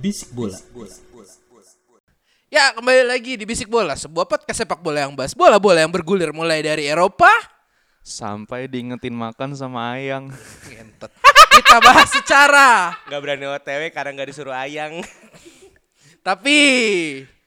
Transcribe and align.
Bisik 0.00 0.32
bola. 0.32 0.56
Ya 2.48 2.72
kembali 2.72 3.04
lagi 3.04 3.36
di 3.36 3.44
Bisik 3.44 3.68
Bola 3.68 3.92
Sebuah 3.94 4.24
podcast 4.24 4.64
sepak 4.64 4.80
bola 4.80 5.04
yang 5.04 5.12
bahas 5.12 5.36
bola-bola 5.36 5.84
yang 5.84 5.92
bergulir 5.92 6.32
mulai 6.32 6.64
dari 6.64 6.88
Eropa 6.88 7.28
Sampai 8.00 8.64
diingetin 8.64 9.12
makan 9.12 9.52
sama 9.52 10.00
ayang. 10.00 10.32
Ngentot. 10.72 11.12
Kita 11.60 11.84
bahas 11.84 12.08
secara 12.08 12.96
Gak 13.12 13.20
berani 13.20 13.44
OTW 13.44 13.92
karena 13.92 14.16
gak 14.16 14.28
disuruh 14.32 14.56
ayang. 14.56 15.04
Tapi 16.24 16.56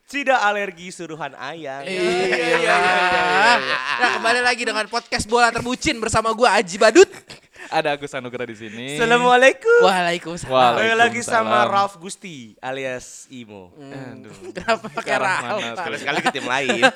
Tidak 0.06 0.38
alergi 0.38 0.94
suruhan 0.94 1.34
ayang. 1.34 1.90
Iya 1.90 2.06
iya 2.06 2.38
iya 2.38 2.76
iya. 2.78 3.54
Nah 3.98 4.10
kembali 4.22 4.46
lagi 4.46 4.62
dengan 4.62 4.86
podcast 4.94 5.26
bola 5.26 5.50
terbucin 5.50 5.98
bersama 5.98 6.30
gua 6.38 6.62
Aji 6.62 6.78
Badut 6.78 7.10
Ada 7.74 7.98
Agus 7.98 8.14
Anugrah 8.14 8.46
di 8.46 8.54
sini. 8.54 9.02
Assalamualaikum. 9.02 9.82
Waalaikumsalam 9.82 10.54
Waalaikumsalam. 10.54 11.02
Lagi 11.02 11.22
sama 11.26 11.66
Ralph 11.66 11.98
Gusti 11.98 12.54
alias 12.62 13.26
Imo. 13.34 13.74
Aduh. 13.74 14.30
Kenapa 14.56 14.86
pakai 14.94 15.16
Ralph? 15.18 15.58
mana 15.58 15.74
Sekali 15.82 15.98
sekali 15.98 16.20
ke 16.22 16.30
tim 16.30 16.46
lain. 16.46 16.86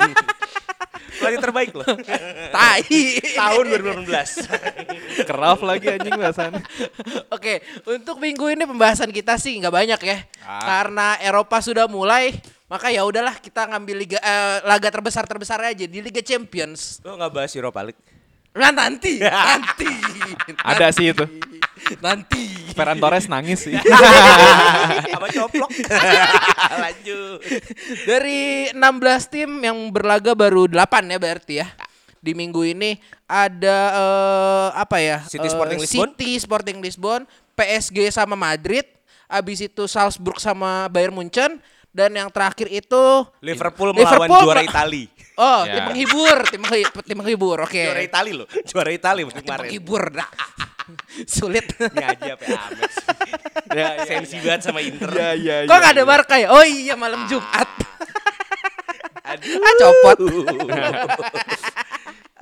Pelatih 1.17 1.41
terbaik 1.41 1.73
loh. 1.73 1.87
Tai 2.55 2.85
Tahun 3.33 3.63
2018. 4.05 5.25
Keraf 5.25 5.65
lagi 5.65 5.89
anjing 5.89 6.13
bahasannya. 6.13 6.61
Oke, 7.33 7.65
untuk 7.89 8.21
minggu 8.21 8.45
ini 8.53 8.69
pembahasan 8.69 9.09
kita 9.09 9.41
sih 9.41 9.57
nggak 9.57 9.73
banyak 9.73 10.01
ya, 10.05 10.17
Ah. 10.45 10.61
karena 10.61 11.17
Eropa 11.17 11.57
sudah 11.57 11.89
mulai, 11.89 12.37
maka 12.69 12.93
ya 12.93 13.01
udahlah 13.01 13.33
kita 13.41 13.65
ngambil 13.65 13.95
liga 13.97 14.19
eh, 14.21 14.61
laga 14.61 14.93
terbesar 14.93 15.25
terbesar 15.25 15.57
aja 15.65 15.89
di 15.89 16.05
Liga 16.05 16.21
Champions. 16.21 17.01
Lo 17.01 17.17
gak 17.17 17.33
bahas 17.33 17.51
Europa 17.57 17.81
League? 17.81 18.16
Nah 18.57 18.73
nanti, 18.73 19.21
nanti, 19.49 19.89
Ada 20.59 20.89
sih 20.89 21.13
itu. 21.13 21.25
nanti. 22.01 22.43
Ferran 22.73 22.97
Torres 22.97 23.25
nangis 23.25 23.63
sih. 23.63 23.73
Apa 25.17 25.27
coplok? 25.29 25.69
Lanjut. 26.83 27.39
Dari 28.03 28.69
16 28.73 29.33
tim 29.33 29.49
yang 29.61 29.77
berlaga 29.89 30.33
baru 30.33 30.65
8 30.65 31.05
ya 31.05 31.17
berarti 31.17 31.53
ya. 31.61 31.67
Di 32.17 32.33
minggu 32.33 32.65
ini 32.65 32.97
ada 33.23 33.77
eh, 33.93 34.69
apa 34.75 34.97
ya? 34.99 35.21
City 35.25 35.47
Eh, 35.47 35.53
Sporting 35.53 35.79
Lisbon. 35.79 36.09
City 36.11 36.29
Sporting 36.37 36.77
Lisbon, 36.81 37.21
PSG 37.53 38.09
sama 38.09 38.33
Madrid, 38.33 38.83
habis 39.25 39.61
itu 39.61 39.85
Salzburg 39.85 40.41
sama 40.41 40.89
Bayern 40.89 41.13
Munchen 41.13 41.61
dan 41.93 42.13
yang 42.13 42.29
terakhir 42.29 42.67
itu 42.69 43.03
Liverpool 43.41 43.89
melawan 43.89 44.27
Liverpool 44.27 44.43
juara 44.43 44.61
Itali. 44.61 45.09
Oh, 45.37 45.61
Ya. 45.63 45.73
tim 45.77 45.83
penghibur, 45.93 46.37
tim 46.49 46.61
penghi- 46.61 46.89
tim 47.05 47.17
penghibur. 47.17 47.57
Oke. 47.61 47.85
Juara 47.85 48.01
Itali 48.01 48.33
loh. 48.33 48.49
Juara 48.65 48.89
Itali 48.89 49.21
musim 49.21 49.37
Tim 49.37 49.45
kemarin. 49.45 49.69
penghibur. 49.69 50.03
Dah. 50.09 50.29
Sulit. 51.37 51.67
Ini 51.77 52.03
aja 52.03 52.31
apa 52.33 52.43
ya 52.49 52.59
Amex. 52.65 52.91
ya, 53.69 53.87
Sensi 54.03 54.35
banget 54.41 54.61
sama 54.65 54.79
Inter. 54.81 55.11
ya, 55.13 55.29
ya, 55.35 55.55
Kok 55.65 55.77
gak 55.77 55.93
ada 55.93 56.03
Barca 56.03 56.35
ya? 56.35 56.49
Oh 56.49 56.63
iya 56.63 56.97
malam 56.97 57.29
Jumat. 57.29 57.69
Aduh. 59.27 59.59
ah 59.59 59.73
copot. 59.77 60.17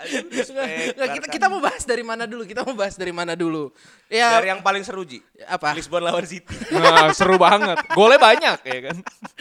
Nggak, 0.95 1.09
kita 1.17 1.27
kita 1.27 1.45
mau 1.47 1.59
bahas 1.59 1.83
dari 1.83 2.03
mana 2.05 2.23
dulu? 2.25 2.43
Kita 2.45 2.61
mau 2.63 2.75
bahas 2.77 2.95
dari 2.95 3.11
mana 3.11 3.33
dulu? 3.33 3.73
Ya 4.05 4.37
Dari 4.37 4.53
yang 4.53 4.61
paling 4.61 4.85
seru 4.85 5.01
Ji. 5.03 5.19
apa? 5.45 5.73
Lisbon 5.73 6.01
lawan 6.03 6.25
City. 6.25 6.53
Nah, 6.75 7.09
seru 7.11 7.35
banget. 7.35 7.81
Golnya 7.91 8.19
banyak 8.21 8.59
ya 8.61 8.79
kan. 8.91 8.97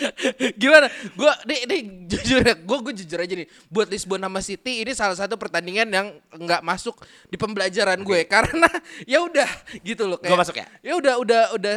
Gimana? 0.60 0.86
Gua 1.14 1.32
nih, 1.44 1.60
nih 1.68 1.80
jujur 2.08 2.40
ya, 2.40 2.54
gua 2.56 2.78
gua 2.80 2.92
jujur 2.92 3.18
aja 3.20 3.34
nih. 3.36 3.46
Buat 3.68 3.88
Lisbon 3.92 4.18
sama 4.18 4.40
City 4.40 4.80
ini 4.80 4.92
salah 4.96 5.14
satu 5.14 5.36
pertandingan 5.36 5.88
yang 5.88 6.06
nggak 6.32 6.64
masuk 6.64 6.98
di 7.28 7.36
pembelajaran 7.36 8.00
gue 8.00 8.24
karena 8.26 8.66
ya 9.04 9.20
udah 9.22 9.46
gitu 9.82 10.08
loh 10.08 10.18
Nggak 10.18 10.40
masuk 10.40 10.56
ya? 10.56 10.66
Ya 10.80 10.92
udah 10.96 11.14
udah 11.20 11.42
udah 11.54 11.76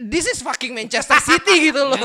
this 0.00 0.26
is 0.26 0.40
fucking 0.40 0.72
Manchester 0.72 1.18
City 1.20 1.70
gitu 1.70 1.82
loh. 1.84 2.00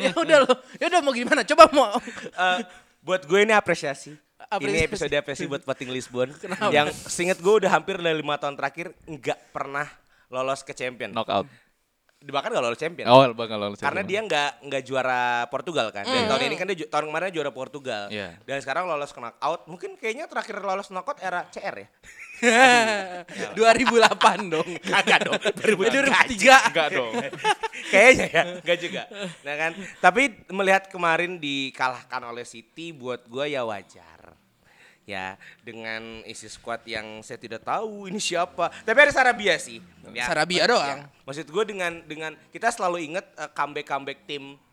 ya 0.00 0.12
udah 0.16 0.38
loh. 0.48 0.56
Ya 0.80 0.88
udah 0.88 1.00
mau 1.00 1.12
gimana? 1.12 1.44
Coba 1.44 1.68
mau 1.70 1.92
Eh, 2.30 2.58
buat 3.00 3.24
gue 3.24 3.40
ini 3.44 3.52
apresiasi. 3.52 4.16
Apresiasi. 4.50 4.74
Ini 4.74 4.88
episode 4.90 5.14
apresiasi 5.14 5.46
buat 5.46 5.62
Peting 5.62 5.94
Lisbon. 5.94 6.28
Yang 6.74 6.98
seinget 7.06 7.38
gue 7.38 7.54
udah 7.62 7.70
hampir 7.70 7.94
dari 8.02 8.18
lima 8.18 8.34
tahun 8.34 8.58
terakhir 8.58 8.90
nggak 9.06 9.54
pernah 9.54 9.86
lolos 10.26 10.66
ke 10.66 10.74
champion. 10.74 11.14
Knockout. 11.14 11.46
Bahkan 12.18 12.48
nggak 12.50 12.64
lolos 12.66 12.80
champion. 12.82 13.06
Oh, 13.06 13.30
bakal 13.30 13.62
lolos. 13.62 13.78
Karena 13.78 14.02
dia 14.02 14.18
nggak 14.26 14.66
nggak 14.66 14.82
juara 14.82 15.46
Portugal 15.54 15.94
kan. 15.94 16.02
Dan 16.02 16.26
tahun 16.26 16.50
ini 16.50 16.56
kan 16.58 16.66
dia 16.66 16.82
tahun 16.90 17.14
kemarin 17.14 17.30
juara 17.30 17.54
Portugal. 17.54 18.10
Iya. 18.10 18.42
Dan 18.42 18.58
sekarang 18.58 18.90
lolos 18.90 19.14
ke 19.14 19.22
knockout. 19.22 19.70
Mungkin 19.70 19.94
kayaknya 19.94 20.26
terakhir 20.26 20.58
lolos 20.58 20.90
knockout 20.90 21.22
era 21.22 21.46
CR 21.46 21.86
ya. 21.86 21.88
2008 23.54 24.50
dong. 24.50 24.68
Kagak 24.90 25.20
dong. 25.30 25.40
2003. 25.62 26.74
enggak 26.74 26.88
dong. 26.90 27.12
Kayaknya 27.92 28.26
ya, 28.28 28.42
enggak 28.60 28.78
juga. 28.82 29.02
Nah 29.46 29.54
kan, 29.56 29.72
tapi 30.02 30.22
melihat 30.52 30.90
kemarin 30.90 31.38
dikalahkan 31.38 32.22
oleh 32.26 32.44
City 32.44 32.92
buat 32.92 33.24
gua 33.30 33.48
ya 33.48 33.64
wajar. 33.64 34.19
Ya, 35.10 35.34
dengan 35.66 36.22
isi 36.22 36.46
squad 36.46 36.86
yang 36.86 37.18
saya 37.26 37.34
tidak 37.34 37.66
tahu 37.66 38.06
ini 38.06 38.22
siapa. 38.22 38.70
Tapi 38.86 38.98
ada 39.02 39.10
Sarabia 39.10 39.58
sih. 39.58 39.82
Ya, 40.14 40.30
Sarabia 40.30 40.70
doang. 40.70 41.02
Maksud 41.26 41.50
gue 41.50 41.64
dengan 41.66 41.98
dengan 42.06 42.38
kita 42.54 42.70
selalu 42.70 43.10
inget 43.10 43.26
eh, 43.34 43.50
comeback-comeback 43.50 44.22
tim 44.30 44.54
ya 44.54 44.69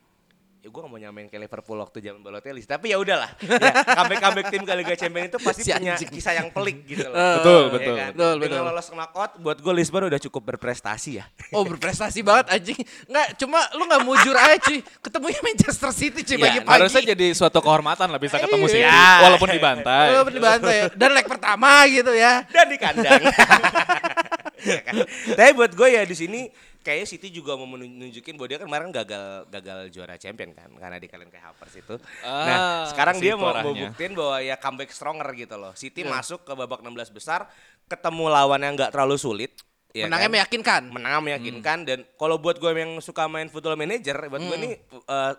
gue 0.67 0.79
gak 0.79 0.91
mau 0.91 0.99
nyamain 0.99 1.25
kayak 1.25 1.41
Liverpool 1.43 1.77
waktu 1.77 1.97
zaman 2.01 2.19
Balotelli 2.19 2.59
tapi 2.61 2.91
ya 2.91 2.97
udahlah 2.97 3.31
ya, 3.39 3.71
comeback 3.95 4.19
comeback 4.19 4.47
tim 4.47 4.61
ke 4.61 4.73
Liga 4.75 4.93
Champions 4.93 5.27
itu 5.27 5.37
pasti 5.39 5.61
Si 5.67 5.71
punya 5.71 5.95
anjing. 5.95 6.09
kisah 6.09 6.33
yang 6.35 6.47
pelik 6.49 6.83
gitu 6.85 7.05
loh 7.05 7.15
Betul, 7.15 7.61
Ya 7.63 7.71
betul, 7.71 7.95
kan? 7.95 8.11
betul, 8.11 8.35
dengan 8.37 8.59
betul. 8.59 8.69
lolos 8.69 8.87
knockout 8.89 9.31
buat 9.37 9.57
gue 9.57 9.73
Lisbon 9.73 10.03
udah 10.05 10.21
cukup 10.21 10.41
berprestasi 10.45 11.11
ya 11.15 11.25
Oh 11.49 11.63
berprestasi 11.63 12.19
banget 12.19 12.51
anjing. 12.51 12.75
Nggak, 13.07 13.27
cuma 13.39 13.63
lu 13.71 13.87
nggak 13.87 14.03
mujur 14.03 14.35
aja 14.35 14.59
cuy. 14.59 14.83
Ketemunya 14.99 15.39
Manchester 15.39 15.89
City 15.89 16.21
cuy 16.21 16.35
Ya, 16.35 16.43
pagi-pagi. 16.43 16.75
Harusnya 16.75 17.01
jadi 17.07 17.27
suatu 17.31 17.63
kehormatan 17.63 18.11
lah 18.11 18.19
bisa 18.19 18.35
ketemu 18.35 18.67
sih. 18.67 18.83
Iya. 18.83 19.23
Walaupun 19.23 19.47
dibantai. 19.47 20.07
Walaupun 20.11 20.33
dibantai 20.35 20.75
ya. 20.75 20.85
Dan 20.91 21.09
leg 21.15 21.23
pertama 21.23 21.87
gitu 21.87 22.11
ya. 22.11 22.43
dan 22.51 22.67
di 22.67 22.75
kandang. 22.75 23.21
Ya 24.67 24.81
kan? 24.81 24.95
Tapi 25.29 25.51
buat 25.53 25.71
gue 25.71 25.87
ya 25.89 26.01
di 26.01 26.13
sini 26.13 26.49
kayaknya 26.79 27.07
City 27.07 27.27
juga 27.29 27.53
mau 27.53 27.67
menunjukin 27.67 28.33
bahwa 28.33 28.47
dia 28.47 28.57
kan 28.57 28.65
kemarin 28.65 28.89
gagal 28.89 29.25
gagal 29.47 29.79
juara 29.89 30.15
champion 30.15 30.51
kan 30.51 30.71
karena 30.71 30.95
di 30.95 31.05
kalian 31.05 31.27
kayak 31.27 31.45
Havertz 31.45 31.75
itu. 31.77 31.95
nah, 32.21 32.55
Ah, 32.55 32.85
sekarang 32.87 33.15
si 33.15 33.21
dia 33.21 33.35
mau, 33.35 33.51
mau 33.51 33.73
buktiin 33.73 34.13
bahwa 34.13 34.37
ya 34.39 34.55
comeback 34.55 34.89
stronger 34.89 35.27
gitu 35.33 35.55
loh. 35.55 35.73
City 35.73 36.01
Iya. 36.01 36.11
masuk 36.11 36.41
ke 36.41 36.53
babak 36.53 36.79
16 36.79 37.11
besar, 37.11 37.45
ketemu 37.85 38.25
lawan 38.27 38.59
yang 38.59 38.73
nggak 38.73 38.91
terlalu 38.91 39.15
sulit. 39.15 39.51
ya 39.89 40.05
Menangnya 40.05 40.27
kan? 40.27 40.35
meyakinkan. 40.35 40.81
menang 40.87 41.21
meyakinkan 41.21 41.77
dan 41.81 41.99
kalau 42.15 42.37
buat 42.37 42.55
gue 42.55 42.69
yang 42.71 42.99
suka 42.99 43.25
main 43.25 43.47
football 43.47 43.73
manager 43.73 44.13
buat 44.27 44.39
gue 44.39 44.57
ini 44.57 44.69
eh, 44.87 45.33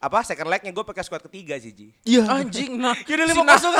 apa 0.00 0.24
second 0.24 0.48
legnya 0.48 0.72
gue 0.72 0.80
pakai 0.80 1.04
squad 1.04 1.20
ketiga 1.22 1.54
sih 1.54 1.70
Ji. 1.70 1.92
Iya. 2.02 2.24
Anjing 2.24 2.72
nah. 2.74 2.96
Ya 3.04 3.14
udah 3.14 3.28
lima 3.28 3.44
kosong. 3.46 3.72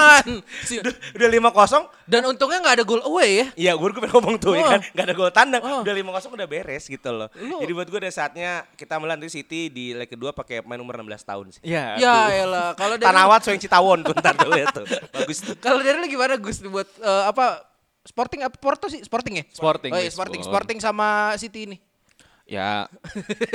Si- 0.63 0.77
Udah, 1.17 1.29
lima 1.29 1.49
kosong 1.49 1.89
Dan 2.05 2.29
untungnya 2.29 2.61
nggak 2.61 2.77
ada 2.77 2.85
goal 2.85 3.01
away 3.03 3.31
ya. 3.33 3.47
Iya, 3.57 3.73
gue 3.73 3.89
gue 3.89 3.99
pengen 3.99 4.13
ngomong 4.13 4.37
tuh 4.37 4.53
ya 4.53 4.61
Oh. 4.61 4.71
kan, 4.71 4.81
gak 4.85 5.05
ada 5.07 5.15
gol 5.15 5.31
tandang, 5.31 5.63
Oh. 5.63 5.81
udah 5.81 5.95
lima 5.95 6.13
kosong 6.13 6.37
udah 6.37 6.45
beres 6.45 6.85
gitu 6.85 7.09
loh. 7.09 7.33
Lu- 7.35 7.59
Jadi 7.59 7.73
buat 7.73 7.89
gue 7.89 7.99
udah 7.99 8.13
saatnya 8.13 8.51
kita 8.77 9.01
melantik 9.01 9.33
City 9.33 9.67
di 9.67 9.97
leg 9.97 10.07
kedua 10.07 10.31
pakai 10.31 10.61
main 10.61 10.77
umur 10.77 11.01
16 11.01 11.25
tahun 11.25 11.47
sih. 11.51 11.61
Ya. 11.63 11.97
Ya 11.97 12.17
elah. 12.37 12.77
Kalau 12.77 12.95
dari 12.95 13.09
Tanawat 13.09 13.41
Soeng 13.41 13.57
Citawon 13.59 14.05
tuh 14.05 14.13
ntar 14.15 14.37
tuh 14.37 14.51
lihat 14.51 14.77
tuh. 14.77 14.85
Bagus 15.11 15.41
tuh. 15.41 15.57
kalau 15.57 15.81
dari 15.81 15.97
lu 15.97 16.07
gimana 16.07 16.37
Gus 16.37 16.61
buat 16.63 16.89
eh, 16.97 17.25
apa 17.27 17.65
Sporting 18.03 18.41
apa 18.43 18.57
Porto 18.57 18.89
sih? 18.89 19.01
Sporting 19.01 19.41
ya? 19.41 19.45
Sporting, 19.49 19.89
Oh 19.89 19.97
iya. 19.97 20.09
Sporting, 20.09 20.41
Sporting 20.41 20.79
sama 20.79 21.33
City 21.37 21.65
ini. 21.65 21.77
Ya, 22.51 22.91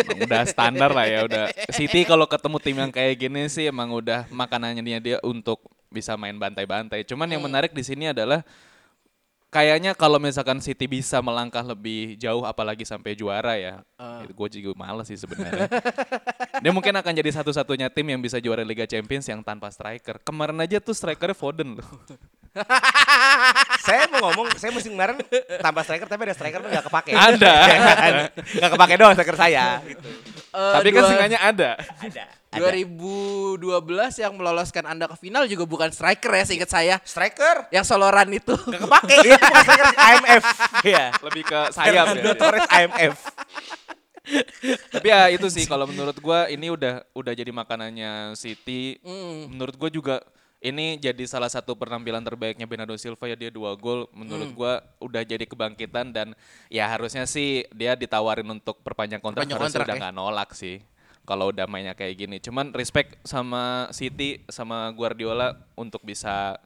emang 0.07 0.23
udah 0.23 0.47
standar 0.47 0.87
lah 0.95 1.03
ya 1.03 1.27
udah. 1.27 1.51
City 1.75 2.07
kalau 2.07 2.23
ketemu 2.23 2.57
tim 2.63 2.77
yang 2.79 2.91
kayak 2.95 3.27
gini 3.27 3.43
sih 3.51 3.67
emang 3.67 3.91
udah 3.91 4.23
makanannya 4.31 4.79
dia, 4.79 4.99
dia 5.03 5.17
untuk 5.19 5.59
bisa 5.91 6.15
main 6.15 6.39
bantai-bantai. 6.39 7.03
Cuman 7.03 7.27
yang 7.27 7.43
menarik 7.43 7.75
di 7.75 7.83
sini 7.83 8.15
adalah 8.15 8.47
kayaknya 9.55 9.95
kalau 9.95 10.19
misalkan 10.19 10.59
City 10.59 10.83
bisa 10.83 11.23
melangkah 11.23 11.63
lebih 11.63 12.19
jauh 12.19 12.43
apalagi 12.43 12.83
sampai 12.83 13.15
juara 13.15 13.55
ya. 13.55 13.87
Ah. 13.95 14.19
Itu 14.27 14.35
gue 14.35 14.59
juga 14.59 14.75
males 14.75 15.07
sih 15.07 15.15
sebenarnya. 15.15 15.71
Dia 16.63 16.71
mungkin 16.75 16.91
akan 16.91 17.13
jadi 17.15 17.31
satu-satunya 17.39 17.87
tim 17.87 18.03
yang 18.11 18.19
bisa 18.19 18.35
juara 18.43 18.67
Liga 18.67 18.83
Champions 18.83 19.23
yang 19.31 19.39
tanpa 19.39 19.71
striker. 19.71 20.19
Kemarin 20.27 20.59
aja 20.59 20.83
tuh 20.83 20.91
strikernya 20.91 21.31
Foden 21.31 21.79
loh. 21.79 21.87
saya 23.87 24.11
mau 24.11 24.27
ngomong, 24.31 24.59
saya 24.59 24.75
musim 24.75 24.91
kemarin 24.95 25.19
tambah 25.63 25.83
striker 25.87 26.07
tapi 26.07 26.21
ada 26.27 26.35
striker 26.35 26.59
tuh 26.59 26.69
nggak 26.75 26.85
kepake. 26.91 27.11
Ada. 27.15 27.55
Nggak 28.59 28.71
kepake 28.75 28.93
doang 28.99 29.13
striker 29.15 29.37
saya. 29.39 29.79
Gitu. 29.87 30.07
Eh, 30.55 30.73
Tapi 30.75 30.87
kan 30.91 31.01
dua- 31.03 31.09
singkatnya 31.11 31.39
ada. 31.39 31.71
Ada. 32.55 32.71
2012 32.71 33.59
yang 34.17 34.33
meloloskan 34.33 34.83
Anda 34.83 35.05
ke 35.05 35.15
final 35.15 35.43
juga 35.45 35.63
bukan 35.63 35.89
striker 35.89 36.31
ya 36.31 36.43
seingat 36.43 36.69
saya. 36.69 36.95
Striker 37.01 37.67
Yang 37.69 37.85
soloran 37.87 38.27
itu. 38.29 38.55
nggak 38.55 38.81
kepake. 38.81 39.15
Itu 39.19 39.35
bukan 39.35 39.61
striker 39.61 39.87
IMF. 40.09 40.43
Iya. 40.81 41.05
Lebih 41.21 41.43
ke 41.43 41.59
sayap 41.69 42.05
ya. 42.15 42.33
Torres 42.33 42.65
IMF. 42.67 43.15
Tapi 44.89 45.07
ya 45.07 45.29
itu 45.29 45.45
sih 45.47 45.63
kalau 45.63 45.85
menurut 45.85 46.17
gua 46.17 46.49
ini 46.49 46.73
udah 46.73 47.05
udah 47.13 47.33
jadi 47.33 47.51
makanannya 47.51 48.33
City. 48.33 48.97
Hmm. 49.05 49.53
Menurut 49.53 49.77
gua 49.77 49.89
juga 49.89 50.15
ini 50.57 50.97
jadi 50.97 51.29
salah 51.29 51.45
satu 51.45 51.77
penampilan 51.77 52.25
terbaiknya 52.25 52.65
Bernardo 52.65 52.97
Silva 52.97 53.29
ya 53.29 53.37
dia 53.37 53.53
dua 53.53 53.77
gol. 53.77 54.09
Menurut 54.17 54.49
Hmm. 54.49 54.57
gua 54.57 54.73
udah 54.97 55.21
jadi 55.21 55.45
kebangkitan 55.45 56.09
dan 56.09 56.33
ya 56.67 56.89
harusnya 56.89 57.29
sih 57.29 57.69
dia 57.69 57.93
ditawarin 57.93 58.49
untuk 58.49 58.81
perpanjang 58.81 59.21
kontrak 59.21 59.45
Perpanjang 59.45 59.61
harusnya 59.61 59.77
kontrak 59.77 59.85
udah 59.85 59.95
ya. 59.95 60.01
nggak 60.01 60.15
nolak 60.17 60.49
sih. 60.57 60.81
Kalau 61.25 61.49
udah 61.49 61.65
mainnya 61.65 61.97
kayak 61.97 62.15
gini. 62.15 62.37
Cuman 62.37 62.71
respect 62.71 63.17
sama 63.25 63.89
City 63.91 64.45
sama 64.47 64.87
Guardiola 64.93 65.57
untuk 65.73 66.05
bisa 66.05 66.61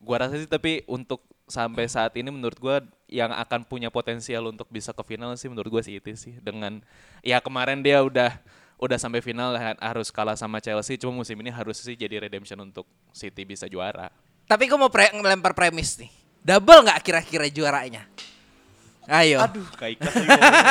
gua 0.00 0.24
rasa 0.26 0.40
sih 0.40 0.48
tapi 0.48 0.82
untuk 0.88 1.20
sampai 1.44 1.84
saat 1.84 2.16
ini 2.16 2.32
menurut 2.32 2.56
gua 2.56 2.80
yang 3.06 3.30
akan 3.36 3.68
punya 3.68 3.92
potensial 3.92 4.48
untuk 4.48 4.66
bisa 4.72 4.96
ke 4.96 5.02
final 5.04 5.36
sih 5.36 5.52
menurut 5.52 5.68
gua 5.68 5.82
City 5.84 6.16
sih 6.16 6.34
dengan 6.40 6.80
ya 7.20 7.38
kemarin 7.44 7.84
dia 7.84 8.00
udah 8.00 8.32
udah 8.80 8.96
sampai 8.96 9.20
final 9.20 9.52
ha- 9.60 9.76
harus 9.76 10.08
kalah 10.08 10.40
sama 10.40 10.56
Chelsea 10.64 10.96
cuma 10.96 11.12
musim 11.12 11.36
ini 11.36 11.52
harus 11.52 11.76
sih 11.84 11.92
jadi 11.92 12.16
redemption 12.16 12.56
untuk 12.64 12.88
City 13.12 13.44
bisa 13.44 13.68
juara. 13.68 14.08
Tapi 14.48 14.66
gue 14.66 14.78
mau 14.80 14.88
pre 14.90 15.12
ngelempar 15.12 15.52
premis 15.52 16.00
nih. 16.00 16.10
Double 16.40 16.88
nggak 16.88 17.04
kira-kira 17.04 17.46
juaranya? 17.52 18.08
Ayo. 19.10 19.42
Aduh, 19.42 19.66
ikhlas 19.90 20.14
nih 20.14 20.26
ngomongnya. 20.30 20.62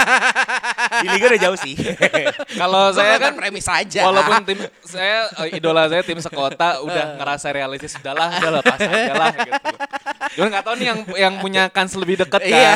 Di 1.03 1.07
Liga 1.11 1.25
udah 1.27 1.41
jauh 1.43 1.57
sih. 1.59 1.75
Kalau 2.61 2.83
saya 2.95 3.19
kan 3.19 3.35
premis 3.35 3.67
aja. 3.67 4.01
walaupun 4.07 4.47
tim 4.47 4.59
saya 4.79 5.27
eh, 5.43 5.59
idola 5.59 5.91
saya 5.91 5.99
tim 6.07 6.23
sekota 6.23 6.79
udah 6.79 7.19
ngerasa 7.19 7.51
realistis 7.51 7.99
udahlah 7.99 8.39
udah 8.39 8.51
lepas 8.63 8.79
aja 8.79 9.13
lah 9.13 9.33
gitu. 9.35 9.69
Cuman 10.39 10.47
nggak 10.55 10.63
tahu 10.63 10.75
nih 10.79 10.87
yang 10.87 10.99
yang 11.19 11.33
punya 11.43 11.63
kans 11.67 11.91
lebih 11.99 12.15
dekat 12.23 12.39
kan. 12.47 12.55
Iya. 12.55 12.73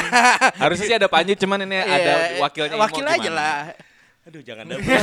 Harusnya 0.59 0.85
sih 0.91 0.97
ada 0.99 1.07
Panji 1.07 1.39
cuman 1.39 1.63
ini 1.63 1.79
ada 1.79 2.13
Iya, 2.35 2.43
wakilnya 2.43 2.75
Imo 2.75 2.83
Wakil 2.83 3.05
aja 3.07 3.31
lah. 3.31 3.59
Aduh 4.23 4.39
jangan 4.39 4.63
double. 4.63 4.87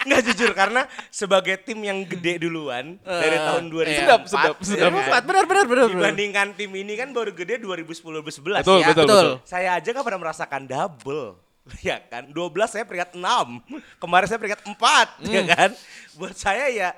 Nggak 0.00 0.20
jujur 0.32 0.50
karena 0.56 0.88
sebagai 1.12 1.60
tim 1.60 1.76
yang 1.84 2.00
gede 2.08 2.40
duluan 2.40 2.96
dari 3.04 3.36
tahun 3.36 3.68
2004. 3.68 3.84
iya. 3.84 4.00
Sedap, 4.00 4.22
sedap, 4.24 4.56
sedap. 4.64 4.80
ya 4.80 4.88
kan? 4.88 5.04
Empat 5.04 5.22
benar 5.28 5.44
benar 5.44 5.64
benar. 5.68 5.86
benar. 5.92 6.00
Dibandingkan 6.08 6.46
tim 6.56 6.70
ini 6.72 6.96
kan 6.96 7.12
baru 7.12 7.36
gede 7.36 7.60
2010 7.60 8.24
2011 8.24 8.64
Betul, 8.64 8.80
ya. 8.80 8.88
betul, 8.96 9.04
betul. 9.04 9.28
Saya 9.44 9.76
aja 9.76 9.90
kan 9.92 10.02
pernah 10.02 10.20
merasakan 10.20 10.62
double. 10.64 11.36
Ya 11.86 12.02
kan, 12.02 12.26
12 12.34 12.50
saya 12.66 12.82
peringkat 12.82 13.14
6. 13.14 13.22
Kemarin 14.02 14.26
saya 14.26 14.38
peringkat 14.42 14.62
4, 14.74 15.22
ya 15.30 15.42
kan. 15.54 15.70
Buat 16.18 16.34
saya 16.34 16.66
ya 16.66 16.90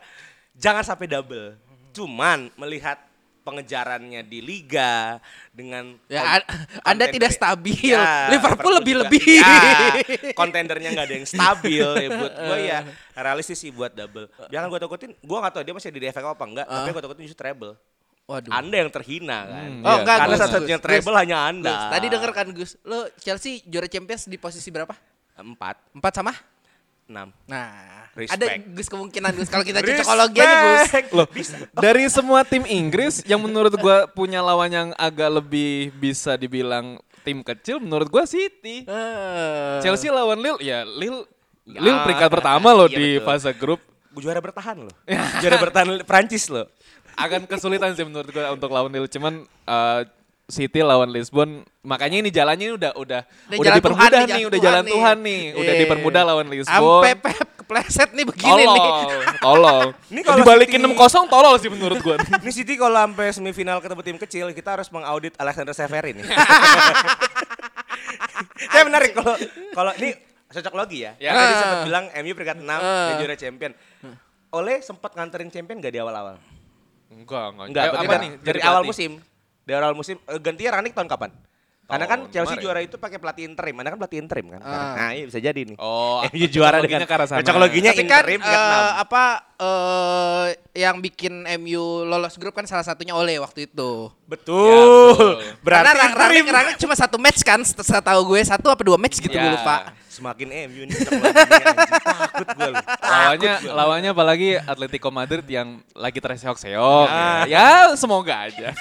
jangan 0.57 0.81
sampai 0.81 1.11
double. 1.11 1.59
Cuman 1.93 2.49
melihat 2.57 2.97
pengejarannya 3.43 4.23
di 4.23 4.39
liga 4.39 5.19
dengan 5.51 5.99
Ya, 6.07 6.39
Anda 6.83 7.07
tidak 7.07 7.31
stabil. 7.31 7.91
Ya, 7.91 8.31
Liverpool 8.31 8.79
lebih-lebih. 8.79 9.23
Ya, 9.37 9.99
kontendernya 10.33 10.91
nggak 10.91 11.07
ada 11.07 11.15
yang 11.15 11.27
stabil 11.27 11.83
ya 11.85 12.09
buat 12.09 12.33
gue 12.33 12.59
ya 12.63 12.79
realistis 13.21 13.59
sih 13.59 13.69
buat 13.69 13.91
double. 13.91 14.31
Jangan 14.49 14.67
gue 14.67 14.81
takutin, 14.81 15.11
gue 15.13 15.39
nggak 15.39 15.53
tahu 15.53 15.63
dia 15.63 15.75
masih 15.75 15.91
di 15.91 16.01
DFA 16.01 16.23
apa 16.25 16.45
enggak, 16.45 16.67
tapi 16.67 16.89
gue 16.89 17.03
takutin 17.03 17.23
justru 17.25 17.41
treble. 17.41 17.75
Waduh. 18.23 18.55
Anda 18.55 18.77
yang 18.79 18.91
terhina 18.91 19.39
kan. 19.45 19.67
Hmm, 19.67 19.83
Oh, 19.83 19.91
iya. 19.91 20.01
enggak, 20.01 20.17
Karena 20.17 20.37
satu-satunya 20.39 20.79
treble 20.79 21.11
Gus. 21.11 21.21
hanya 21.21 21.39
Anda. 21.43 21.69
Gus, 21.69 21.85
tadi 21.91 22.07
denger 22.09 22.31
kan 22.31 22.47
Gus, 22.55 22.71
lo 22.83 22.99
Chelsea 23.19 23.61
juara 23.67 23.91
Champions 23.91 24.23
di 24.25 24.39
posisi 24.39 24.71
berapa? 24.71 24.95
Empat, 25.35 25.77
Empat 25.91 26.13
sama? 26.15 26.33
Enam. 27.13 27.29
Nah, 27.45 28.09
Respect. 28.17 28.41
ada 28.41 28.47
Gus 28.73 28.89
kemungkinan 28.89 29.31
Gus 29.37 29.49
kalau 29.53 29.65
kita 29.65 29.85
cocokologi 29.85 30.41
aja 30.41 30.57
Gus. 30.57 30.89
Loh, 31.13 31.29
dari 31.77 32.09
semua 32.09 32.41
tim 32.43 32.65
Inggris 32.65 33.21
yang 33.29 33.45
menurut 33.45 33.77
gua 33.77 34.09
punya 34.09 34.41
lawan 34.41 34.73
yang 34.73 34.89
agak 34.97 35.29
lebih 35.29 35.93
bisa 36.01 36.41
dibilang 36.41 36.97
tim 37.21 37.45
kecil 37.45 37.77
menurut 37.79 38.09
gua 38.09 38.25
City. 38.25 38.89
Eh. 38.89 39.77
Chelsea 39.85 40.09
lawan 40.09 40.41
Lille 40.41 40.61
ya 40.65 40.89
Lille 40.89 41.29
Ya, 41.63 41.79
Lille 41.79 42.01
peringkat 42.03 42.27
pertama 42.27 42.75
loh 42.75 42.91
iya 42.91 42.99
di 42.99 43.09
betul. 43.23 43.27
fase 43.31 43.51
grup. 43.55 43.81
Juara 44.19 44.41
bertahan 44.43 44.83
loh. 44.83 44.95
Juara 45.41 45.57
bertahan 45.63 46.03
Prancis 46.03 46.51
loh. 46.51 46.67
Akan 47.15 47.47
kesulitan 47.47 47.95
sih 47.95 48.03
menurut 48.03 48.29
gua 48.35 48.51
untuk 48.51 48.67
lawan 48.67 48.91
Lille 48.91 49.07
cuman 49.07 49.47
eh, 49.47 50.01
City 50.45 50.81
lawan 50.81 51.09
Lisbon 51.09 51.63
makanya 51.81 52.19
ini 52.19 52.29
jalannya 52.29 52.73
udah 52.73 52.93
udah 52.95 53.21
Udah 53.25 53.53
udah 53.53 53.63
jalan 53.65 53.79
dipermudah 53.79 54.05
Tuhan 54.05 54.13
nih, 54.13 54.27
nih, 54.27 54.29
jalan 54.29 54.43
udah 54.43 54.53
Tuhan 54.53 54.67
jalan 54.67 54.83
nih. 54.83 54.93
Tuhan 54.93 55.17
nih, 55.19 55.43
udah 55.53 55.63
Iya. 55.69 55.81
dipermudah 55.81 56.23
lawan 56.23 56.47
Lisbon. 56.47 56.73
Sampai 57.01 57.13
Pep 57.17 57.49
kepleset 57.55 58.11
nih 58.11 58.25
begini 58.25 58.53
nih. 58.61 58.67
Tolol, 58.69 59.01
tolol. 59.39 59.81
Ini 60.13 60.21
kalau 60.21 60.37
Dibalikin 60.39 60.79
City- 60.79 60.93
6-0 60.93 61.25
tolol 61.27 61.55
sih 61.57 61.69
menurut 61.69 61.99
gua. 62.01 62.17
Ini 62.43 62.53
City 62.53 62.75
kalau 62.75 62.99
sampai 62.99 63.27
semifinal 63.31 63.79
ketemu 63.79 64.03
tim 64.03 64.19
kecil, 64.19 64.47
kita 64.51 64.71
harus 64.73 64.89
mengaudit 64.89 65.33
Alexander 65.37 65.73
Severin 65.73 66.21
nih. 66.21 66.27
Saya 68.65 68.83
menarik 68.85 69.13
kalau 69.13 69.35
kalau 69.73 69.93
ini 69.97 70.15
cocok 70.49 70.75
logi 70.75 70.99
ya. 71.01 71.13
Ya. 71.19 71.33
Tadi 71.33 71.55
sempat 71.57 71.79
bilang 71.83 72.05
MU 72.15 72.33
peringkat 72.33 72.59
6 72.59 72.69
Ah. 72.69 72.81
dan 73.09 73.15
juara 73.17 73.37
champion. 73.37 73.73
Oleh 74.51 74.77
sempat 74.81 75.11
nganterin 75.13 75.49
champion 75.49 75.81
gak 75.81 75.91
di 75.91 75.99
awal-awal? 75.99 76.37
Enggak, 77.09 77.47
enggak. 77.49 77.67
Enggak, 77.67 77.83
Eh, 77.83 77.89
berarti 77.91 78.07
apa 78.07 78.17
nih? 78.19 78.31
dari 78.39 78.59
Jadi 78.59 78.69
awal 78.69 78.83
musim. 78.85 79.13
Dari 79.63 79.79
awal 79.79 79.95
musim 79.95 80.19
eh, 80.19 80.41
gantinya 80.43 80.79
Rangnick 80.79 80.95
tahun 80.95 81.09
kapan? 81.11 81.31
Karena 81.83 82.07
kan 82.09 82.21
Chelsea 82.33 82.57
kemarin. 82.57 82.65
juara 82.65 82.81
itu 82.81 82.97
pakai 82.97 83.19
pelatih 83.21 83.45
interim. 83.45 83.75
Anda 83.77 83.91
kan 83.93 83.99
pelatih 84.01 84.19
interim 84.23 84.47
kan? 84.49 84.61
Ah. 84.65 84.95
Nah, 84.97 85.11
iya 85.13 85.25
bisa 85.29 85.39
jadi 85.43 85.61
nih. 85.61 85.77
Oh, 85.77 86.25
MU 86.33 86.47
juara 86.49 86.81
dengan 86.81 87.05
ke 87.05 87.13
arah 87.13 87.27
sana. 87.29 87.45
cocok 87.45 87.57
loginya 87.59 87.91
kan 87.93 88.01
interim 88.01 88.41
peringkat 88.41 88.57
enam. 88.57 88.85
apa 89.03 89.23
eh 89.61 90.49
yang 90.73 91.05
bikin 91.05 91.45
MU 91.61 91.85
lolos 92.03 92.41
grup 92.41 92.57
kan 92.57 92.65
salah 92.65 92.81
satunya 92.81 93.13
oleh 93.13 93.37
waktu 93.37 93.69
itu. 93.69 94.09
Betul. 94.25 94.65
Ya, 94.65 94.81
betul. 94.81 95.33
Berarti 95.61 95.85
Karena 95.85 95.93
Rang- 95.93 96.15
Rangnick, 96.17 96.41
interim. 96.41 96.57
Rangnick 96.57 96.79
cuma 96.81 96.95
satu 96.97 97.17
match 97.21 97.41
kan, 97.45 97.61
setahu 97.61 98.21
gue 98.25 98.41
satu 98.41 98.67
apa 98.73 98.81
dua 98.81 98.97
match 98.97 99.21
gitu 99.21 99.29
Ya. 99.31 99.45
gue 99.45 99.53
lupa. 99.53 99.93
Semakin 100.09 100.49
MU 100.73 100.83
nih. 100.89 100.97
Takut 100.97 102.49
gue 102.49 102.69
loh. 102.69 102.85
lawannya 103.01 103.53
lawannya 103.69 104.11
apalagi 104.13 104.49
Atletico 104.59 105.09
Madrid 105.09 105.45
yang 105.45 105.81
lagi 105.93 106.21
terseok-seok 106.21 107.09
ya. 107.09 107.45
ya 107.49 107.67
semoga 107.93 108.49
aja 108.49 108.73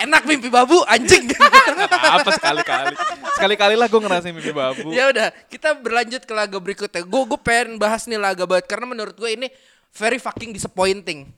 Enak 0.00 0.24
mimpi 0.24 0.48
babu 0.48 0.80
anjing. 0.84 1.28
Apa 2.16 2.28
sekali-kali 2.32 2.92
sekali-kali 3.36 3.74
lah 3.76 3.86
gue 3.86 4.00
ngerasain 4.00 4.32
mimpi 4.32 4.52
babu 4.52 4.92
ya 4.92 5.08
udah, 5.08 5.28
kita 5.48 5.76
berlanjut 5.76 6.22
ke 6.24 6.32
laga 6.32 6.56
berikutnya. 6.56 7.00
Gue 7.04 7.22
gue 7.24 7.40
pengen 7.40 7.80
bahas 7.80 8.04
nih 8.04 8.20
laga 8.20 8.44
banget 8.44 8.68
karena 8.68 8.84
menurut 8.84 9.16
gue 9.16 9.30
ini 9.32 9.48
very 9.94 10.18
fucking 10.20 10.52
disappointing. 10.52 11.28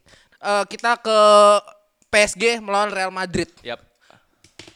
Eh, 0.41 0.65
kita 0.73 0.97
ke 0.97 1.19
PSG 2.09 2.65
melawan 2.65 2.91
Real 2.91 3.13
Madrid. 3.13 3.53
Yap. 3.61 3.85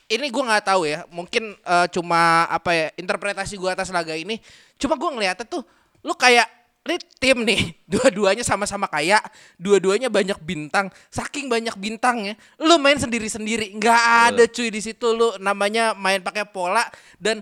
Ini 0.04 0.28
gue 0.28 0.44
nggak 0.44 0.68
tahu 0.68 0.84
ya, 0.84 1.08
mungkin 1.08 1.56
eh, 1.56 1.86
cuma 1.88 2.44
apa 2.52 2.70
ya 2.76 2.86
interpretasi 3.00 3.56
gue 3.56 3.70
atas 3.72 3.88
laga 3.88 4.12
ini. 4.12 4.36
Cuma 4.76 5.00
gue 5.00 5.10
ngeliatnya 5.10 5.48
tuh, 5.48 5.64
lu 6.04 6.12
kayak 6.12 6.44
ini 6.84 6.96
tim 7.16 7.38
nih, 7.48 7.72
dua-duanya 7.92 8.44
sama-sama 8.44 8.84
kaya, 8.92 9.16
dua-duanya 9.56 10.12
banyak 10.12 10.36
bintang, 10.44 10.92
saking 11.08 11.48
banyak 11.48 11.72
bintangnya, 11.80 12.36
lu 12.60 12.76
main 12.76 13.00
sendiri-sendiri, 13.00 13.72
nggak 13.80 14.02
ada 14.28 14.44
cuy 14.44 14.68
di 14.68 14.84
situ, 14.84 15.16
lu 15.16 15.32
namanya 15.40 15.96
main 15.96 16.20
pakai 16.20 16.44
pola 16.44 16.84
dan 17.16 17.40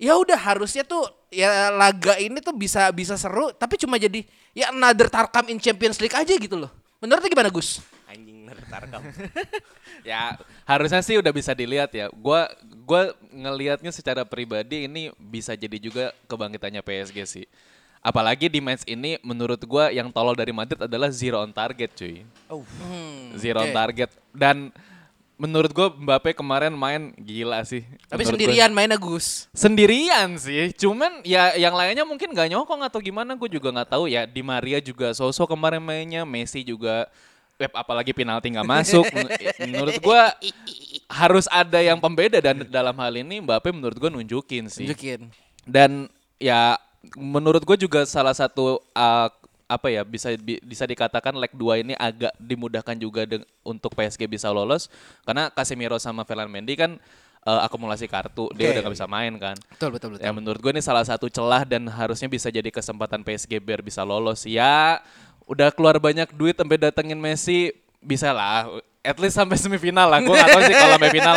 ya 0.00 0.16
udah 0.16 0.40
harusnya 0.40 0.88
tuh 0.88 1.04
ya 1.28 1.68
laga 1.68 2.16
ini 2.16 2.40
tuh 2.40 2.56
bisa 2.56 2.88
bisa 2.96 3.20
seru, 3.20 3.52
tapi 3.52 3.76
cuma 3.76 4.00
jadi 4.00 4.24
ya 4.58 4.74
another 4.74 5.06
Tarkam 5.06 5.46
in 5.54 5.62
Champions 5.62 6.02
League 6.02 6.18
aja 6.18 6.34
gitu 6.34 6.58
loh. 6.58 6.70
Menurutnya 6.98 7.30
gimana 7.30 7.46
Gus? 7.54 7.78
Anjing 8.10 8.50
ntar 8.68 8.84
kamu. 8.90 9.06
ya 10.10 10.36
harusnya 10.68 11.00
sih 11.00 11.16
udah 11.18 11.32
bisa 11.32 11.56
dilihat 11.56 11.90
ya 11.90 12.06
gua 12.12 12.50
gua 12.84 13.14
ngelihatnya 13.32 13.90
secara 13.90 14.22
pribadi 14.22 14.84
ini 14.84 15.10
bisa 15.16 15.56
jadi 15.56 15.78
juga 15.80 16.04
kebangkitannya 16.28 16.84
PSG 16.84 17.18
sih 17.26 17.46
apalagi 17.98 18.46
di 18.46 18.60
match 18.62 18.86
ini 18.86 19.18
menurut 19.26 19.58
gua 19.66 19.90
yang 19.90 20.12
tolol 20.12 20.36
dari 20.36 20.54
Madrid 20.54 20.78
adalah 20.84 21.10
zero 21.10 21.42
on 21.42 21.50
target 21.50 21.90
cuy 21.96 22.22
Oh. 22.46 22.62
zero 23.34 23.64
on 23.64 23.72
oke. 23.72 23.76
target 23.76 24.10
dan 24.30 24.70
menurut 25.38 25.70
gua 25.70 25.88
Mbappe 25.94 26.34
kemarin 26.34 26.74
main 26.74 27.14
gila 27.14 27.62
sih 27.62 27.86
Tapi 28.10 28.26
Menurut 28.26 28.34
gua. 28.34 28.44
sendirian 28.44 28.70
mainnya 28.74 28.98
Gus. 28.98 29.46
sendirian 29.54 30.28
sih 30.36 30.74
cuman 30.74 31.22
ya 31.22 31.54
yang 31.54 31.72
lainnya 31.72 32.02
mungkin 32.02 32.34
gak 32.34 32.50
nyokong 32.50 32.82
atau 32.82 32.98
gimana 32.98 33.38
gue 33.38 33.46
juga 33.48 33.70
nggak 33.70 33.94
tahu 33.94 34.10
ya 34.10 34.26
di 34.26 34.42
Maria 34.42 34.82
juga 34.82 35.14
sosok 35.14 35.54
kemarin 35.54 35.78
mainnya 35.78 36.26
Messi 36.26 36.66
juga 36.66 37.06
web 37.58 37.72
apalagi 37.74 38.14
penalti 38.14 38.54
nggak 38.54 38.66
masuk. 38.70 39.02
Men- 39.10 39.34
menurut 39.70 39.98
gua 39.98 40.30
harus 41.10 41.46
ada 41.50 41.82
yang 41.82 41.98
pembeda 41.98 42.38
dan 42.38 42.62
dalam 42.70 42.94
hal 42.94 43.14
ini 43.18 43.42
Mbappe 43.42 43.74
menurut 43.74 43.98
gua 43.98 44.10
nunjukin 44.14 44.70
sih. 44.70 44.86
Tunjukin. 44.86 45.30
Dan 45.66 46.06
ya 46.38 46.78
menurut 47.14 47.62
gue 47.62 47.78
juga 47.78 48.02
salah 48.06 48.34
satu 48.34 48.82
uh, 48.94 49.28
apa 49.68 49.92
ya 49.92 50.00
bisa 50.00 50.32
bi- 50.34 50.58
bisa 50.64 50.88
dikatakan 50.88 51.36
leg 51.36 51.52
2 51.52 51.84
ini 51.84 51.92
agak 51.94 52.32
dimudahkan 52.40 52.96
juga 52.96 53.28
deng- 53.28 53.44
untuk 53.60 53.92
PSG 53.92 54.24
bisa 54.24 54.48
lolos 54.48 54.88
karena 55.28 55.52
Casemiro 55.52 56.00
sama 56.00 56.24
Ferland 56.24 56.48
Mendy 56.48 56.72
kan 56.72 56.96
uh, 57.44 57.60
akumulasi 57.62 58.08
kartu 58.08 58.48
dia 58.56 58.72
udah 58.72 58.80
gak 58.88 58.94
bisa 58.96 59.04
main 59.04 59.36
kan. 59.36 59.56
Betul 59.76 59.92
betul 59.92 60.08
betul. 60.16 60.24
Ya 60.24 60.32
menurut 60.32 60.56
gue 60.58 60.72
ini 60.72 60.80
salah 60.80 61.04
satu 61.04 61.28
celah 61.28 61.68
dan 61.68 61.84
harusnya 61.84 62.26
bisa 62.26 62.48
jadi 62.48 62.72
kesempatan 62.72 63.20
PSG 63.20 63.60
biar 63.60 63.84
bisa 63.84 64.00
lolos. 64.02 64.48
Ya 64.48 65.04
udah 65.44 65.68
keluar 65.68 66.00
banyak 66.00 66.32
duit 66.32 66.56
sampai 66.56 66.80
datengin 66.80 67.20
Messi 67.20 67.68
bisa 68.00 68.32
lah. 68.32 68.72
At 69.04 69.16
least 69.16 69.36
sampai 69.36 69.56
semifinal 69.56 70.08
lah. 70.08 70.24
Gue 70.24 70.32
gak 70.32 70.48
tahu 70.48 70.62
sih 70.64 70.74
kalau 70.74 70.96
sampai 70.96 71.12
final 71.12 71.36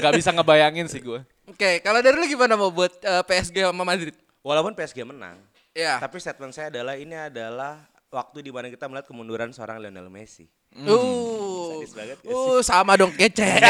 nggak 0.00 0.12
bisa 0.16 0.30
ngebayangin 0.32 0.86
sih 0.88 1.00
gue. 1.00 1.20
Oke, 1.46 1.78
kalau 1.80 2.00
dari 2.00 2.16
lu 2.16 2.26
gimana 2.26 2.56
mau 2.56 2.72
buat 2.72 2.90
eh, 2.98 3.22
PSG 3.22 3.68
sama 3.68 3.84
Madrid? 3.84 4.16
Walaupun 4.42 4.72
PSG 4.72 5.02
menang, 5.02 5.38
Ya. 5.76 6.00
tapi 6.00 6.16
statement 6.16 6.56
saya 6.56 6.72
adalah 6.72 6.96
ini 6.96 7.12
adalah 7.12 7.84
waktu 8.08 8.40
di 8.40 8.48
mana 8.48 8.72
kita 8.72 8.88
melihat 8.88 9.04
kemunduran 9.04 9.52
seorang 9.52 9.76
Lionel 9.76 10.08
Messi. 10.08 10.48
Uh. 10.72 11.76
Sadis 11.76 11.92
banget 11.92 12.18
gak 12.24 12.32
sih? 12.32 12.32
Uh, 12.32 12.60
sama 12.64 12.96
dong 12.96 13.12
kece. 13.12 13.60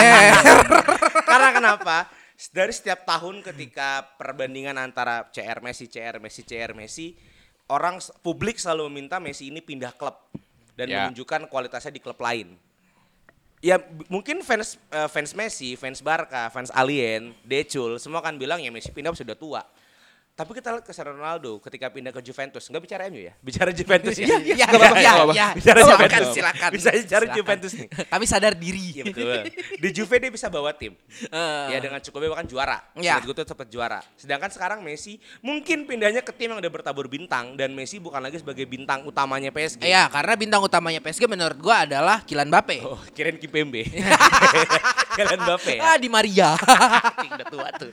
Karena 1.30 1.50
kenapa? 1.50 2.06
Dari 2.52 2.70
setiap 2.70 3.02
tahun 3.08 3.40
ketika 3.42 4.06
perbandingan 4.20 4.76
antara 4.76 5.26
CR 5.32 5.58
Messi, 5.64 5.88
CR 5.90 6.22
Messi, 6.22 6.46
CR 6.46 6.76
Messi, 6.76 7.16
orang 7.66 7.98
publik 8.22 8.60
selalu 8.60 8.86
meminta 8.92 9.16
Messi 9.18 9.48
ini 9.50 9.58
pindah 9.64 9.90
klub 9.96 10.14
dan 10.76 10.86
Ya. 10.86 11.08
menunjukkan 11.08 11.48
kualitasnya 11.48 11.90
di 11.90 11.98
klub 12.04 12.20
lain. 12.20 12.54
Ya 13.64 13.80
mungkin 14.12 14.44
fans 14.44 14.76
eh, 14.92 15.08
fans 15.08 15.32
Messi, 15.32 15.74
fans 15.80 16.04
Barca, 16.04 16.52
fans 16.52 16.68
Alien, 16.76 17.32
Decul, 17.42 17.96
semua 17.96 18.20
kan 18.20 18.36
bilang 18.36 18.60
ya 18.60 18.68
Messi 18.68 18.92
pindah 18.92 19.16
sudah 19.16 19.34
tua. 19.34 19.64
Tapi 20.36 20.52
kita 20.52 20.68
lihat 20.68 20.84
Cristiano 20.84 21.16
Ronaldo 21.16 21.56
ketika 21.64 21.88
pindah 21.88 22.12
ke 22.12 22.20
Juventus, 22.20 22.68
nggak 22.68 22.82
bicara 22.84 23.08
MU 23.08 23.24
ya, 23.24 23.32
bicara 23.40 23.72
Juventus 23.72 24.12
ya. 24.20 24.28
Iya, 24.28 24.36
iya, 24.44 24.54
iya, 24.60 24.66
apa-apa. 24.68 25.32
iya. 25.32 25.46
Bicara 25.56 25.78
Silakan, 25.80 25.96
Juventus. 25.96 26.34
silakan. 26.36 26.70
Bisa 26.76 26.88
bicara 26.92 27.24
Silakan. 27.24 27.36
Juventus 27.40 27.72
nih. 27.72 27.88
Kami 28.12 28.24
sadar 28.28 28.52
diri. 28.52 28.84
Iya 29.00 29.02
betul. 29.08 29.48
Di 29.80 29.88
Juve 29.96 30.16
dia 30.20 30.28
bisa 30.28 30.52
bawa 30.52 30.76
tim. 30.76 30.92
Eh. 30.92 31.66
ya 31.72 31.78
dengan 31.80 32.04
cukup 32.04 32.36
bahkan 32.36 32.44
juara. 32.44 32.84
Ya. 33.00 33.16
Menurut 33.16 33.32
gue 33.32 33.36
tuh 33.40 33.48
cepet 33.48 33.68
juara. 33.72 34.04
Sedangkan 34.20 34.52
sekarang 34.52 34.84
Messi 34.84 35.16
mungkin 35.40 35.88
pindahnya 35.88 36.20
ke 36.20 36.36
tim 36.36 36.52
yang 36.52 36.60
udah 36.60 36.68
bertabur 36.68 37.08
bintang 37.08 37.56
dan 37.56 37.72
Messi 37.72 37.96
bukan 37.96 38.20
lagi 38.20 38.36
sebagai 38.36 38.68
bintang 38.68 39.08
utamanya 39.08 39.48
PSG. 39.48 39.88
Iya, 39.88 40.04
karena 40.12 40.36
bintang 40.36 40.60
utamanya 40.60 41.00
PSG 41.00 41.24
menurut 41.24 41.56
gua 41.56 41.88
adalah 41.88 42.20
Kylian 42.28 42.52
Mbappe. 42.52 42.84
Oh, 42.84 43.00
kirain 43.16 43.40
Kipembe. 43.40 43.88
Kalian 45.16 45.40
Mbappe 45.40 45.72
ya. 45.76 45.82
Ah, 45.82 45.96
di 45.96 46.08
Maria. 46.12 46.52
Udah 47.32 47.46
tua 47.48 47.68
tuh. 47.72 47.90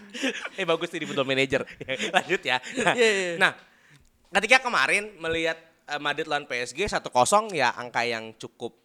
Eh 0.60 0.68
bagus 0.68 0.92
sih 0.92 1.00
di 1.00 1.08
football 1.08 1.28
manager. 1.28 1.64
Lanjut 2.16 2.42
ya. 2.44 2.60
Nah, 2.60 2.94
Iya, 2.94 3.10
iya. 3.10 3.34
nah, 3.40 3.52
ketika 4.36 4.60
kemarin 4.68 5.16
melihat 5.18 5.56
eh, 5.88 6.00
Madrid 6.04 6.28
lawan 6.28 6.44
PSG 6.44 6.92
1-0 6.92 7.00
ya 7.56 7.72
angka 7.74 8.04
yang 8.04 8.36
cukup 8.36 8.76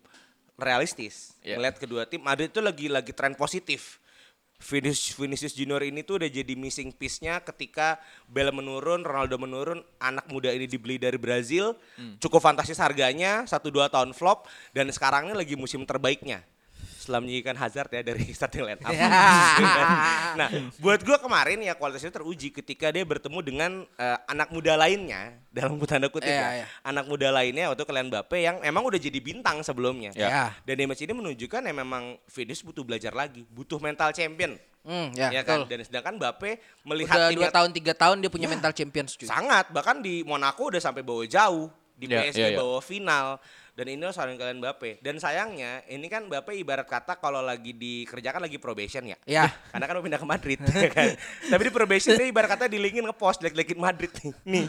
realistis. 0.54 1.34
Iya. 1.42 1.58
Melihat 1.58 1.76
kedua 1.82 2.06
tim 2.06 2.22
Madrid 2.22 2.50
itu 2.50 2.62
lagi 2.62 2.86
lagi 2.86 3.10
tren 3.10 3.34
positif. 3.34 3.98
Vinicius, 4.58 5.14
Vinicius 5.14 5.54
Junior 5.54 5.86
ini 5.86 6.02
tuh 6.02 6.18
udah 6.18 6.26
jadi 6.26 6.58
missing 6.58 6.90
piece-nya 6.90 7.38
ketika 7.46 7.94
Bale 8.26 8.50
menurun, 8.50 9.06
Ronaldo 9.06 9.38
menurun, 9.38 9.86
anak 10.02 10.26
muda 10.26 10.50
ini 10.50 10.66
dibeli 10.66 10.98
dari 10.98 11.14
Brazil, 11.14 11.78
cukup 12.18 12.42
fantastis 12.42 12.74
harganya, 12.82 13.46
1-2 13.46 13.54
tahun 13.86 14.10
flop, 14.18 14.50
dan 14.74 14.90
sekarang 14.90 15.30
ini 15.30 15.38
lagi 15.38 15.54
musim 15.54 15.86
terbaiknya. 15.86 16.42
Setelah 17.08 17.24
menyigikan 17.24 17.56
Hazard 17.56 17.88
ya 17.88 18.04
dari 18.04 18.20
starting 18.36 18.62
line 18.62 18.76
up. 18.78 18.92
Ya. 18.92 19.08
nah, 20.36 20.48
buat 20.76 21.00
gua 21.00 21.16
kemarin 21.16 21.56
ya 21.58 21.72
kualitasnya 21.72 22.12
teruji 22.12 22.52
ketika 22.52 22.92
dia 22.92 23.00
bertemu 23.00 23.38
dengan 23.40 23.70
eh, 23.96 24.18
anak 24.26 24.52
muda 24.52 24.76
lainnya 24.76 25.32
dalam 25.48 25.80
tanda 25.82 26.06
kutip 26.06 26.28
Iya, 26.28 26.36
ya. 26.38 26.50
iya. 26.54 26.66
Anak 26.82 27.08
muda 27.08 27.32
lainnya 27.32 27.72
waktu 27.72 27.82
kalian 27.82 28.06
Mbappe 28.08 28.36
yang 28.36 28.60
emang 28.60 28.84
udah 28.84 29.00
jadi 29.00 29.16
bintang 29.16 29.62
sebelumnya. 29.62 30.12
Ya. 30.12 30.52
Dan 30.62 30.76
di 30.76 30.84
match 30.84 31.00
ini 31.00 31.10
menunjukkan 31.10 31.64
ya 31.64 31.72
memang 31.72 32.20
Vinicius 32.28 32.60
butuh 32.60 32.84
belajar 32.84 33.10
lagi, 33.10 33.48
butuh 33.48 33.78
mental 33.78 34.12
champion. 34.12 34.60
Hmm, 34.84 35.08
ya, 35.12 35.28
ya 35.30 35.42
kan? 35.42 35.64
betul. 35.64 35.72
Dan 35.72 35.80
sedangkan 35.82 36.12
Mbappe 36.16 36.50
melihat 36.84 37.16
Udah 37.18 37.32
dua 37.32 37.48
tahun 37.48 37.70
tiga 37.72 37.92
tahun 37.92 38.20
dia 38.20 38.28
punya 38.28 38.46
mental 38.46 38.72
champions 38.72 39.16
cuy. 39.16 39.24
sangat 39.24 39.68
bahkan 39.68 39.98
di 39.98 40.20
Monaco 40.22 40.68
udah 40.68 40.78
sampai 40.78 41.00
bawa 41.00 41.24
jauh 41.24 41.72
di 41.92 42.06
Ya, 42.06 42.22
PSG 42.22 42.38
ya, 42.38 42.48
ya. 42.54 42.58
bawa 42.58 42.78
final 42.78 43.26
dan 43.78 43.86
ini 43.86 44.02
seorang 44.04 44.34
kalian 44.34 44.58
Mbappe 44.58 44.98
dan 44.98 45.16
sayangnya 45.16 45.86
ini 45.86 46.02
kan 46.04 46.26
Mbappe 46.26 46.50
ibarat 46.52 46.82
kata 46.84 47.14
kalau 47.14 47.38
lagi 47.38 47.70
dikerjakan 47.70 48.42
lagi 48.42 48.58
probation 48.58 49.06
ya 49.06 49.14
Ya. 49.22 49.46
karena 49.72 49.86
kan 49.86 49.94
mau 49.94 50.02
pindah 50.02 50.18
ke 50.18 50.26
Madrid 50.26 50.58
ya 50.76 50.90
kan 50.90 51.14
tapi 51.46 51.62
di 51.62 51.70
probation 51.70 52.12
dia 52.12 52.26
ibarat 52.26 52.50
kata 52.50 52.66
dilingin 52.66 53.06
ngepost 53.06 53.38
jelek-jelekin 53.38 53.78
Madrid 53.78 54.10
nih 54.18 54.34
nih 54.50 54.66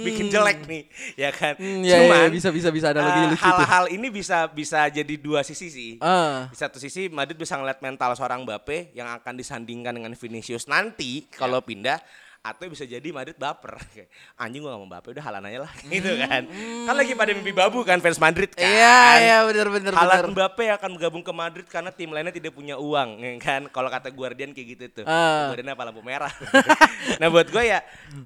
bikin 0.00 0.26
jelek 0.28 0.62
nih 0.64 0.82
ya 1.16 1.30
kan 1.30 1.54
Hmm, 1.54 1.82
ya, 1.82 1.98
cuman 1.98 2.18
ya, 2.22 2.30
bisa 2.30 2.48
bisa 2.48 2.68
bisa 2.70 2.86
ada 2.88 3.02
lagi 3.02 3.18
eh, 3.18 3.26
lucu 3.28 3.38
tuh. 3.38 3.44
hal-hal 3.44 3.84
ini 3.88 4.06
bisa 4.08 4.38
bisa 4.46 4.86
jadi 4.86 5.14
dua 5.16 5.42
sisi 5.42 5.66
sih 5.66 5.92
Ah. 5.98 6.46
di 6.46 6.56
satu 6.56 6.78
sisi 6.78 7.06
Madrid 7.08 7.34
bisa 7.34 7.54
ngeliat 7.54 7.80
mental 7.80 8.14
seorang 8.14 8.42
Mbappe 8.42 8.92
yang 8.92 9.10
akan 9.10 9.34
disandingkan 9.34 9.90
dengan 9.90 10.12
Vinicius 10.12 10.64
nanti 10.64 11.26
kalau 11.28 11.58
Ya. 11.58 11.64
pindah 11.64 11.98
atau 12.42 12.66
bisa 12.66 12.82
jadi 12.82 13.06
Madrid 13.14 13.38
baper. 13.38 13.78
Kayak, 13.94 14.10
Anjing 14.42 14.66
gua 14.66 14.74
gak 14.74 14.80
mau 14.82 14.88
Mbappe 14.90 15.08
udah 15.14 15.24
halan 15.24 15.46
aja 15.46 15.58
lah 15.62 15.72
gitu 15.94 16.10
kan. 16.18 16.42
Kan 16.84 16.94
lagi 16.98 17.12
pada 17.14 17.30
mimpi 17.30 17.54
babu 17.54 17.86
kan 17.86 18.02
fans 18.02 18.18
Madrid 18.18 18.50
kan. 18.50 18.66
Hmm. 18.66 18.74
Iya, 18.74 18.98
iya 19.22 19.36
benar 19.46 19.68
benar. 19.70 19.92
Halan 19.94 20.34
Mbappe 20.34 20.64
akan 20.74 20.90
bergabung 20.98 21.22
ke 21.22 21.32
Madrid 21.32 21.66
karena 21.70 21.94
tim 21.94 22.10
lainnya 22.10 22.34
tidak 22.34 22.52
punya 22.52 22.74
uang 22.74 23.22
ya 23.22 23.30
kan. 23.38 23.62
Kalau 23.70 23.86
kata 23.86 24.10
Guardian 24.10 24.50
kayak 24.50 24.68
gitu 24.74 24.84
tuh. 25.02 25.04
Ah. 25.06 25.54
Guardian 25.54 25.70
apa 25.70 25.82
lampu 25.86 26.02
merah. 26.02 26.34
nah 27.22 27.30
buat 27.30 27.46
gue 27.46 27.62
ya 27.62 27.78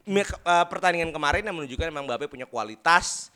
eh, 0.08 0.64
pertandingan 0.72 1.12
kemarin 1.12 1.44
yang 1.44 1.54
menunjukkan 1.54 1.86
memang 1.92 2.08
Mbappe 2.08 2.32
punya 2.32 2.48
kualitas 2.48 3.28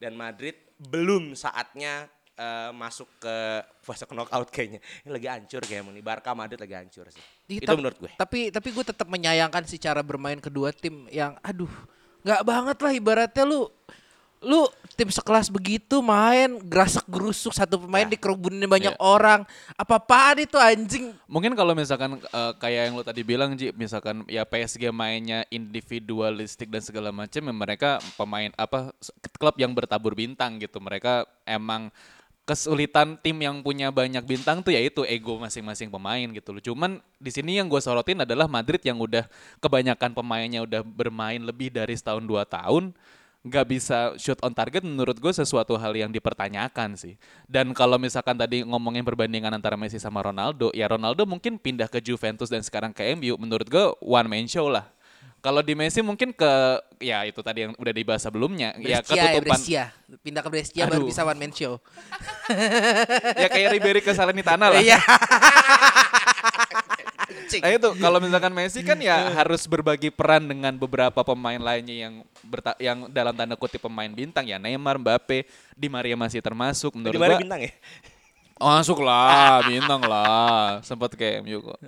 dan 0.00 0.16
Madrid 0.16 0.56
belum 0.80 1.36
saatnya 1.36 2.08
eh, 2.36 2.70
masuk 2.72 3.08
ke 3.20 3.36
fase 3.82 4.04
knockout 4.08 4.48
kayaknya. 4.48 4.80
Ini 5.04 5.10
lagi 5.10 5.28
hancur 5.28 5.62
kayak 5.64 5.82
nih 5.88 6.04
Barca 6.04 6.32
Madrid 6.32 6.60
lagi 6.60 6.74
hancur 6.76 7.06
sih. 7.12 7.22
Ih, 7.52 7.60
Itu 7.60 7.72
menurut 7.76 7.98
gue. 7.98 8.10
Tapi 8.16 8.48
tapi 8.48 8.68
gue 8.72 8.84
tetap 8.84 9.08
menyayangkan 9.08 9.64
sih 9.68 9.76
cara 9.76 10.00
bermain 10.00 10.38
kedua 10.40 10.72
tim 10.72 11.08
yang 11.12 11.36
aduh 11.44 11.70
nggak 12.22 12.42
banget 12.46 12.76
lah 12.78 12.92
ibaratnya 12.94 13.42
lu 13.42 13.66
lu 14.42 14.66
tim 14.98 15.06
sekelas 15.06 15.46
begitu 15.54 16.02
main 16.02 16.58
gerasak 16.66 17.06
gerusuk 17.06 17.54
satu 17.54 17.78
pemain 17.78 18.04
dikerubunin 18.10 18.66
banyak 18.66 18.94
Iya. 18.94 19.00
orang 19.00 19.46
apa 19.78 20.02
apaan 20.02 20.42
itu 20.42 20.58
anjing 20.58 21.14
Mungkin 21.30 21.54
kalau 21.54 21.78
misalkan 21.78 22.18
eh, 22.18 22.52
kayak 22.58 22.90
yang 22.90 22.94
lo 22.98 23.06
tadi 23.06 23.22
bilang 23.22 23.54
Ji, 23.54 23.70
misalkan 23.72 24.26
ya 24.26 24.42
PSG 24.42 24.90
mainnya 24.90 25.46
individualistik 25.48 26.68
dan 26.68 26.82
segala 26.82 27.08
macam, 27.14 27.40
ya 27.40 27.54
mereka 27.54 28.02
pemain 28.18 28.50
apa 28.58 28.90
klub 29.38 29.56
yang 29.56 29.72
bertabur 29.72 30.12
bintang 30.12 30.58
gitu. 30.60 30.76
Mereka 30.82 31.24
emang 31.48 31.88
kesulitan 32.42 33.14
tim 33.22 33.38
yang 33.38 33.62
punya 33.62 33.94
banyak 33.94 34.22
bintang 34.26 34.66
tuh 34.66 34.74
yaitu 34.74 35.06
ego 35.06 35.38
masing-masing 35.38 35.88
pemain 35.88 36.26
gitu 36.26 36.50
loh. 36.50 36.62
Cuman 36.62 36.98
di 37.22 37.30
sini 37.30 37.58
yang 37.58 37.70
gue 37.70 37.78
sorotin 37.78 38.26
adalah 38.26 38.50
Madrid 38.50 38.82
yang 38.82 38.98
udah 38.98 39.30
kebanyakan 39.62 40.10
pemainnya 40.10 40.66
udah 40.66 40.82
bermain 40.82 41.38
lebih 41.38 41.70
dari 41.70 41.94
setahun 41.94 42.26
dua 42.26 42.42
tahun 42.42 42.90
nggak 43.42 43.66
bisa 43.66 44.14
shoot 44.22 44.38
on 44.46 44.54
target 44.54 44.86
menurut 44.86 45.18
gue 45.18 45.34
sesuatu 45.34 45.74
hal 45.74 45.90
yang 45.98 46.14
dipertanyakan 46.14 46.94
sih. 46.94 47.18
Dan 47.50 47.74
kalau 47.74 47.98
misalkan 47.98 48.38
tadi 48.38 48.62
ngomongin 48.62 49.02
perbandingan 49.02 49.50
antara 49.50 49.74
Messi 49.74 49.98
sama 49.98 50.22
Ronaldo, 50.22 50.70
ya 50.70 50.86
Ronaldo 50.86 51.26
mungkin 51.26 51.58
pindah 51.58 51.90
ke 51.90 51.98
Juventus 51.98 52.46
dan 52.46 52.62
sekarang 52.62 52.94
ke 52.94 53.02
MU, 53.18 53.34
menurut 53.38 53.66
gue 53.66 53.84
one 53.98 54.30
man 54.30 54.46
show 54.46 54.70
lah. 54.70 54.86
Kalau 55.42 55.58
di 55.58 55.74
Messi 55.74 55.98
mungkin 56.06 56.30
ke 56.30 56.52
ya 57.02 57.26
itu 57.26 57.42
tadi 57.42 57.66
yang 57.66 57.74
udah 57.74 57.90
dibahas 57.90 58.22
sebelumnya, 58.22 58.78
ya 58.78 59.02
Brescia 59.02 59.18
ya 59.18 59.22
ketutupan 59.26 59.42
Brescia 59.42 59.84
pindah 60.22 60.42
ke 60.46 60.50
Brescia 60.54 60.82
baru 60.86 61.02
Aduh. 61.02 61.08
bisa 61.10 61.26
one 61.26 61.34
man 61.34 61.50
show 61.50 61.82
ya 63.42 63.48
kayak 63.50 63.74
Ribery 63.74 64.00
ke 64.06 64.14
Salernitana 64.14 64.70
lah. 64.70 64.78
iya 64.78 65.02
Nah 67.52 67.68
itu 67.68 67.88
kalau 68.00 68.16
misalkan 68.16 68.52
Messi 68.52 68.80
kan 68.80 68.96
ya 68.96 69.28
harus 69.36 69.64
berbagi 69.68 70.08
peran 70.08 70.48
dengan 70.48 70.72
beberapa 70.76 71.20
pemain 71.20 71.60
lainnya 71.60 72.08
yang 72.08 72.14
berta- 72.40 72.78
yang 72.80 73.08
dalam 73.12 73.36
tanda 73.36 73.56
kutip 73.60 73.84
pemain 73.84 74.08
bintang 74.08 74.48
ya 74.48 74.56
Neymar, 74.56 74.96
Mbappe, 74.96 75.44
Di 75.76 75.88
Maria 75.92 76.16
masih 76.16 76.40
termasuk 76.40 76.96
menurut 76.96 77.12
Di 77.12 77.20
gua. 77.20 77.36
bintang 77.40 77.60
ya? 77.60 77.72
Oh, 78.62 78.70
masuk 78.78 79.02
lah, 79.02 79.58
bintang 79.68 79.98
lah. 80.06 80.78
Sempat 80.86 81.18
ke 81.18 81.42
MU 81.42 81.58
kok. 81.66 81.78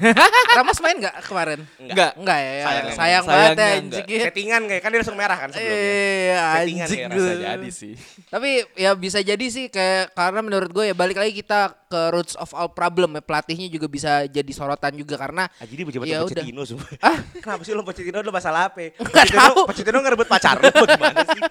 Ramos 0.56 0.78
main 0.78 0.96
nggak 1.02 1.16
kemarin 1.26 1.66
Enggak. 1.82 2.14
Enggak 2.14 2.38
ya, 2.38 2.52
ya. 2.54 2.62
Sayang, 2.62 2.86
sayang, 2.94 2.94
sayangnya 2.94 3.26
banget 3.26 3.50
ya 3.50 3.50
enggak. 3.50 3.70
anjing. 3.74 4.20
Settingan 4.22 4.62
kayak 4.70 4.80
kan 4.86 4.88
dia 4.94 4.98
langsung 5.02 5.18
merah 5.18 5.38
kan 5.38 5.48
sebelumnya. 5.50 5.74
Eh, 5.74 6.38
Settingan 6.38 6.86
anjing. 6.86 7.00
Bisa 7.10 7.32
jadi 7.34 7.68
sih. 7.74 7.94
Tapi 8.30 8.50
ya 8.78 8.90
bisa 8.94 9.18
jadi 9.18 9.46
sih 9.50 9.66
kayak 9.66 10.14
karena 10.14 10.40
menurut 10.46 10.70
gue 10.70 10.84
ya 10.86 10.94
balik 10.94 11.18
lagi 11.18 11.34
kita 11.34 11.74
ke 11.90 12.02
roots 12.14 12.38
of 12.38 12.46
all 12.54 12.70
problem 12.70 13.18
ya 13.18 13.20
pelatihnya 13.20 13.66
juga 13.66 13.90
bisa 13.90 14.22
jadi 14.24 14.46
sorotan 14.54 14.94
juga 14.94 15.18
karena 15.18 15.50
Ah, 15.58 15.66
jadi 15.66 15.82
pejabat 15.82 16.06
Ya 16.06 16.14
ya. 16.14 16.18
Pochettino 16.22 16.62
semua. 16.62 16.86
Ah? 17.02 17.18
Kenapa 17.34 17.66
sih 17.66 17.74
lo 17.74 17.82
Pochettino 17.82 18.22
lo 18.22 18.30
masalah 18.30 18.62
apa? 18.70 18.94
Nggak 18.94 19.26
tahu. 19.28 19.58
Pochettino, 19.66 19.98
ngerebut 19.98 20.28
pacar 20.30 20.54
lo 20.56 20.70
gimana 20.70 21.20
sih? 21.26 21.42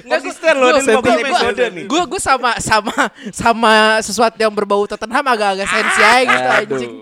Konsisten 0.00 0.54
loh, 0.56 0.68
ini 0.72 0.88
15 0.88 1.20
episode 1.20 1.60
nih. 1.76 1.84
Gue 1.84 2.02
gue 2.08 2.16
sama 2.18 2.56
sama 2.56 2.94
sama 3.28 3.72
sesuatu 4.00 4.40
yang 4.40 4.48
berbau 4.48 4.88
Tottenham 4.88 5.20
agak-agak 5.22 5.68
sensi 5.68 6.00
aja 6.00 6.24
gitu 6.24 6.40
Aduh. 6.40 6.56
anjing. 6.56 6.92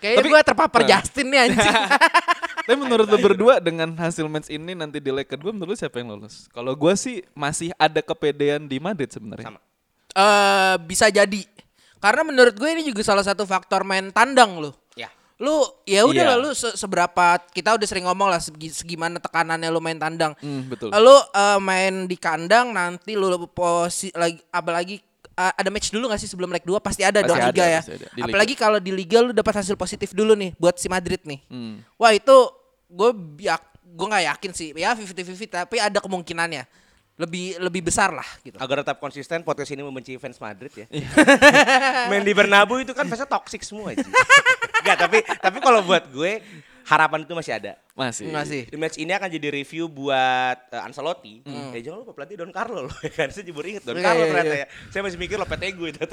Kayaknya 0.00 0.16
Tapi- 0.16 0.30
gue 0.32 0.40
terpapar 0.42 0.80
Nah. 0.80 0.88
Justin 0.88 1.26
nih 1.28 1.40
anjing. 1.44 1.74
Tapi 2.66 2.76
menurut 2.76 3.06
lu 3.06 3.18
berdua 3.20 3.60
dengan 3.60 3.92
hasil 3.94 4.24
match 4.24 4.48
ini 4.48 4.72
nanti 4.72 4.98
di 4.98 5.12
leg 5.12 5.28
kedua 5.28 5.52
menurut 5.52 5.74
lu 5.74 5.78
siapa 5.78 6.00
yang 6.00 6.10
lolos? 6.10 6.48
Kalau 6.48 6.72
gua 6.72 6.96
sih 6.96 7.20
masih 7.30 7.70
ada 7.76 8.00
kepedean 8.00 8.64
di 8.64 8.80
Madrid 8.80 9.06
sebenarnya. 9.06 9.46
Sama. 9.46 9.60
Eh 10.10 10.74
bisa 10.82 11.06
jadi. 11.06 11.44
Karena 12.06 12.22
menurut 12.22 12.54
gue 12.54 12.70
ini 12.70 12.82
juga 12.84 13.02
salah 13.02 13.20
satu 13.20 13.42
faktor 13.42 13.82
main 13.82 14.08
tandang 14.08 14.58
loh. 14.58 14.74
Ya. 14.94 15.10
Lu 15.36 15.58
ya 15.82 16.02
udah 16.02 16.14
Iya. 16.16 16.30
lah 16.30 16.38
lu 16.38 16.50
se- 16.52 16.72
seberapa 16.72 17.24
kita 17.50 17.74
udah 17.74 17.82
sering 17.84 18.06
ngomong 18.06 18.30
lah 18.30 18.38
segi, 18.38 18.70
segimana 18.70 19.18
tekanannya 19.18 19.66
lu 19.68 19.78
main 19.78 19.96
tandang. 19.96 20.38
Hmm, 20.38 20.70
betul. 20.70 20.88
Lu 20.88 21.10
eh, 21.12 21.58
main 21.58 22.06
di 22.06 22.14
kandang 22.14 22.70
nanti 22.70 23.12
lu 23.12 23.26
posi 23.48 24.08
lagi 24.12 24.38
apalagi 24.48 25.02
eh, 25.28 25.52
ada 25.52 25.66
match 25.66 25.90
dulu 25.90 26.06
gak 26.06 26.16
sih 26.16 26.30
sebelum 26.30 26.48
leg 26.48 26.62
2 26.62 26.78
pasti 26.78 27.02
ada 27.02 27.18
Pasti 27.18 27.28
dong 27.28 27.36
ada, 27.36 27.48
liga 27.50 27.66
ya. 27.66 27.80
ada. 27.82 27.90
Di 27.90 28.06
liga. 28.14 28.24
Apalagi 28.24 28.54
kalau 28.54 28.78
di 28.78 28.88
liga 28.88 29.18
lu 29.20 29.34
dapat 29.34 29.60
hasil 29.60 29.74
positif 29.74 30.14
dulu 30.14 30.32
nih 30.32 30.54
buat 30.56 30.78
si 30.78 30.86
Madrid 30.86 31.18
nih. 31.22 31.42
Hmm. 31.46 31.82
Wah 31.96 32.14
itu 32.14 32.36
gue 32.86 33.10
yak, 33.42 33.60
gue 33.82 34.06
nggak 34.06 34.24
yakin 34.30 34.50
sih 34.52 34.68
ya 34.72 34.94
50-50 34.94 35.50
tapi 35.50 35.76
ada 35.76 35.98
kemungkinannya 35.98 36.85
lebih 37.16 37.56
lebih 37.56 37.82
besar 37.88 38.12
lah 38.12 38.28
gitu. 38.44 38.60
Agar 38.60 38.84
tetap 38.84 39.00
konsisten, 39.00 39.40
podcast 39.40 39.72
ini 39.72 39.80
membenci 39.80 40.20
fans 40.20 40.36
Madrid 40.36 40.72
ya. 40.76 40.86
Main 42.12 42.20
di 42.20 42.36
Bernabeu 42.36 42.84
itu 42.84 42.92
kan 42.92 43.08
fansnya 43.08 43.24
toxic 43.24 43.64
semua 43.64 43.96
aja. 43.96 44.04
Enggak, 44.84 44.96
tapi 45.00 45.18
tapi 45.40 45.58
kalau 45.64 45.80
buat 45.80 46.04
gue 46.12 46.44
harapan 46.86 47.26
itu 47.26 47.32
masih 47.34 47.52
ada. 47.56 47.72
Masih. 47.96 48.28
Masih. 48.30 48.62
Di 48.68 48.76
match 48.78 49.00
ini 49.00 49.10
akan 49.10 49.26
jadi 49.32 49.48
review 49.48 49.88
buat 49.88 50.70
eh, 50.70 50.86
Ancelotti. 50.86 51.42
Ya 51.74 51.90
jangan 51.90 52.04
lupa 52.04 52.12
pelatih 52.14 52.36
Don 52.38 52.52
Carlo 52.52 52.86
loh. 52.86 52.94
ya 53.06 53.10
kan 53.10 53.32
saya 53.32 53.42
jebur 53.42 53.66
inget 53.66 53.82
Don 53.82 53.98
Iya, 53.98 54.06
Carlo 54.06 54.22
iya, 54.22 54.30
ternyata 54.30 54.54
iya. 54.54 54.62
ya. 54.62 54.66
Saya 54.94 55.02
masih 55.02 55.18
mikir 55.18 55.36
Lopetegui 55.40 55.90
itu. 55.96 56.04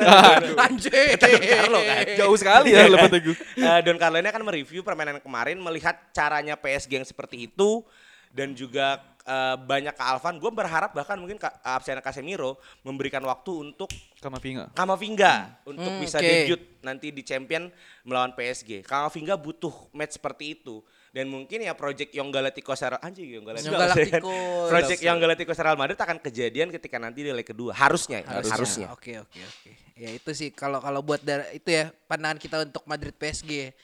Anjir. 0.57 1.19
Don 1.19 1.43
Carlo 1.45 1.79
kan. 1.83 2.03
Jauh 2.17 2.37
sekali 2.39 2.69
ya 2.73 2.89
Lopetegui. 2.89 3.35
Eh, 3.59 3.79
Don 3.85 3.99
Carlo 3.99 4.17
ini 4.17 4.29
akan 4.31 4.43
mereview 4.47 4.81
permainan 4.81 5.19
kemarin 5.21 5.59
melihat 5.61 5.99
caranya 6.15 6.55
PSG 6.57 6.97
yang 6.97 7.05
seperti 7.05 7.51
itu 7.51 7.85
dan 8.33 8.57
juga 8.57 8.97
eh, 9.23 9.55
banyak 9.57 9.91
kealfan. 9.91 10.35
Gue 10.35 10.49
berharap 10.49 10.91
bahkan 10.91 11.15
mungkin 11.15 11.35
Ka- 11.35 11.55
absen 11.61 11.99
Casemiro 11.99 12.55
memberikan 12.81 13.23
waktu 13.23 13.51
untuk 13.65 13.87
Kamavinga. 14.19 14.71
Kamavinga 14.71 15.33
untuk 15.63 15.89
Hmm, 15.89 15.99
bisa 15.99 16.17
oke. 16.17 16.23
debut 16.23 16.61
nanti 16.79 17.11
di 17.11 17.21
champion 17.21 17.67
melawan 18.03 18.31
PSG. 18.31 18.83
Kamavinga 18.83 19.35
butuh 19.35 19.71
match 19.91 20.15
seperti 20.15 20.55
itu. 20.55 20.79
Dan 21.09 21.29
mungkin 21.29 21.61
ya 21.61 21.77
project 21.77 22.09
Young 22.09 22.33
Galacticos 22.33 22.81
Real 22.81 22.97
anjing 22.97 23.29
Young 23.29 23.45
Galacticos. 23.45 23.69
Young 23.69 23.83
Galacticos. 23.85 24.67
project 24.73 24.99
Young 24.99 25.19
Galacticos 25.19 25.59
Real 25.59 25.77
Madrid 25.77 25.99
akan 25.99 26.17
kejadian 26.19 26.67
ketika 26.71 26.97
nanti 26.97 27.21
di 27.21 27.29
leg 27.29 27.45
kedua. 27.45 27.69
Harusnya, 27.71 28.19
ya, 28.19 28.33
harusnya. 28.33 28.53
harusnya. 28.55 28.87
Oke 28.89 29.11
oke 29.19 29.39
oke. 29.39 29.71
Ya 29.93 30.09
itu 30.09 30.31
sih 30.33 30.49
kalau 30.49 30.81
kalau 30.81 31.05
buat 31.05 31.21
dar- 31.21 31.53
itu 31.53 31.69
ya 31.69 31.93
pandangan 32.07 32.41
kita 32.41 32.65
untuk 32.65 32.81
Madrid 32.83 33.13
PSG. 33.13 33.77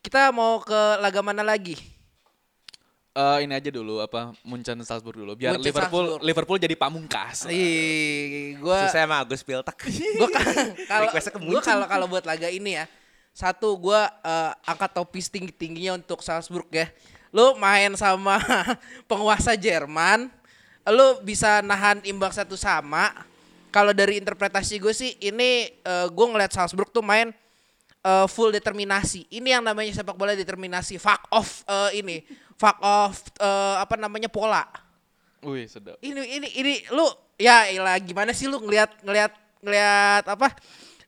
Kita 0.00 0.34
mau 0.34 0.58
ke 0.58 0.74
laga 0.98 1.22
mana 1.22 1.46
lagi? 1.46 1.78
Eh, 3.12 3.38
ini 3.44 3.52
aja 3.52 3.68
dulu 3.68 4.00
apa 4.00 4.32
Munchen 4.40 4.80
Salzburg 4.88 5.20
dulu 5.20 5.36
biar 5.36 5.52
Munchen 5.60 5.68
Liverpool 5.68 6.04
Salzburg. 6.16 6.24
Liverpool 6.24 6.56
jadi 6.56 6.76
pamungkas. 6.80 7.44
Ih, 7.44 8.56
gua 8.56 8.88
Susah 8.88 9.04
sama 9.04 9.20
Agus 9.20 9.44
Piltek. 9.44 9.76
gua 10.20 10.28
ka- 10.32 10.72
kalau 10.88 11.08
gua 11.44 11.60
kalau 11.60 11.84
kalau 11.84 12.06
buat 12.08 12.24
laga 12.24 12.48
ini 12.48 12.80
ya. 12.80 12.88
Satu 13.36 13.76
gua 13.76 14.08
eh, 14.24 14.52
angkat 14.64 14.96
topis 14.96 15.28
tinggi-tingginya 15.28 16.00
untuk 16.00 16.24
Salzburg 16.24 16.64
ya. 16.72 16.88
Lu 17.36 17.52
main 17.60 17.92
sama 18.00 18.40
penguasa 19.12 19.60
Jerman, 19.60 20.32
lu 20.88 21.20
bisa 21.20 21.60
nahan 21.60 22.00
imbang 22.08 22.32
satu 22.32 22.56
sama. 22.56 23.12
Kalau 23.72 23.92
dari 23.96 24.20
interpretasi 24.20 24.76
gue 24.80 24.92
sih 24.92 25.16
ini 25.20 25.68
eh, 25.68 26.06
gue 26.08 26.26
ngeliat 26.28 26.52
Salzburg 26.52 26.88
tuh 26.88 27.04
main 27.04 27.28
eh, 28.04 28.26
full 28.28 28.52
determinasi. 28.52 29.28
Ini 29.28 29.60
yang 29.60 29.64
namanya 29.64 30.00
sepak 30.00 30.16
bola 30.16 30.32
determinasi. 30.32 30.96
Fuck 30.96 31.28
off 31.32 31.64
eh, 31.64 32.04
ini, 32.04 32.20
fuck 32.62 32.78
off 32.78 33.26
eh, 33.42 33.76
apa 33.82 33.98
namanya 33.98 34.30
pola. 34.30 34.62
Wih, 35.42 35.66
sedap. 35.66 35.98
ini 35.98 36.22
ini 36.38 36.48
ini 36.54 36.74
lu 36.94 37.02
ya 37.34 37.66
ilah 37.66 37.98
gimana 37.98 38.30
sih 38.30 38.46
lu 38.46 38.62
ngelihat 38.62 39.02
ngelihat 39.02 39.32
ngelihat 39.58 40.24
apa? 40.30 40.54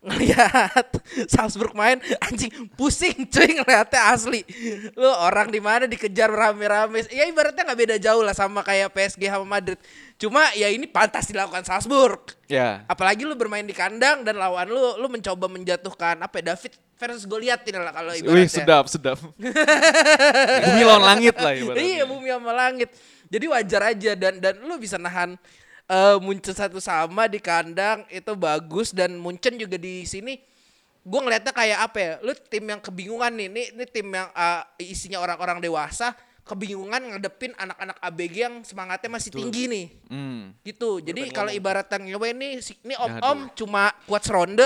Ngelihat 0.05 1.01
Salzburg 1.33 1.73
main 1.73 1.97
anjing 2.21 2.53
pusing 2.77 3.25
cuy 3.25 3.57
ngelihatnya 3.57 4.13
asli. 4.13 4.45
Lu 4.93 5.09
orang 5.09 5.49
di 5.49 5.65
mana 5.65 5.89
dikejar 5.89 6.29
rame-rame. 6.29 7.09
Ya 7.09 7.25
ibaratnya 7.25 7.65
nggak 7.65 7.81
beda 7.81 7.97
jauh 7.97 8.21
lah 8.21 8.37
sama 8.37 8.61
kayak 8.61 8.93
PSG 8.93 9.33
sama 9.33 9.49
Madrid. 9.49 9.81
Cuma 10.21 10.53
ya 10.53 10.69
ini 10.69 10.85
pantas 10.85 11.33
dilakukan 11.33 11.65
Salzburg. 11.65 12.37
Ya. 12.45 12.85
apalagi 12.85 13.25
lu 13.25 13.33
bermain 13.33 13.65
di 13.65 13.73
kandang 13.73 14.21
dan 14.21 14.37
lawan 14.37 14.69
lu 14.69 15.01
lu 15.01 15.09
mencoba 15.09 15.49
menjatuhkan 15.49 16.21
apa 16.21 16.45
ya 16.45 16.53
David 16.53 16.77
versus 16.95 17.25
Goliath 17.25 17.63
ini 17.63 17.77
lah 17.77 17.91
kalau 17.91 18.13
ibaratnya 18.13 18.39
Wih, 18.39 18.49
sedap, 18.49 18.85
sedap. 18.87 19.19
Bumi 20.65 20.83
lawan 20.83 21.05
langit 21.05 21.35
lah 21.37 21.53
ibaratnya. 21.53 21.83
Iya 21.83 22.05
bumi 22.05 22.29
sama 22.29 22.53
langit. 22.53 22.91
Jadi 23.27 23.45
wajar 23.47 23.83
aja 23.91 24.13
dan 24.15 24.35
dan 24.39 24.55
lu 24.59 24.77
bisa 24.77 24.97
nahan 24.97 25.35
eh 25.85 26.17
Munchen 26.19 26.55
satu 26.55 26.79
sama 26.79 27.27
di 27.27 27.37
kandang 27.37 28.07
itu 28.09 28.33
bagus 28.33 28.91
dan 28.91 29.15
Munchen 29.15 29.55
juga 29.55 29.77
di 29.77 30.05
sini 30.05 30.41
gue 31.05 31.21
ngeliatnya 31.21 31.53
kayak 31.53 31.79
apa 31.83 31.99
ya 31.99 32.13
lu 32.19 32.33
tim 32.33 32.65
yang 32.65 32.81
kebingungan 32.81 33.29
nih 33.31 33.47
ini, 33.47 33.63
ini 33.77 33.85
tim 33.85 34.09
yang 34.09 34.33
eh, 34.33 34.63
isinya 34.81 35.21
orang-orang 35.21 35.61
dewasa 35.61 36.17
kebingungan 36.41 37.13
ngadepin 37.13 37.53
anak-anak 37.55 38.01
ABG 38.01 38.35
yang 38.39 38.55
semangatnya 38.61 39.11
masih 39.11 39.29
tinggi 39.31 39.65
nih 39.67 39.87
Hmm. 40.09 40.57
gitu 40.61 41.01
jadi 41.01 41.29
kalau 41.29 41.49
ibarat 41.51 41.85
yang 41.91 42.09
ngewe 42.09 42.33
nih 42.33 42.53
si- 42.59 42.81
ini 42.81 42.97
om 42.97 43.11
Aduh. 43.11 43.21
om 43.27 43.39
cuma 43.53 43.93
kuat 44.05 44.25
seronde 44.25 44.65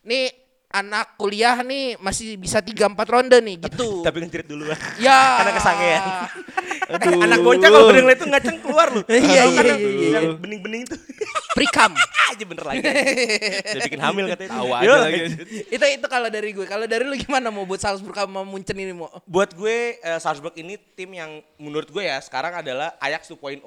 nih 0.00 0.32
anak 0.74 1.14
kuliah 1.14 1.54
nih 1.62 1.94
masih 2.02 2.34
bisa 2.34 2.58
tiga 2.58 2.90
empat 2.90 3.06
ronde 3.06 3.38
nih 3.38 3.62
gitu 3.62 4.02
Tapi 4.02 4.26
ngejerit 4.26 4.50
duluan. 4.50 4.74
ya 4.98 5.14
Karena 5.38 5.52
kesangean. 5.54 6.02
Aduh. 6.98 7.22
Anak 7.22 7.38
bocah 7.40 7.68
kalau 7.70 7.88
udah 7.88 8.02
ngeliat 8.02 8.20
tuh 8.20 8.28
ngaceng 8.28 8.58
keluar 8.60 8.92
lu. 8.92 9.00
Iya, 9.08 9.48
iya, 9.48 9.62
iya, 9.72 9.74
iya. 9.78 10.20
Bening-bening 10.36 10.84
tuh. 10.84 10.98
Prikam 11.56 11.94
aja 11.94 12.44
bener 12.44 12.64
lagi. 12.66 12.82
Dia 12.82 13.80
bikin 13.86 14.02
hamil 14.02 14.24
katanya. 14.34 14.50
Tahu 14.58 14.68
aja 14.74 14.96
lagi. 15.06 15.20
itu 15.70 15.84
itu 15.86 16.06
kalau 16.10 16.28
dari 16.28 16.50
gue 16.50 16.66
kalau 16.66 16.84
dari 16.90 17.06
lu 17.06 17.14
gimana 17.14 17.48
mau 17.54 17.62
buat 17.62 17.78
Salzburg 17.78 18.18
sama 18.18 18.42
Munchen 18.42 18.74
ini 18.74 18.90
mau 18.90 19.06
Buat 19.24 19.54
gue 19.54 20.02
eh, 20.02 20.18
Salzburg 20.18 20.52
ini 20.58 20.74
tim 20.98 21.14
yang 21.14 21.38
menurut 21.56 21.88
gue 21.88 22.02
ya 22.02 22.18
sekarang 22.18 22.58
adalah 22.58 22.98
Ajax 22.98 23.30
2.0. 23.30 23.62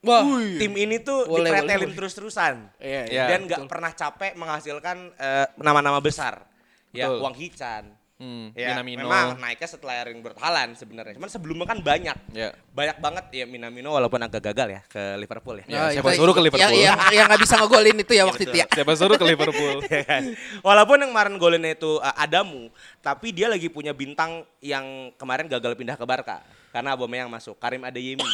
wah 0.00 0.22
Tim 0.56 0.72
ini 0.74 0.96
tuh 0.98 1.26
Boleh, 1.26 1.50
dipretelin 1.50 1.86
boleh. 1.86 1.96
terus-terusan. 1.96 2.54
Iya, 2.78 3.02
iya. 3.06 3.24
Dan 3.28 3.46
nggak 3.46 3.66
pernah 3.66 3.90
capek 3.90 4.32
menghasilkan 4.34 4.96
eh, 5.12 5.46
nama-nama 5.56 5.98
besar. 5.98 6.46
Ya, 6.90 7.06
Betul. 7.06 7.20
Wang 7.20 7.34
Hichan. 7.34 7.84
Hmm, 8.18 8.50
Ya, 8.50 8.74
Minamino. 8.74 9.06
memang 9.06 9.38
naiknya 9.38 9.70
setelah 9.70 10.02
Erling 10.02 10.18
Braut 10.18 10.34
Haaland 10.36 10.74
sebenarnya. 10.74 11.14
Cuman 11.14 11.30
sebelumnya 11.30 11.62
kan 11.64 11.78
banyak. 11.78 12.18
Ya. 12.34 12.50
Banyak 12.68 12.98
banget 12.98 13.24
ya 13.30 13.46
Minamino 13.46 13.94
walaupun 13.94 14.18
agak 14.18 14.42
gagal 14.42 14.74
ya 14.74 14.80
ke 14.84 15.14
Liverpool 15.14 15.62
ya. 15.62 15.64
Ya, 15.64 15.78
Nah, 15.78 15.88
siapa 15.94 16.10
itu- 16.10 16.18
suruh 16.18 16.34
ke 16.34 16.42
Liverpool? 16.42 16.66
yang 16.66 16.74
yang 16.74 16.98
yang 17.14 17.26
nggak 17.30 17.38
bisa 17.38 17.54
ngegolin 17.54 17.94
itu 17.94 18.12
ya 18.12 18.26
waktu 18.30 18.42
itu 18.42 18.58
ya 18.58 18.66
Siapa 18.66 18.90
suruh 18.98 19.14
ke 19.14 19.22
Liverpool? 19.22 19.76
Ya 19.88 20.02
kan? 20.02 20.22
Walaupun 20.60 20.98
yang 20.98 21.14
kemarin 21.14 21.34
golnya 21.38 21.70
itu 21.70 21.90
uh, 21.96 22.14
Adamu, 22.18 22.74
tapi 22.98 23.30
dia 23.30 23.46
lagi 23.46 23.70
punya 23.70 23.94
bintang 23.94 24.42
yang 24.58 25.14
kemarin 25.14 25.46
gagal 25.46 25.78
pindah 25.78 25.94
ke 25.94 26.02
Barca 26.02 26.42
karena 26.74 26.98
Aubameyang 26.98 27.30
masuk. 27.30 27.54
Karim 27.54 27.86
Adeyemi. 27.86 28.26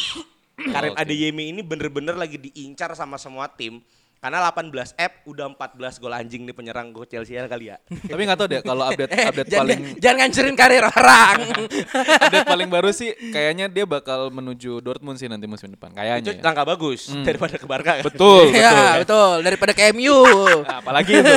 Karim 0.54 0.94
Oke. 0.94 1.00
Adeyemi 1.02 1.50
ini 1.50 1.60
bener-bener 1.66 2.14
lagi 2.14 2.38
diincar 2.38 2.94
sama 2.94 3.18
semua 3.18 3.50
tim 3.50 3.82
karena 4.24 4.40
18 4.40 4.96
F 4.96 5.12
udah 5.28 5.52
14 5.52 6.00
gol 6.00 6.16
anjing 6.16 6.48
nih 6.48 6.56
penyerang 6.56 6.96
gue 6.96 7.04
Chelsea 7.04 7.36
ya 7.36 7.44
kali 7.44 7.68
ya. 7.68 7.76
Tapi 8.08 8.24
nggak 8.24 8.38
tahu 8.40 8.48
deh 8.48 8.60
kalau 8.64 8.88
update 8.88 9.12
eh, 9.12 9.28
update 9.28 9.48
jangan 9.52 9.60
paling 9.68 9.80
jangan 10.00 10.16
ngancurin 10.24 10.56
karir 10.56 10.84
orang 10.88 11.36
update 12.24 12.48
paling 12.48 12.68
baru 12.72 12.88
sih 12.88 13.12
kayaknya 13.28 13.68
dia 13.68 13.84
bakal 13.84 14.32
menuju 14.32 14.80
Dortmund 14.80 15.20
sih 15.20 15.28
nanti 15.28 15.44
musim 15.44 15.68
depan 15.68 15.92
Itu 15.92 16.00
kayaknya. 16.00 16.32
ya. 16.32 16.40
langkah 16.40 16.64
bagus 16.64 17.12
daripada 17.20 17.60
ke 17.60 17.66
Barca. 17.68 18.00
kan? 18.00 18.00
Betul, 18.00 18.48
betul. 18.48 18.56
ya 18.56 18.96
betul 18.96 19.34
daripada 19.44 19.72
ke 19.76 19.92
MU 19.92 20.16
Nah, 20.64 20.80
apalagi 20.80 21.20
itu. 21.20 21.32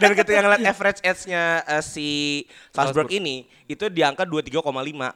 Dan 0.00 0.10
ketika 0.16 0.38
ngeliat 0.40 0.64
average 0.64 1.00
age-nya 1.04 1.60
eh, 1.68 1.84
si 1.84 2.08
Salzburg 2.72 3.12
ini 3.12 3.44
itu 3.64 3.88
di 3.88 4.00
angka 4.00 4.24
23,5. 4.24 4.60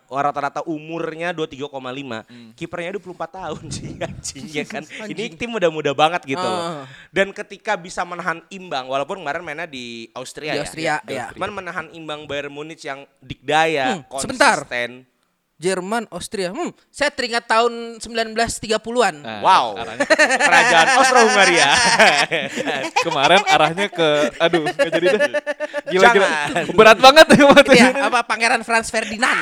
Wah, 0.09 0.21
Rata-rata 0.25 0.61
umurnya 0.64 1.33
23,5. 1.33 2.53
Kipernya 2.57 2.90
24 2.97 3.38
tahun 3.40 3.64
sih 3.68 3.88
anjing 4.01 4.44
ya 4.53 4.64
kan. 4.64 4.83
Ini 4.85 5.37
tim 5.37 5.53
muda-muda 5.53 5.92
banget 5.97 6.25
gitu 6.25 6.40
loh. 6.40 6.85
Dan 7.09 7.33
ketika 7.33 7.75
bisa 7.79 8.05
menahan 8.05 8.45
imbang 8.53 8.87
walaupun 8.87 9.21
kemarin 9.23 9.43
mainnya 9.45 9.67
di 9.69 10.09
Austria 10.13 10.53
Di 10.53 10.59
ya. 10.59 10.63
Austria, 10.65 10.95
ya. 11.09 11.25
Cuman 11.33 11.51
menahan 11.53 11.87
imbang 11.93 12.29
Bayern 12.29 12.53
Munich 12.53 12.85
yang 12.85 13.09
dikdaya, 13.21 14.05
Hmm, 14.05 14.21
sebentar. 14.21 14.63
Jerman 15.59 16.07
Austria 16.09 16.55
hmm 16.55 16.71
saya 16.88 17.11
teringat 17.11 17.44
tahun 17.44 17.99
1930-an 17.99 19.14
Nah, 19.18 19.42
Wow. 19.42 19.75
Kerajaan 20.38 20.88
Austro-Hungaria. 20.97 21.68
kemarin 23.07 23.42
arahnya 23.44 23.87
ke 23.88 24.09
aduh 24.37 24.62
nggak 24.64 24.90
jadi 24.92 25.07
deh. 25.09 25.33
Gila 25.88 26.07
gila. 26.09 26.29
Jangan. 26.29 26.64
Berat 26.73 26.99
banget 26.99 27.27
ya 27.29 27.44
Iya, 27.68 27.88
apa 28.07 28.21
Pangeran 28.23 28.62
Franz 28.62 28.88
Ferdinand 28.88 29.38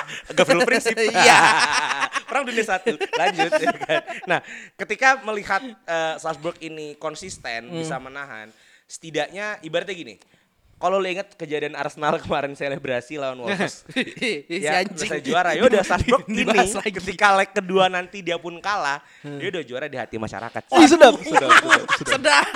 Gavril 0.36 0.64
Princip. 0.64 0.96
Iya. 1.08 1.38
Perang 2.24 2.44
dunia 2.44 2.64
satu. 2.64 2.96
Lanjut. 2.96 3.50
ya 3.52 3.72
kan. 3.76 4.02
Nah, 4.24 4.40
ketika 4.74 5.20
melihat 5.22 5.60
eh, 5.64 6.14
Salzburg 6.16 6.56
ini 6.60 6.96
konsisten 6.96 7.68
Hmm. 7.68 7.76
bisa 7.76 7.96
menahan, 7.98 8.48
setidaknya 8.84 9.60
ibaratnya 9.60 9.92
gini. 9.92 10.16
Kalau 10.78 10.96
lo 10.96 11.04
inget 11.04 11.34
kejadian 11.34 11.74
Arsenal 11.74 12.16
kemarin 12.22 12.54
selebrasi 12.54 13.18
lawan 13.18 13.42
Wolves, 13.42 13.82
ya 14.46 14.86
selesai 14.86 15.18
juara. 15.20 15.50
Ya 15.52 15.62
udah 15.62 15.82
Salzburg 15.82 16.22
ini 16.30 16.46
lagi. 16.46 16.70
ketika 16.94 17.34
leg 17.34 17.50
kedua 17.50 17.86
nanti 17.86 18.22
dia 18.22 18.38
pun 18.38 18.54
kalah, 18.58 19.02
dia 19.20 19.48
udah 19.50 19.62
juara 19.62 19.86
di 19.86 19.98
hati 19.98 20.16
masyarakat. 20.16 20.70
Ih, 20.70 20.86
sedap, 20.86 21.18
sedap, 21.18 21.50
sedap, 21.50 21.82
sedap. 21.92 22.10
Sedap. 22.14 22.46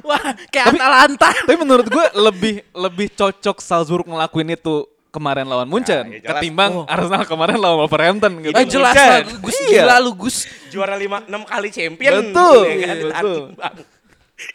Wah, 0.00 0.22
kayak 0.48 0.66
Atalanta. 0.70 1.30
Tapi 1.34 1.56
menurut 1.56 1.86
gue 1.86 2.06
lebih 2.14 2.54
lebih 2.70 3.10
cocok 3.10 3.58
Salzburg 3.58 4.06
ngelakuin 4.06 4.54
itu 4.54 4.86
kemarin 5.10 5.46
lawan 5.46 5.66
Munchen 5.66 6.10
ya 6.10 6.18
jelas. 6.20 6.42
ketimbang 6.42 6.86
Arsenal 6.86 7.22
kemarin 7.22 7.58
lawan 7.58 7.82
Wolverhampton 7.82 8.32
gitu. 8.40 8.54
Eh, 8.54 8.66
jelas 8.66 8.94
lah, 8.94 9.22
Gus 9.22 9.58
Iya. 9.64 9.82
gila 9.82 9.96
lu 9.98 10.10
Gus. 10.14 10.36
juara 10.70 10.94
lima 10.94 11.22
enam 11.22 11.42
kali 11.42 11.70
champion. 11.70 12.18
Betul, 12.30 12.58
ya 12.66 12.76
kan? 12.82 12.96
betul. 13.02 13.42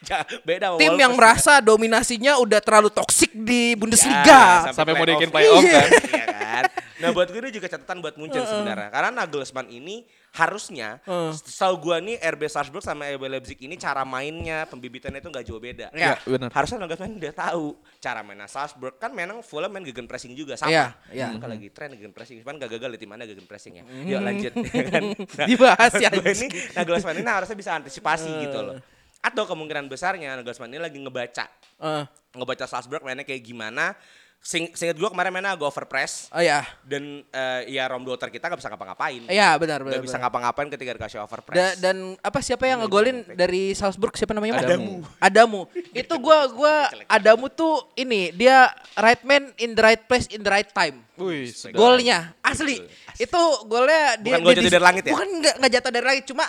Ja, 0.08 0.28
beda 0.48 0.76
sama 0.76 0.80
Tim 0.80 0.92
Wolves. 0.92 1.02
yang 1.02 1.14
merasa 1.16 1.54
dominasinya 1.64 2.34
udah 2.44 2.60
terlalu 2.60 2.90
toksik 2.92 3.32
di 3.32 3.74
Ya, 3.74 3.78
Bundesliga. 3.80 4.42
Sampai 4.76 4.94
mau 4.96 5.06
dibikin 5.08 5.32
playoff 5.32 5.64
kan. 5.64 5.88
Iya 6.10 6.26
kan. 6.28 6.64
Nah 7.00 7.16
buat 7.16 7.32
gue 7.32 7.40
ini 7.40 7.56
juga 7.56 7.72
catatan 7.72 8.04
buat 8.04 8.20
Munchen 8.20 8.44
sebenarnya. 8.44 8.92
Karena 8.92 9.24
Nagelsmann 9.24 9.72
ini 9.72 10.04
harusnya, 10.36 11.00
setahu 11.32 11.80
gue 11.80 11.96
nih 12.04 12.16
RB 12.36 12.44
Salzburg 12.52 12.84
sama 12.84 13.08
RB 13.08 13.24
Leipzig 13.32 13.56
ini 13.64 13.80
cara 13.80 14.04
mainnya, 14.04 14.68
pembibitannya 14.68 15.24
itu 15.24 15.30
nggak 15.32 15.46
jauh 15.48 15.62
beda. 15.64 15.88
Iya, 15.96 16.20
benar. 16.28 16.52
Harusnya 16.52 16.84
Nagelsmann 16.84 17.16
udah 17.16 17.36
tahu 17.36 17.66
cara 18.04 18.20
mainnya 18.20 18.52
Salzburg. 18.52 19.00
Kan 19.00 19.16
memang 19.16 19.40
Fulham 19.40 19.72
main 19.72 19.88
gegen 19.88 20.12
pressing 20.12 20.36
juga 20.36 20.60
sama. 20.60 20.76
Iya, 20.76 20.86
iya. 21.16 21.28
Kan 21.40 21.48
lagi 21.48 21.72
tren 21.72 21.96
gegen 21.96 22.12
pressing. 22.12 22.44
Cuman 22.44 22.60
gak 22.60 22.76
gagal 22.76 22.90
di 22.96 23.00
tim 23.00 23.08
mana 23.08 23.24
gegen 23.24 23.48
pressing 23.48 23.80
ya. 23.80 23.84
Yuk 23.88 24.20
lanjut. 24.20 24.54
ya 24.76 24.84
kan? 24.92 25.04
Nah, 25.16 25.46
Dibahas 25.48 25.94
ya, 25.96 26.10
ini. 26.12 26.48
Nagelsmann 26.76 27.16
ini 27.16 27.30
harusnya 27.32 27.56
bisa 27.56 27.72
antisipasi 27.80 28.28
gitu 28.44 28.60
loh. 28.60 28.76
Atau 29.20 29.44
kemungkinan 29.46 29.86
besarnya 29.86 30.34
Nagelsmann 30.34 30.70
ini 30.70 30.80
lagi 30.80 30.96
ngebaca 30.96 31.46
Eh, 31.80 32.04
ngebaca 32.34 32.66
Salzburg 32.66 33.02
mainnya 33.02 33.24
kayak 33.24 33.40
gimana. 33.42 33.96
Sing, 34.40 34.72
seinget 34.72 34.96
gue 34.96 35.04
kemarin 35.06 35.32
mainnya 35.32 35.52
agak 35.52 35.68
overpress 35.68 36.32
oh 36.32 36.40
ya. 36.40 36.64
dan 36.82 37.04
eh, 37.26 37.62
ya 37.70 37.84
Rom 37.86 38.08
Daughter 38.08 38.28
kita 38.28 38.48
gak 38.48 38.56
bisa 38.56 38.68
ngapa-ngapain. 38.68 39.28
Iya, 39.28 39.52
benar 39.56 39.84
benar. 39.84 40.00
Gak 40.00 40.06
bisa 40.06 40.16
ngapa-ngapain 40.16 40.68
ketika 40.70 40.96
dikasih 40.96 41.20
Da- 41.20 41.26
overpress. 41.26 41.76
dan 41.78 42.16
apa 42.18 42.40
siapa 42.40 42.64
yang 42.64 42.80
ngegolin 42.80 43.28
dari 43.30 43.72
Salzburg 43.72 44.16
siapa 44.16 44.32
namanya? 44.32 44.64
Adamu. 44.64 45.04
Adamu. 45.18 45.62
Itu 45.92 46.16
gua 46.18 46.48
gua 46.50 46.88
Adamu 47.12 47.48
tuh 47.50 47.92
ini 47.96 48.32
dia 48.32 48.72
right 48.96 49.20
man 49.22 49.52
in 49.58 49.72
the 49.72 49.84
right 49.84 50.00
place 50.02 50.28
in 50.30 50.40
the 50.40 50.48
right 50.50 50.68
time. 50.70 51.04
Wih. 51.16 51.52
Golnya 51.70 52.32
asli. 52.40 52.80
Itu 53.16 53.40
golnya 53.66 54.16
dia 54.16 54.40
Bukan 54.40 54.40
gol 54.42 54.52
dia 54.52 54.56
jatuh 54.58 54.64
di- 54.64 54.72
dari 54.74 54.86
langit 54.86 55.04
ya? 55.04 55.12
Bukan 55.12 55.28
enggak 55.54 55.72
jatuh 55.74 55.92
dari 55.92 56.06
langit, 56.08 56.24
cuma 56.26 56.46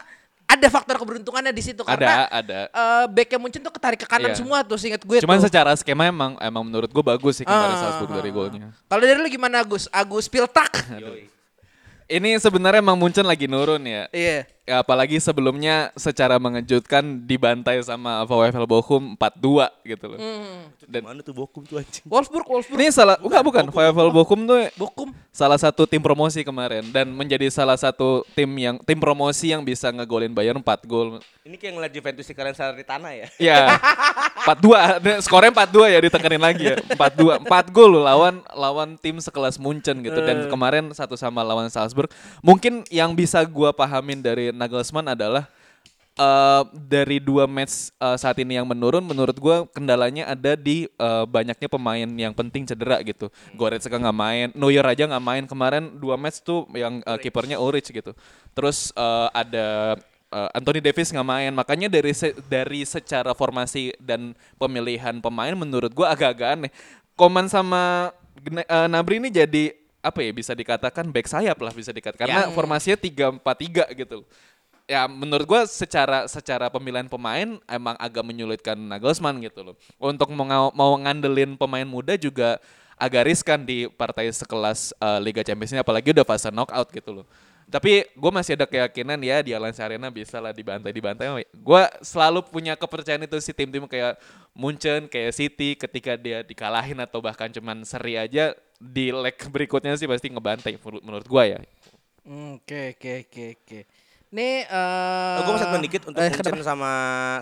ada 0.51 0.67
faktor 0.67 0.97
keberuntungannya 0.97 1.51
di 1.51 1.63
situ 1.63 1.81
karena 1.81 2.27
ada. 2.27 2.67
eh 2.67 3.05
backnya 3.07 3.39
Munchen 3.39 3.61
tuh 3.61 3.71
ketarik 3.71 3.97
ke 3.97 4.05
kanan 4.05 4.35
Iya. 4.35 4.39
semua 4.39 4.59
tuh 4.61 4.75
seingat 4.75 4.99
gue 5.01 5.23
Cuman 5.23 5.39
tuh. 5.39 5.47
secara 5.47 5.71
skema 5.73 6.05
emang 6.05 6.35
emang 6.37 6.63
menurut 6.63 6.91
gue 6.91 7.05
bagus 7.07 7.39
sih 7.39 7.47
kemarin 7.47 7.73
Ah, 7.73 7.81
Salzburg 7.81 8.11
ah, 8.11 8.17
dari 8.19 8.31
ah. 8.31 8.35
golnya. 8.35 8.69
Kalau 8.85 9.03
dari 9.03 9.17
lu 9.17 9.29
gimana 9.29 9.63
Agus? 9.63 9.87
Agus 9.89 10.27
Piltak. 10.27 10.83
Ini 12.11 12.35
sebenarnya 12.37 12.83
emang 12.83 12.99
Munchen 12.99 13.23
lagi 13.23 13.47
nurun 13.47 13.87
ya. 13.87 14.11
Iya. 14.11 14.43
Ya, 14.71 14.87
apalagi 14.87 15.19
sebelumnya 15.19 15.91
secara 15.99 16.39
mengejutkan 16.39 17.27
dibantai 17.27 17.83
sama 17.83 18.23
VfL 18.23 18.71
Bochum 18.71 19.19
4-2 19.19 19.67
gitu 19.83 20.05
loh. 20.15 20.19
Dan 20.87 21.03
Mana 21.03 21.27
tuh 21.27 21.35
Bokum 21.35 21.67
tuh 21.67 21.83
anjing. 21.83 22.07
Wolfsburg, 22.07 22.47
Wolfsburg. 22.47 22.79
ini 22.79 22.95
salah 22.95 23.19
enggak 23.19 23.43
bukan 23.43 23.67
VfL 23.67 24.15
Bochum 24.15 24.47
tuh 24.47 24.71
Bokum. 24.79 25.11
salah 25.35 25.59
satu 25.59 25.91
tim 25.91 25.99
promosi 25.99 26.47
kemarin 26.47 26.87
dan 26.95 27.11
menjadi 27.11 27.51
salah 27.51 27.75
satu 27.75 28.23
tim 28.31 28.47
yang 28.59 28.79
tim 28.87 28.99
promosi 29.03 29.51
yang 29.51 29.67
bisa 29.67 29.91
ngegolin 29.91 30.31
Bayern 30.31 30.63
4 30.63 30.87
gol. 30.87 31.19
Ini 31.43 31.59
kayak 31.59 31.73
ngeliat 31.75 31.91
Juventus 31.91 32.31
di 32.31 32.35
kalian 32.39 32.55
di 32.79 32.87
tanah 32.87 33.11
ya. 33.11 33.27
Ya. 33.43 33.63
4-2. 34.47 35.03
Dan 35.03 35.17
Skornya 35.19 35.51
4-2 35.51 35.91
ya 35.91 35.99
ditekenin 35.99 36.43
lagi 36.43 36.65
ya. 36.71 36.77
4-2. 36.95 37.43
4 37.43 37.75
gol 37.75 37.91
loh 37.99 38.05
lawan 38.07 38.39
lawan 38.55 38.95
tim 39.03 39.19
sekelas 39.19 39.59
Munchen 39.59 39.99
gitu 40.07 40.21
dan 40.23 40.47
kemarin 40.47 40.95
satu 40.95 41.19
sama 41.19 41.43
lawan 41.43 41.67
Salzburg. 41.67 42.07
Mungkin 42.39 42.87
yang 42.87 43.19
bisa 43.19 43.43
gua 43.43 43.75
pahamin 43.75 44.23
dari 44.23 44.55
Nagelsmann 44.61 45.09
adalah 45.09 45.49
eh, 46.21 46.63
dari 46.85 47.17
dua 47.17 47.49
match 47.49 47.89
eh, 47.97 48.17
saat 48.21 48.37
ini 48.45 48.61
yang 48.61 48.69
menurun 48.69 49.01
menurut 49.01 49.33
gua 49.41 49.65
kendalanya 49.73 50.29
ada 50.29 50.53
di 50.53 50.85
eh, 50.85 51.25
banyaknya 51.25 51.69
pemain 51.73 52.05
yang 52.05 52.37
penting 52.37 52.69
cedera 52.69 53.01
gitu. 53.01 53.33
Goretzka 53.57 53.97
nggak 53.97 54.17
main, 54.17 54.47
Neuer 54.53 54.85
aja 54.85 55.09
nggak 55.09 55.25
main 55.25 55.45
kemarin 55.49 55.97
dua 55.97 56.21
match 56.21 56.45
tuh 56.45 56.69
yang 56.77 57.01
eh, 57.01 57.19
kipernya 57.19 57.57
Ulrich 57.57 57.89
gitu. 57.89 58.13
Terus 58.53 58.93
eh, 58.93 59.29
ada 59.33 59.97
eh, 60.29 60.49
Anthony 60.53 60.85
Davis 60.85 61.09
nggak 61.09 61.25
main, 61.25 61.53
makanya 61.57 61.89
dari 61.89 62.13
se- 62.13 62.37
dari 62.53 62.85
secara 62.85 63.33
formasi 63.33 63.97
dan 63.97 64.37
pemilihan 64.61 65.17
pemain 65.25 65.57
menurut 65.57 65.91
gua 65.97 66.13
agak-agak 66.13 66.49
aneh. 66.61 66.73
Koman 67.17 67.49
sama 67.49 68.13
eh, 68.45 68.87
Nabri 68.93 69.17
ini 69.21 69.33
jadi 69.33 69.73
apa 70.01 70.19
ya 70.25 70.33
bisa 70.33 70.57
dikatakan 70.57 71.13
back 71.13 71.29
sayap 71.29 71.61
lah 71.61 71.73
bisa 71.77 71.93
dikatakan 71.93 72.25
karena 72.25 72.49
formasinya 72.57 72.97
3-4-3 72.97 73.93
gitu 74.01 74.25
ya 74.91 75.07
menurut 75.07 75.47
gua 75.47 75.63
secara 75.71 76.27
secara 76.27 76.67
pemilihan 76.67 77.07
pemain 77.07 77.63
emang 77.71 77.95
agak 77.95 78.27
menyulitkan 78.27 78.75
Nagelsmann 78.75 79.39
gitu 79.39 79.63
loh. 79.63 79.75
Untuk 80.03 80.35
mau, 80.35 80.75
mau 80.75 80.93
ngandelin 80.99 81.55
pemain 81.55 81.87
muda 81.87 82.19
juga 82.19 82.59
agak 82.99 83.31
riskan 83.31 83.63
di 83.63 83.87
partai 83.87 84.35
sekelas 84.35 84.91
eh, 84.99 85.19
Liga 85.23 85.47
Champions 85.47 85.71
ini 85.71 85.81
apalagi 85.81 86.11
udah 86.11 86.27
fase 86.27 86.51
knockout 86.51 86.91
gitu 86.91 87.23
loh. 87.23 87.27
Tapi 87.71 88.03
gue 88.03 88.33
masih 88.35 88.59
ada 88.59 88.67
keyakinan 88.67 89.15
ya 89.23 89.47
di 89.47 89.55
Allianz 89.55 89.79
Arena 89.79 90.11
bisa 90.11 90.43
lah 90.43 90.51
dibantai-dibantai. 90.51 91.47
Gue 91.55 91.83
selalu 92.03 92.43
punya 92.51 92.75
kepercayaan 92.75 93.23
itu 93.25 93.39
si 93.39 93.55
tim-tim 93.55 93.87
kayak 93.87 94.19
Munchen, 94.51 95.07
kayak 95.07 95.31
City 95.31 95.79
ketika 95.79 96.19
dia 96.19 96.43
dikalahin 96.43 96.99
atau 96.99 97.23
bahkan 97.23 97.47
cuman 97.47 97.87
seri 97.87 98.19
aja 98.19 98.59
di 98.77 99.15
leg 99.15 99.39
berikutnya 99.39 99.95
sih 99.95 100.11
pasti 100.11 100.35
ngebantai 100.35 100.75
menurut- 100.83 101.05
menurut 101.07 101.27
gue 101.31 101.43
ya. 101.47 101.59
Oke, 102.59 102.99
oke, 102.99 103.13
oke, 103.31 103.45
oke. 103.63 103.79
Nih 104.31 104.63
eh 104.67 105.37
Oh, 105.39 105.43
gue 105.47 105.53
mau 105.55 105.59
statement 105.59 105.85
dikit 105.87 106.03
untuk 106.11 106.21
eh, 106.23 106.31
Munchen 106.31 106.63
sama 106.67 106.91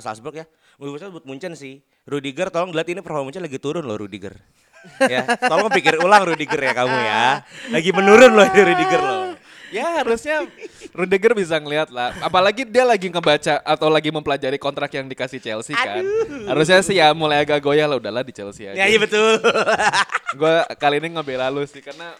Salzburg 0.04 0.44
ya. 0.44 0.46
Menurut 0.76 1.00
saya 1.00 1.10
buat 1.10 1.24
Munchen 1.24 1.56
sih. 1.56 1.80
Rudiger 2.04 2.48
tolong 2.48 2.72
lihat 2.72 2.88
ini 2.88 3.00
performa 3.00 3.24
Munchen 3.24 3.40
lagi 3.40 3.56
turun 3.56 3.84
loh 3.84 3.96
Rudiger. 3.96 4.36
ya, 5.12 5.24
tolong 5.40 5.68
pikir 5.68 6.00
ulang 6.00 6.24
Rudiger 6.24 6.60
ya 6.60 6.72
kamu 6.72 6.96
ya. 6.96 7.24
Lagi 7.74 7.90
menurun 7.92 8.32
loh 8.32 8.46
Rudiger 8.46 9.00
loh. 9.02 9.27
Ya 9.68 10.00
harusnya 10.00 10.48
Rudiger 10.96 11.36
bisa 11.36 11.60
ngeliat 11.60 11.92
lah. 11.92 12.16
Apalagi 12.24 12.64
dia 12.64 12.84
lagi 12.88 13.12
ngebaca 13.12 13.60
atau 13.60 13.88
lagi 13.92 14.08
mempelajari 14.08 14.56
kontrak 14.56 14.88
yang 14.96 15.06
dikasih 15.06 15.40
Chelsea 15.40 15.76
kan. 15.76 16.02
Harusnya 16.48 16.80
sih 16.80 16.96
ya 16.96 17.12
mulai 17.12 17.44
agak 17.44 17.60
goyah 17.60 17.84
lah 17.84 18.00
udahlah 18.00 18.24
di 18.24 18.32
Chelsea 18.32 18.64
aja. 18.68 18.76
Ya 18.78 18.88
iya 18.88 18.98
betul. 19.00 19.40
Gue 20.40 20.56
kali 20.80 21.04
ini 21.04 21.08
ngebela 21.12 21.52
lu 21.52 21.64
sih 21.68 21.84
karena 21.84 22.16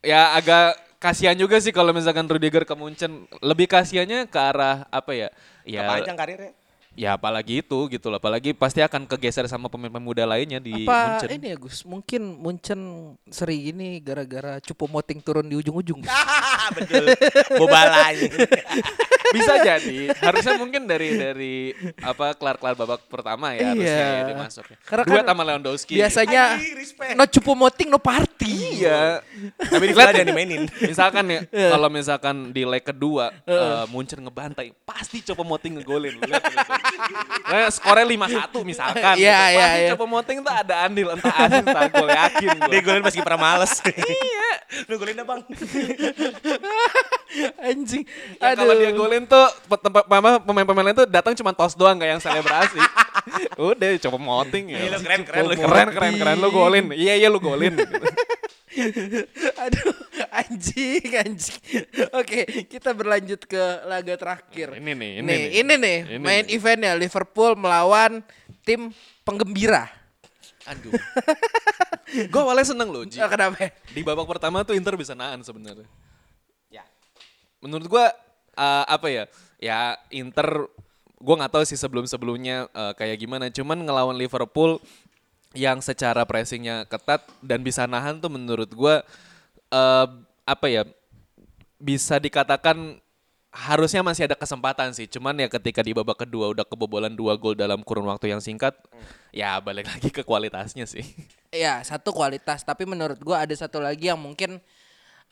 ya 0.00 0.32
agak 0.36 0.80
kasihan 0.96 1.36
juga 1.36 1.60
sih 1.60 1.74
kalau 1.74 1.92
misalkan 1.92 2.24
Rudiger 2.24 2.64
ke 2.64 2.74
Munchen. 2.78 3.28
Lebih 3.44 3.68
kasihannya 3.68 4.30
ke 4.30 4.38
arah 4.40 4.88
apa 4.88 5.12
ya? 5.12 5.28
Ya, 5.62 5.86
Kepanjang 5.86 6.16
karirnya. 6.16 6.52
Ya 6.92 7.16
apalagi 7.16 7.60
itu 7.60 7.78
gitu 7.88 8.06
loh. 8.08 8.20
Apalagi 8.20 8.52
pasti 8.52 8.80
akan 8.80 9.08
kegeser 9.08 9.48
sama 9.48 9.66
pemain 9.66 9.90
muda 9.96 10.24
lainnya 10.24 10.58
di 10.58 10.84
apa 10.84 11.18
Munchen. 11.18 11.30
ini 11.40 11.46
ya 11.52 11.56
Gus? 11.56 11.82
Mungkin 11.84 12.22
Munchen 12.38 12.80
seri 13.28 13.72
ini 13.72 13.98
gara-gara 13.98 14.60
Cupo 14.60 14.86
Moting 14.86 15.20
turun 15.20 15.46
di 15.48 15.56
ujung-ujung. 15.56 16.04
betul. 16.76 17.04
Bobala. 17.56 18.12
Bisa 19.32 19.64
jadi. 19.64 20.12
Harusnya 20.20 20.54
mungkin 20.60 20.84
dari 20.84 21.16
dari 21.16 21.54
apa 22.04 22.36
kelar-kelar 22.36 22.76
babak 22.76 23.00
pertama 23.08 23.56
ya 23.56 23.72
harusnya 23.72 23.88
Iya. 23.96 24.12
ya 24.12 24.22
dia 24.28 24.36
masuk. 24.36 24.64
ya. 24.68 24.76
Karena 24.84 25.04
Duet 25.08 25.16
kan 25.16 25.26
sama 25.32 25.42
Lewandowski. 25.48 25.94
Biasanya 25.96 26.42
respect. 26.76 27.16
no 27.16 27.24
Cupo 27.24 27.52
Moting 27.56 27.88
no 27.88 27.98
party. 27.98 28.52
Iya. 28.84 29.24
Tapi 29.56 29.84
di 29.88 29.94
dia 29.96 30.24
dimainin. 30.24 30.62
Misalkan 30.90 31.24
ya, 31.30 31.40
kalau 31.48 31.88
misalkan 31.88 32.52
di 32.52 32.62
leg 32.68 32.84
kedua 32.84 33.32
eh, 33.46 33.84
Munchen 33.88 34.20
ngebantai, 34.20 34.74
pasti 34.84 35.24
Copo 35.24 35.46
Moting 35.46 35.80
ngegolin. 35.80 36.18
Lu 36.18 36.22
Lihat, 36.28 36.42
lihat. 36.44 36.66
Nah, 37.48 37.68
skornya 37.68 38.06
5-1 38.06 38.64
misalkan. 38.64 39.14
Iya, 39.14 39.18
gitu. 39.18 39.26
iya, 39.26 39.62
Pasti 39.62 39.82
iya. 39.82 39.90
Copo 39.94 40.06
Moting 40.08 40.38
tuh 40.40 40.52
ada 40.52 40.74
andil 40.88 41.08
entah 41.12 41.34
asis 41.34 41.62
entah 41.62 41.88
gol 41.92 42.08
yakin 42.08 42.48
gue. 42.56 42.70
Dia 42.72 42.80
golin 42.80 43.02
meski 43.04 43.20
pernah 43.20 43.40
males. 43.40 43.72
iya. 44.08 44.50
Lu 44.88 44.94
golin 44.96 45.14
dah 45.16 45.26
bang. 45.26 45.40
Anjing. 47.72 48.04
Ya, 48.40 48.52
kalau 48.56 48.74
dia 48.76 48.92
golin 48.92 49.22
tuh 49.24 49.46
tempat 49.68 50.04
mama 50.08 50.30
pemain-pemain 50.40 50.84
lain 50.90 50.96
tuh 51.04 51.08
datang 51.08 51.32
cuma 51.36 51.52
tos 51.52 51.76
doang 51.76 51.96
gak 52.00 52.10
yang 52.18 52.22
selebrasi. 52.22 52.80
Udah 53.60 53.88
Copo 54.02 54.18
Moting 54.18 54.76
ya. 54.76 54.78
Iya, 54.82 54.88
lu 54.96 54.98
keren, 55.04 55.22
keren, 55.24 55.42
lu 55.44 55.54
keren 55.56 55.88
keren 55.92 56.12
keren 56.16 56.36
lu 56.40 56.48
golin. 56.50 56.86
Iya 56.92 57.14
iya 57.20 57.28
lu 57.28 57.40
golin. 57.40 57.76
Aduh, 59.68 59.92
anjing, 60.32 61.04
anjing. 61.12 61.60
Oke, 62.16 62.66
kita 62.66 62.96
berlanjut 62.96 63.44
ke 63.44 63.62
laga 63.84 64.14
terakhir. 64.16 64.72
Ini 64.80 64.92
nih, 64.96 65.10
ini 65.20 65.28
nih, 65.28 65.36
nih. 65.36 65.48
ini 65.60 65.74
nih, 65.76 65.98
Ini 66.16 66.24
main 66.24 66.44
nih. 66.48 66.56
eventnya 66.56 66.92
Liverpool 66.96 67.52
melawan 67.54 68.24
tim 68.64 68.88
penggembira. 69.22 69.92
Aduh. 70.66 70.94
Gue 72.32 72.40
awalnya 72.40 72.66
seneng 72.68 72.88
loh 72.92 73.02
Ji. 73.08 73.18
Oh, 73.18 73.28
kenapa? 73.28 73.72
Di 73.90 74.00
babak 74.04 74.28
pertama 74.28 74.62
tuh 74.62 74.76
Inter 74.78 74.94
bisa 74.94 75.12
nahan 75.16 75.40
sebenarnya. 75.42 75.88
Ya. 76.72 76.84
menurut 77.60 77.86
gua 77.90 78.10
eh, 78.54 78.84
apa 78.88 79.06
ya? 79.10 79.24
Ya 79.58 79.96
Inter 80.08 80.66
gua 81.18 81.34
nggak 81.38 81.52
tahu 81.52 81.64
sih 81.66 81.78
sebelum-sebelumnya 81.78 82.70
eh, 82.70 82.92
kayak 82.94 83.16
gimana. 83.18 83.50
Cuman 83.50 83.82
ngelawan 83.82 84.14
Liverpool 84.14 84.78
yang 85.52 85.84
secara 85.84 86.24
pressingnya 86.24 86.88
ketat 86.88 87.26
dan 87.44 87.60
bisa 87.60 87.84
nahan 87.84 88.22
tuh 88.22 88.32
menurut 88.32 88.70
gua 88.72 89.04
eh, 89.72 90.06
apa 90.44 90.66
ya? 90.68 90.84
Bisa 91.80 92.20
dikatakan 92.20 93.00
harusnya 93.52 94.00
masih 94.00 94.24
ada 94.24 94.36
kesempatan 94.36 94.96
sih. 94.96 95.04
Cuman 95.04 95.36
ya 95.36 95.48
ketika 95.48 95.84
di 95.84 95.92
babak 95.92 96.24
kedua 96.24 96.52
udah 96.56 96.64
kebobolan 96.64 97.12
dua 97.12 97.36
gol 97.36 97.52
dalam 97.52 97.84
kurun 97.84 98.08
waktu 98.08 98.32
yang 98.32 98.40
singkat, 98.40 98.72
ya 99.32 99.60
balik 99.60 99.88
lagi 99.88 100.08
ke 100.08 100.24
kualitasnya 100.24 100.88
sih. 100.88 101.04
Iya, 101.52 101.84
satu 101.84 102.16
kualitas, 102.16 102.64
tapi 102.64 102.88
menurut 102.88 103.20
gua 103.20 103.44
ada 103.44 103.52
satu 103.52 103.76
lagi 103.76 104.08
yang 104.08 104.16
mungkin 104.16 104.56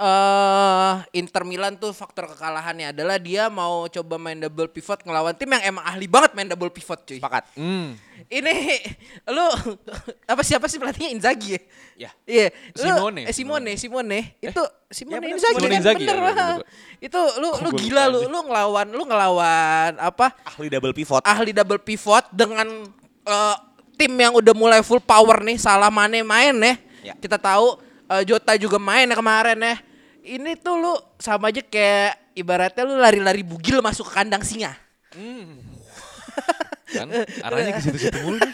eh 0.01 0.95
Inter 1.13 1.45
Milan 1.45 1.77
tuh 1.77 1.93
faktor 1.93 2.25
kekalahannya 2.25 2.97
adalah 2.97 3.21
dia 3.21 3.53
mau 3.53 3.85
coba 3.85 4.17
main 4.17 4.41
double 4.41 4.73
pivot 4.73 4.97
ngelawan 5.05 5.37
tim 5.37 5.53
yang 5.53 5.77
emang 5.77 5.85
ahli 5.85 6.09
banget 6.09 6.33
main 6.33 6.49
double 6.49 6.73
pivot 6.73 7.05
cuy. 7.05 7.21
Sepakat. 7.21 7.45
Hmm. 7.53 8.01
Ini 8.25 8.55
lu 9.37 9.45
apa 10.33 10.41
siapa 10.41 10.73
sih 10.73 10.81
pelatihnya 10.81 11.13
Inzaghi 11.13 11.53
ya? 11.53 11.61
Ya. 12.01 12.11
Iya. 12.25 12.49
Lu- 12.81 12.97
Simone. 12.97 13.21
Eh 13.29 13.35
Simone, 13.37 13.71
Simone. 13.77 14.19
Itu 14.41 14.65
Simone 14.89 15.21
bener, 15.21 15.37
Inzaghi 15.37 15.53
Simone 15.53 15.69
kan 15.69 15.81
Inzaghi, 15.85 16.05
bener. 16.09 16.17
ya, 16.17 16.33
lah. 16.33 16.57
Itu 16.97 17.21
lu 17.37 17.49
lu 17.61 17.71
gila 17.77 18.05
lu 18.09 18.21
lu 18.25 18.39
ngelawan 18.41 18.87
lu 18.89 19.05
ngelawan 19.05 19.93
apa? 20.01 20.33
Ahli 20.49 20.73
double 20.73 20.97
pivot. 20.97 21.21
ahli 21.21 21.53
double 21.53 21.81
pivot 21.85 22.25
dengan 22.33 22.89
eh, 23.29 23.57
tim 24.01 24.17
yang 24.17 24.33
udah 24.33 24.57
mulai 24.57 24.81
full 24.81 25.05
power 25.05 25.45
nih 25.45 25.61
salah 25.61 25.93
Mane 25.93 26.25
main 26.25 26.57
ya. 26.57 26.75
Ya. 27.05 27.15
Kita 27.21 27.37
tahu 27.37 27.77
eh, 28.09 28.25
Jota 28.25 28.57
juga 28.57 28.81
main 28.81 29.05
ya 29.05 29.13
kemarin 29.13 29.61
ya. 29.61 29.77
Ini 30.31 30.55
tuh 30.63 30.79
lu 30.79 30.95
sama 31.19 31.51
aja 31.51 31.59
kayak 31.59 32.39
ibaratnya 32.39 32.87
lu 32.87 32.95
lari-lari 33.03 33.43
bugil 33.43 33.83
masuk 33.83 34.07
ke 34.07 34.13
kandang 34.15 34.47
singa. 34.47 34.79
Kan 36.91 37.11
arahnya 37.43 37.75
ke 37.75 37.83
situ-situ 37.83 38.19
mulu. 38.23 38.39
nih. 38.39 38.51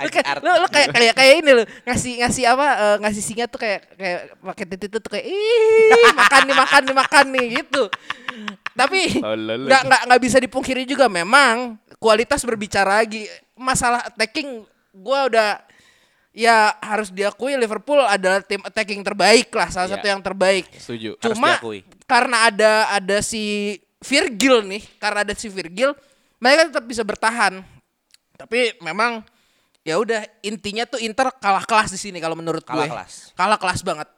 Lu 0.00 0.08
kayak, 0.08 0.40
lu, 0.40 0.50
lu 0.56 0.68
kayak 0.68 0.88
kayak 0.92 1.14
kayak 1.16 1.34
ini 1.44 1.50
lu 1.52 1.64
ngasih 1.84 2.12
ngasih 2.24 2.44
apa 2.48 2.66
eh, 2.76 2.96
ngasih 3.04 3.22
singa 3.24 3.44
tuh 3.48 3.60
kayak 3.60 3.80
kayak 3.96 4.20
pakai 4.40 4.64
titik 4.68 4.88
tuh 5.00 5.10
kayak 5.12 5.26
ih 5.28 6.12
makan 6.16 6.42
nih 6.48 6.56
makan 6.56 6.80
nih 6.84 6.96
makan 6.96 7.24
nih 7.32 7.46
gitu. 7.60 7.82
Tapi 8.72 9.00
nggak 9.68 9.82
nggak 9.84 10.02
nggak 10.08 10.20
bisa 10.24 10.38
dipungkiri 10.40 10.88
juga 10.88 11.12
memang 11.12 11.76
kualitas 12.00 12.40
berbicara 12.44 13.04
lagi 13.04 13.28
masalah 13.56 14.08
attacking 14.08 14.64
gua 14.92 15.28
udah 15.28 15.60
ya 16.32 16.72
harus 16.80 17.08
diakui 17.08 17.52
Liverpool 17.54 18.00
adalah 18.00 18.40
tim 18.40 18.60
attacking 18.60 19.00
terbaik 19.00 19.52
lah 19.52 19.68
salah 19.68 19.86
Iya. 19.86 19.94
satu 19.96 20.06
yang 20.08 20.20
terbaik. 20.20 20.64
Setuju. 20.74 21.10
Harus 21.16 21.36
Cuma 21.36 21.50
diakui. 21.54 21.80
karena 22.04 22.36
ada 22.48 22.72
ada 22.90 23.18
si 23.20 23.76
Virgil 24.00 24.64
nih, 24.64 24.82
karena 24.96 25.22
ada 25.22 25.32
si 25.32 25.46
Virgil, 25.46 25.94
mereka 26.36 26.66
tetap 26.68 26.84
bisa 26.84 27.00
bertahan. 27.00 27.62
Tapi 28.34 28.74
memang 28.80 29.22
ya 29.82 29.94
udah 29.94 30.24
intinya 30.40 30.82
tuh 30.82 30.98
Inter 30.98 31.30
kalah 31.36 31.62
kelas 31.62 31.90
di 31.90 32.00
sini 32.00 32.18
kalau 32.18 32.34
menurut 32.34 32.62
Kalah 32.62 32.82
gue. 32.82 32.90
kelas. 32.90 33.30
Kalah 33.32 33.58
kelas 33.58 33.80
banget. 33.80 34.08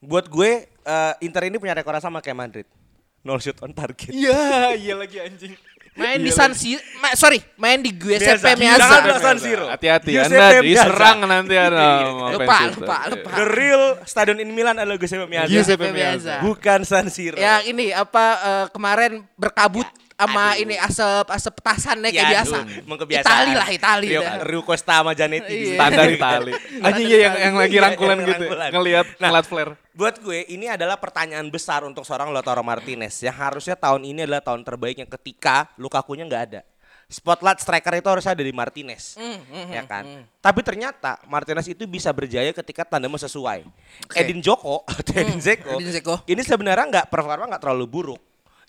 Buat 0.00 0.26
gue 0.26 0.50
eh, 0.66 1.14
Inter 1.20 1.42
ini 1.44 1.56
punya 1.56 1.72
rekor 1.72 1.92
sama 1.96 2.18
kayak 2.18 2.36
Madrid. 2.36 2.68
No 3.20 3.36
shoot 3.36 3.56
on 3.60 3.70
target. 3.70 4.08
Iya, 4.10 4.40
iya 4.82 4.94
lagi 4.94 5.20
anjing. 5.20 5.52
Main 6.00 6.18
di 6.18 6.32
San 6.32 6.56
Siro, 6.56 6.80
ma- 6.98 7.12
sorry, 7.12 7.38
main 7.54 7.78
di 7.78 7.92
Giuseppe 7.92 8.40
Biasa. 8.40 8.56
Meazza. 8.56 8.80
Jangan 8.80 9.02
bilang 9.04 9.22
San 9.22 9.38
Siro. 9.38 9.64
Hati-hati 9.68 10.10
Anda 10.16 10.46
diserang 10.58 11.18
nanti 11.28 11.54
Anda. 11.54 11.88
sama 12.00 12.26
Lupa, 12.32 12.56
lupa, 12.72 12.96
lupa. 13.12 13.30
The 13.36 13.46
real 13.46 13.82
stadion 14.02 14.38
in 14.40 14.48
Milan 14.50 14.80
adalah 14.80 14.96
Giuseppe 14.96 15.28
Meazza. 15.28 15.52
Giuseppe 15.52 15.88
Meazza. 15.92 16.34
Bukan 16.40 16.80
San 16.82 17.12
Siro. 17.12 17.36
Ya 17.36 17.60
ini 17.62 17.92
apa 17.92 18.24
eh, 18.40 18.66
kemarin 18.72 19.22
berkabut 19.36 19.84
sama 20.22 20.44
aduh. 20.46 20.60
ini 20.60 20.74
asap 20.76 21.26
asap 21.26 21.52
petasannya 21.56 22.08
kayak 22.08 22.20
Ya, 22.20 22.30
biasa. 22.36 22.56
aduh, 22.58 22.82
emang 22.82 22.98
kebiasaan. 22.98 23.24
Itali 23.26 23.52
lah 23.54 23.68
Itali. 23.70 24.06
Rio. 24.06 24.22
Rio 24.42 24.62
Costa 24.62 24.94
sama 24.96 25.12
Janetti. 25.12 25.48
di 25.50 25.64
Iya. 25.66 25.74
Standar 25.74 26.06
Itali. 26.16 26.52
Anjing 26.78 27.06
iya 27.06 27.18
yang 27.22 27.34
yang 27.40 27.54
lagi 27.56 27.76
rangkulan 27.76 28.14
Yang 28.14 28.28
gitu. 28.28 28.44
rangkulan. 28.44 28.70
Ngelihat 28.70 29.06
Nah, 29.16 29.28
ngeliat 29.30 29.46
flare. 29.46 29.72
Buat 29.90 30.14
gue 30.18 30.38
ini 30.46 30.66
adalah 30.66 30.96
pertanyaan 30.96 31.46
besar 31.46 31.80
untuk 31.82 32.04
seorang 32.04 32.28
Lautaro 32.28 32.60
Martinez 32.60 33.16
yang 33.18 33.34
harusnya 33.34 33.74
tahun 33.74 34.04
ini 34.04 34.22
adalah 34.22 34.40
tahun 34.40 34.60
terbaiknya 34.60 35.08
ketika 35.08 35.72
Lukaku-nya 35.74 36.24
nggak 36.24 36.44
ada. 36.46 36.62
Spotlight 37.06 37.58
striker 37.58 37.90
itu 37.92 38.06
harusnya 38.06 38.32
ada 38.32 38.40
di 38.40 38.54
Martinez, 38.54 39.18
Mm, 39.18 39.42
ya 39.68 39.82
kan? 39.82 40.04
Tapi 40.38 40.62
ternyata 40.62 41.18
Martinez 41.26 41.66
itu 41.66 41.82
bisa 41.84 42.06
berjaya 42.10 42.54
ketika 42.54 42.86
tandemnya 42.86 43.18
sesuai. 43.18 43.66
Edin 44.14 44.38
Joko 44.38 44.86
atau 44.86 45.10
Edin 45.18 45.42
Zeko, 45.42 45.74
Mm, 45.74 45.80
Edin 45.80 45.90
Dzeko. 45.90 46.14
ini 46.24 46.38
sebenarnya 46.40 46.86
nggak 46.86 47.06
performa 47.08 47.50
nggak 47.50 47.58
terlalu 47.60 47.86
buruk 47.88 48.20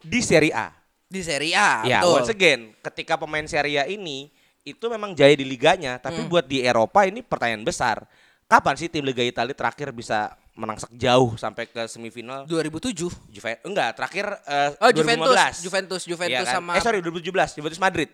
di 0.01 0.19
Serie 0.19 0.49
A. 0.51 0.73
Di 1.11 1.19
Serie 1.19 1.51
A, 1.53 1.83
Ya, 1.83 1.99
betul. 1.99 2.15
once 2.17 2.31
again, 2.31 2.61
ketika 2.81 3.19
pemain 3.19 3.43
Serie 3.43 3.75
A 3.75 3.85
ini 3.85 4.31
itu 4.61 4.85
memang 4.87 5.11
jaya 5.11 5.35
di 5.35 5.43
liganya, 5.43 5.99
Hmm. 5.99 6.03
tapi 6.07 6.23
buat 6.23 6.45
di 6.45 6.63
Eropa 6.63 7.03
ini 7.03 7.19
pertanyaan 7.19 7.61
besar. 7.61 8.07
Kapan 8.47 8.75
sih 8.75 8.87
tim 8.87 9.01
Liga 9.01 9.19
Italia 9.21 9.51
terakhir 9.51 9.91
bisa 9.91 10.31
menangsek 10.53 10.91
jauh 10.93 11.35
sampai 11.35 11.63
ke 11.65 11.83
semifinal? 11.85 12.43
2007. 12.45 13.11
Juve 13.27 13.59
enggak, 13.61 13.91
terakhir 13.93 14.27
eh, 14.43 14.71
Oh, 14.77 14.91
Juventus, 14.91 15.31
2015. 15.31 15.55
Juventus, 15.61 16.01
Juventus 16.05 16.35
Iya 16.37 16.43
kan? 16.45 16.55
sama- 16.59 16.75
Eh 16.75 16.81
sorry 16.81 16.99
2017, 16.99 17.55
Juventus 17.55 17.79
Madrid. 17.79 18.07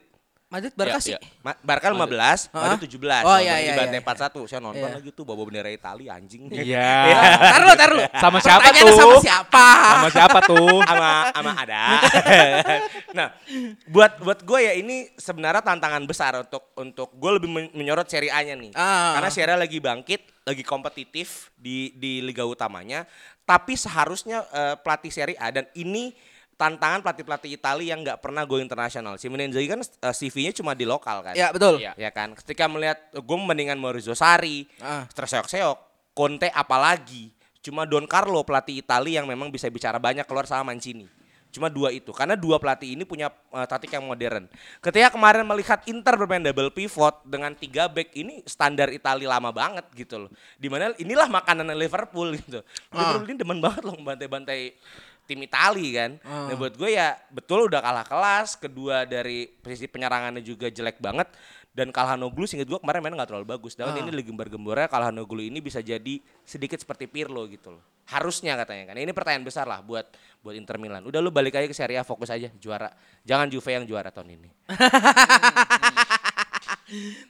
Madrid 0.47 0.71
Barca 0.73 0.95
Ya, 0.95 1.03
sih. 1.03 1.11
ya. 1.11 1.19
Ma- 1.43 1.59
Barca 1.59 1.91
15, 1.91 2.47
Hah? 2.55 2.71
Madrid 2.71 2.87
17. 2.87 3.19
Oh, 3.21 3.35
iya, 3.35 3.59
iya, 3.59 3.75
Dibantai 3.75 3.99
iya. 3.99 4.07
4-1. 4.31 4.47
Saya 4.47 4.63
nonton 4.63 4.87
Iya. 4.87 4.95
lagi 4.95 5.09
tuh 5.11 5.23
bawa 5.23 5.43
bendera 5.43 5.67
Italia 5.67 6.15
anjing. 6.15 6.47
Iya. 6.47 6.91
Tar 7.35 7.61
lu, 7.61 7.73
tar 7.75 7.91
lu. 7.91 8.03
Sama 8.15 8.37
siapa 8.39 8.69
tuh? 8.71 8.95
sama 8.95 9.15
siapa? 9.19 9.67
Sama 9.91 10.07
siapa 10.09 10.39
tuh? 10.41 10.79
sama 10.87 11.09
sama 11.35 11.51
ada. 11.51 11.83
nah, 13.17 13.27
buat 13.85 14.11
buat 14.19 14.39
gue 14.41 14.59
ya 14.61 14.73
ini 14.73 15.11
sebenarnya 15.13 15.59
tantangan 15.59 16.03
besar 16.03 16.39
untuk 16.39 16.71
untuk 16.75 17.11
gue 17.11 17.31
lebih 17.33 17.49
men- 17.51 17.73
menyorot 17.75 18.07
Serie 18.07 18.31
A-nya 18.31 18.55
nih. 18.55 18.71
Ah. 18.71 19.19
Karena 19.19 19.27
Serie 19.27 19.51
A 19.51 19.59
lagi 19.59 19.83
bangkit, 19.83 20.47
lagi 20.47 20.63
kompetitif 20.63 21.51
di 21.53 21.91
di 21.91 22.23
liga 22.23 22.47
utamanya, 22.47 23.03
tapi 23.43 23.75
seharusnya 23.75 24.47
eh, 24.47 24.75
pelatih 24.79 25.11
Serie 25.11 25.35
A 25.35 25.51
dan 25.51 25.67
ini 25.73 26.15
tantangan 26.57 27.05
pelatih-pelatih 27.05 27.53
Italia 27.53 27.93
yang 27.93 28.01
nggak 28.01 28.19
pernah 28.19 28.41
go 28.43 28.57
internasional. 28.57 29.15
Simone 29.21 29.45
Inzaghi 29.45 29.69
kan 29.69 29.79
eh, 29.79 30.13
CV-nya 30.13 30.51
cuma 30.57 30.73
di 30.73 30.89
lokal 30.89 31.21
kan. 31.21 31.37
Ya, 31.37 31.53
betul. 31.53 31.77
Iya. 31.77 31.93
Ya 31.95 32.09
kan, 32.09 32.33
ketika 32.33 32.65
melihat 32.65 32.97
gue 33.13 33.37
mendingan 33.37 33.77
Maurizio 33.77 34.17
Sarri, 34.17 34.65
Ah. 34.81 35.05
terseok-seok, 35.13 35.77
Conte 36.17 36.49
apalagi, 36.49 37.29
cuma 37.61 37.85
Don 37.85 38.09
Carlo 38.09 38.41
pelatih 38.41 38.81
Italia 38.81 39.21
yang 39.21 39.29
memang 39.29 39.53
bisa 39.53 39.69
bicara 39.69 40.01
banyak 40.01 40.25
keluar 40.25 40.49
sama 40.49 40.73
Mancini. 40.73 41.05
Cuma 41.47 41.71
dua 41.71 41.95
itu, 41.95 42.11
karena 42.11 42.35
dua 42.35 42.59
pelatih 42.59 42.93
ini 42.93 43.07
punya 43.07 43.31
uh, 43.55 43.63
taktik 43.63 43.95
yang 43.95 44.03
modern. 44.03 44.51
Ketika 44.83 45.15
kemarin 45.15 45.47
melihat 45.47 45.79
Inter 45.87 46.19
bermain 46.19 46.43
double 46.43 46.69
pivot 46.75 47.23
dengan 47.23 47.55
tiga 47.55 47.87
back 47.87 48.11
ini 48.13 48.43
standar 48.43 48.91
Italia 48.91 49.31
lama 49.31 49.55
banget 49.55 49.87
gitu 49.95 50.27
loh. 50.27 50.29
Di 50.59 50.67
mana 50.67 50.91
inilah 50.99 51.31
makanan 51.31 51.71
Liverpool 51.73 52.35
gitu. 52.35 52.59
Liverpool 52.91 53.25
ini 53.31 53.37
demen 53.39 53.59
banget 53.63 53.81
loh 53.87 53.95
bantai-bantai 53.95 54.75
tim 55.27 55.43
Itali 55.43 55.87
kan. 55.93 56.11
Nah 56.23 56.55
buat 56.55 56.73
gue 56.73 56.95
ya 56.95 57.19
betul 57.29 57.67
udah 57.67 57.83
kalah 57.83 58.07
kelas, 58.07 58.55
kedua 58.55 59.03
dari 59.03 59.45
posisi 59.45 59.85
penyerangannya 59.85 60.39
juga 60.39 60.71
jelek 60.71 60.97
banget 60.97 61.27
dan 61.77 61.93
Kalhanoglu 61.93 62.49
singkat 62.49 62.65
gue 62.65 62.79
kemarin 62.81 63.05
mainnya 63.05 63.21
nggak 63.21 63.29
terlalu 63.35 63.47
bagus. 63.53 63.77
Dan 63.77 63.93
ini 63.93 64.09
lagi 64.09 64.25
gembar-gembornya 64.25 64.89
Kalhanoglu 64.89 65.45
ini 65.45 65.61
bisa 65.61 65.77
jadi 65.77 66.17
sedikit 66.41 66.81
seperti 66.81 67.05
Pirlo 67.05 67.45
gitu 67.45 67.77
loh. 67.77 67.83
Harusnya 68.09 68.57
katanya 68.57 68.89
kan. 68.89 68.97
Ini 68.97 69.13
pertanyaan 69.13 69.45
besar 69.45 69.69
lah 69.69 69.85
buat 69.85 70.09
buat 70.41 70.57
Inter 70.57 70.81
Milan. 70.81 71.05
Udah 71.05 71.21
lu 71.21 71.29
balik 71.29 71.53
aja 71.53 71.69
ke 71.69 71.75
Serie 71.77 71.99
A 71.99 72.07
fokus 72.07 72.33
aja 72.33 72.49
juara. 72.57 72.89
Jangan 73.27 73.51
Juve 73.51 73.69
yang 73.69 73.85
juara 73.85 74.09
tahun 74.09 74.41
ini. 74.41 74.49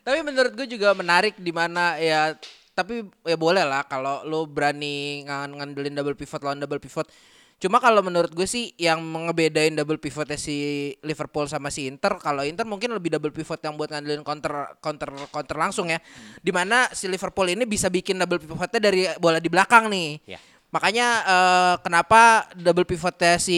Tapi 0.06 0.22
menurut 0.22 0.54
gue 0.54 0.70
juga 0.70 0.94
menarik 0.94 1.42
di 1.42 1.50
mana 1.50 1.98
ya 1.98 2.38
tapi 2.78 3.02
ya 3.26 3.34
boleh 3.34 3.66
lah 3.66 3.90
kalau 3.90 4.22
lo 4.22 4.46
berani 4.46 5.26
ngan- 5.26 5.58
ngandelin 5.58 5.98
double 5.98 6.14
pivot 6.14 6.46
lawan 6.46 6.62
double 6.62 6.78
pivot. 6.78 7.10
Cuma 7.58 7.82
kalau 7.82 8.06
menurut 8.06 8.30
gue 8.38 8.46
sih 8.46 8.70
yang 8.78 9.02
ngebedain 9.02 9.74
double 9.74 9.98
pivotnya 9.98 10.38
si 10.38 10.94
Liverpool 11.02 11.50
sama 11.50 11.74
si 11.74 11.90
Inter, 11.90 12.22
kalau 12.22 12.46
Inter 12.46 12.70
mungkin 12.70 12.94
lebih 12.94 13.18
double 13.18 13.34
pivot 13.34 13.58
yang 13.66 13.74
buat 13.74 13.90
ngandelin 13.90 14.22
counter 14.22 14.78
counter 14.78 15.10
counter 15.34 15.58
langsung 15.58 15.90
ya. 15.90 15.98
Di 16.38 16.54
mana 16.54 16.86
si 16.94 17.10
Liverpool 17.10 17.50
ini 17.50 17.66
bisa 17.66 17.90
bikin 17.90 18.22
double 18.22 18.38
pivotnya 18.38 18.78
dari 18.78 19.10
bola 19.18 19.42
di 19.42 19.50
belakang 19.50 19.90
nih. 19.90 20.38
Ya. 20.38 20.40
Makanya 20.68 21.08
eh, 21.26 21.76
kenapa 21.82 22.46
double 22.54 22.86
pivotnya 22.86 23.42
si 23.42 23.58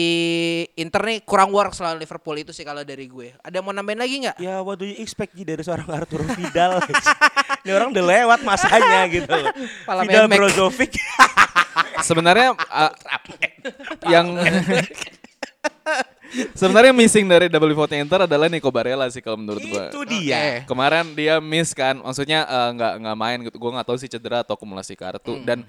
Inter 0.80 1.04
nih 1.04 1.20
kurang 1.20 1.52
works 1.52 1.82
lawan 1.84 2.00
Liverpool 2.00 2.40
itu 2.40 2.56
sih 2.56 2.64
kalau 2.64 2.80
dari 2.80 3.04
gue. 3.04 3.36
Ada 3.44 3.60
yang 3.60 3.68
mau 3.68 3.76
nambahin 3.76 4.00
lagi 4.00 4.14
nggak? 4.24 4.36
Ya 4.40 4.64
what 4.64 4.80
do 4.80 4.88
you 4.88 4.96
expect 4.96 5.36
Ji, 5.36 5.44
dari 5.44 5.60
seorang 5.60 5.84
Arturo 5.90 6.24
Vidal? 6.24 6.80
Ini 7.68 7.70
orang 7.76 7.92
udah 7.92 8.04
lewat 8.08 8.40
masanya 8.48 9.04
gitu 9.12 9.28
loh. 9.28 9.52
Vidal. 10.08 10.24
Brozovic. 10.32 10.96
Sebenarnya 12.00 12.56
uh, 12.56 12.92
yang 14.10 14.26
sebenarnya 16.54 16.94
missing 16.94 17.26
dari 17.26 17.50
double 17.50 17.74
pivotnya 17.74 17.98
Inter 18.02 18.26
adalah 18.26 18.46
Nico 18.46 18.70
Barella 18.70 19.10
sih 19.10 19.18
kalau 19.22 19.38
menurut 19.38 19.62
gua. 19.66 19.90
Itu 19.90 20.06
dia. 20.06 20.62
Kemarin 20.66 21.14
dia 21.14 21.42
miss 21.42 21.74
kan, 21.74 21.98
maksudnya 21.98 22.46
eh, 22.46 22.68
nggak 22.76 22.92
nggak 23.02 23.16
main 23.18 23.38
gitu. 23.46 23.56
Gue 23.58 23.70
nggak 23.74 23.86
tahu 23.86 23.98
sih 23.98 24.10
cedera 24.10 24.46
atau 24.46 24.54
akumulasi 24.54 24.94
kartu 24.94 25.42
dan 25.42 25.66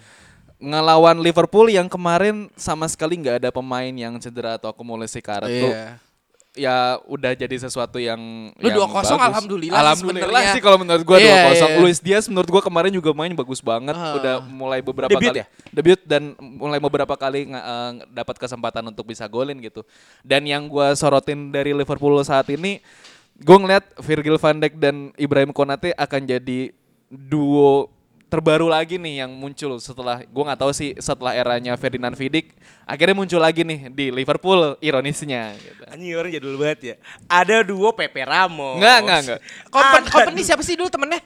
ngelawan 0.61 1.17
Liverpool 1.17 1.73
yang 1.73 1.89
kemarin 1.89 2.45
sama 2.53 2.85
sekali 2.85 3.17
nggak 3.17 3.41
ada 3.41 3.49
pemain 3.49 3.89
yang 3.89 4.13
cedera 4.21 4.61
atau 4.61 4.69
akumulasi 4.69 5.17
tuh 5.17 5.49
Iya. 5.49 5.97
Ya 6.51 6.99
udah 7.07 7.31
jadi 7.31 7.55
sesuatu 7.57 7.95
yang 7.95 8.19
Lu 8.59 8.67
2-0 8.67 8.91
bagus. 8.91 9.07
alhamdulillah 9.07 9.71
sih 9.71 9.83
alhamdulillah 10.03 10.43
sih 10.51 10.59
kalau 10.59 10.77
menurut 10.77 11.03
gua 11.03 11.15
Iya, 11.15 11.47
2-0 11.47 11.63
iya. 11.63 11.67
Luis 11.79 11.97
Diaz 11.97 12.27
menurut 12.27 12.49
gua 12.49 12.59
kemarin 12.59 12.91
juga 12.91 13.11
main 13.11 13.31
bagus 13.31 13.59
banget 13.59 13.93
Ah. 13.93 14.19
udah 14.19 14.35
mulai 14.43 14.83
beberapa 14.83 15.07
Debut 15.07 15.31
kali 15.31 15.39
ya? 15.39 15.47
debut 15.71 15.99
dan 16.03 16.35
mulai 16.37 16.75
beberapa 16.77 17.15
kali 17.15 17.47
eh, 17.47 17.91
dapat 18.09 18.35
kesempatan 18.37 18.83
untuk 18.85 19.07
bisa 19.07 19.23
golin 19.25 19.57
gitu 19.57 19.87
dan 20.21 20.43
yang 20.43 20.67
gua 20.67 20.91
sorotin 20.91 21.49
dari 21.49 21.71
Liverpool 21.71 22.19
saat 22.21 22.47
ini 22.47 22.83
gua 23.39 23.55
ngeliat 23.55 23.87
Virgil 23.97 24.35
van 24.35 24.59
Dijk 24.59 24.75
dan 24.75 24.95
Ibrahim 25.15 25.49
Konate 25.49 25.95
akan 25.95 26.21
jadi 26.25 26.75
duo 27.07 27.87
terbaru 28.31 28.71
lagi 28.71 28.95
nih 28.95 29.27
yang 29.27 29.31
muncul 29.35 29.75
setelah 29.83 30.23
gua 30.31 30.43
nggak 30.47 30.59
tahu 30.63 30.71
sih 30.71 30.95
setelah 30.95 31.35
eranya 31.35 31.75
Ferdinand 31.75 32.15
Vidic 32.15 32.55
akhirnya 32.87 33.11
muncul 33.11 33.43
lagi 33.43 33.67
nih 33.67 33.91
di 33.91 34.07
Liverpool 34.07 34.79
ironisnya 34.79 35.51
gitu. 35.59 35.83
Anjing 35.91 36.15
orang 36.15 36.31
jadul 36.31 36.55
banget 36.55 36.79
ya. 36.79 36.95
Ada 37.27 37.67
duo 37.67 37.91
Pepe 37.91 38.23
Ramos. 38.23 38.79
Enggak, 38.79 38.97
enggak, 39.03 39.19
enggak. 39.27 39.39
Kompan, 39.67 40.01
Ada 40.07 40.11
company 40.15 40.41
siapa 40.47 40.63
sih 40.63 40.79
dulu 40.79 40.87
temennya? 40.87 41.19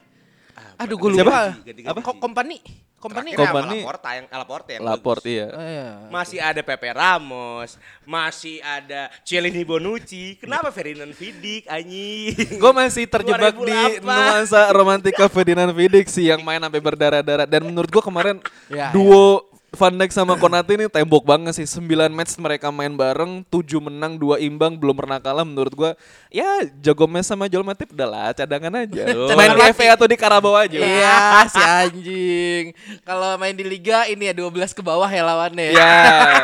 Aduh 0.75 0.95
gue 0.97 1.09
Siapa? 1.15 1.55
lupa. 1.55 1.91
Apa? 1.91 1.99
Kok 2.01 2.17
company? 2.19 2.57
Company? 2.95 3.37
Apa? 3.37 3.61
Laporta 3.61 4.09
yang 4.11 4.25
Laporta 4.27 4.69
yang 4.73 4.81
Laporte 4.81 5.29
bagus. 5.29 5.35
iya. 5.35 5.47
Oh, 5.47 5.61
iya. 5.61 5.87
Masih 6.09 6.39
ada 6.41 6.61
Pepe 6.61 6.89
Ramos, 6.89 7.69
masih 8.01 8.57
ada 8.59 9.13
Cielini 9.21 9.61
Bonucci. 9.61 10.35
Kenapa 10.35 10.73
Ferdinand 10.73 11.13
Vidic 11.13 11.69
anjing? 11.69 12.33
Gue 12.57 12.71
masih 12.73 13.05
terjebak 13.05 13.53
di 13.55 13.71
2008. 14.01 14.01
nuansa 14.01 14.61
romantika 14.71 15.25
Ferdinand 15.27 15.69
Vidic 15.69 16.09
sih 16.09 16.27
yang 16.27 16.41
main 16.41 16.57
sampai 16.57 16.81
berdarah-darah 16.81 17.45
dan 17.45 17.61
menurut 17.61 17.87
gue 17.87 18.03
kemarin 18.03 18.41
Ya, 18.65 18.89
duo 18.89 19.45
Van 19.75 19.93
Dijk 19.93 20.11
sama 20.15 20.39
Konate 20.39 20.75
ini 20.79 20.87
tembok 20.87 21.23
banget 21.27 21.55
sih. 21.59 21.67
9 21.67 22.09
match 22.11 22.35
mereka 22.39 22.71
main 22.71 22.91
bareng, 22.95 23.43
7 23.47 23.79
menang, 23.83 24.15
2 24.15 24.41
imbang, 24.47 24.75
belum 24.75 24.95
pernah 24.95 25.19
kalah 25.19 25.43
menurut 25.43 25.73
gue. 25.75 25.91
Ya, 26.31 26.67
Jago 26.81 27.05
Mes 27.05 27.27
sama 27.27 27.47
Joel 27.51 27.67
Matip 27.67 27.91
udahlah 27.91 28.31
cadangan 28.35 28.87
aja. 28.87 29.03
main 29.35 29.51
di 29.51 29.61
FA 29.75 29.95
atau 29.95 30.07
di 30.07 30.17
Karabau 30.17 30.55
aja. 30.55 30.79
Iya, 30.79 31.19
si 31.51 31.61
anjing. 31.61 32.65
Kalau 33.03 33.35
main 33.35 33.55
di 33.55 33.63
liga 33.63 34.07
ini 34.07 34.31
ya 34.31 34.33
12 34.33 34.71
ke 34.71 34.81
bawah 34.81 35.07
ya 35.07 35.23
lawannya. 35.23 35.75
Ya, 35.75 35.95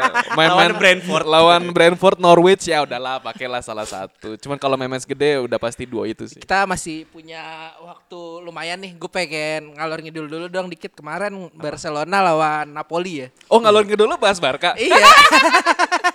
main-main 0.38 0.72
Lawan 0.72 0.80
Brentford. 0.80 1.26
lawan 1.26 1.63
Brentford, 1.72 2.17
Norwich 2.20 2.67
ya 2.67 2.84
udahlah 2.84 3.24
pakailah 3.24 3.63
salah 3.63 3.88
satu. 3.88 4.36
Cuman 4.39 4.60
kalau 4.60 4.76
main 4.76 4.91
match 4.91 5.08
gede 5.08 5.41
udah 5.44 5.58
pasti 5.58 5.88
dua 5.88 6.08
itu 6.08 6.28
sih. 6.28 6.39
Kita 6.44 6.67
masih 6.67 7.08
punya 7.08 7.72
waktu 7.82 8.20
lumayan 8.44 8.80
nih. 8.80 8.96
Gue 9.00 9.10
pengen 9.12 9.76
ngalor 9.76 10.00
ngidul 10.04 10.28
dulu 10.28 10.46
dong 10.52 10.67
dikit 10.67 10.91
kemarin 10.96 11.50
Barcelona 11.56 12.22
lawan 12.22 12.72
Napoli 12.72 13.20
ya. 13.20 13.20
Oh 13.51 13.60
ngalor 13.60 13.86
dulu 13.86 14.15
bahas 14.17 14.39
Barca. 14.39 14.73
Iya. 14.79 14.95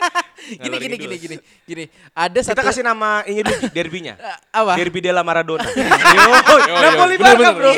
gini 0.47 0.77
gini 0.79 0.95
gini 0.97 1.17
gini 1.17 1.37
gini. 1.65 1.85
Ada 2.13 2.41
Kita 2.41 2.55
satu 2.55 2.61
kasih 2.63 2.83
nama 2.83 3.27
ini 3.27 3.43
dulu 3.43 3.59
derbynya. 3.71 4.15
Eh, 4.15 4.39
apa? 4.63 4.73
Derby 4.79 5.01
della 5.03 5.23
Maradona. 5.23 5.67
Yo, 6.69 6.75
Napoli 6.79 7.17
Barca, 7.19 7.51
Bro. 7.53 7.73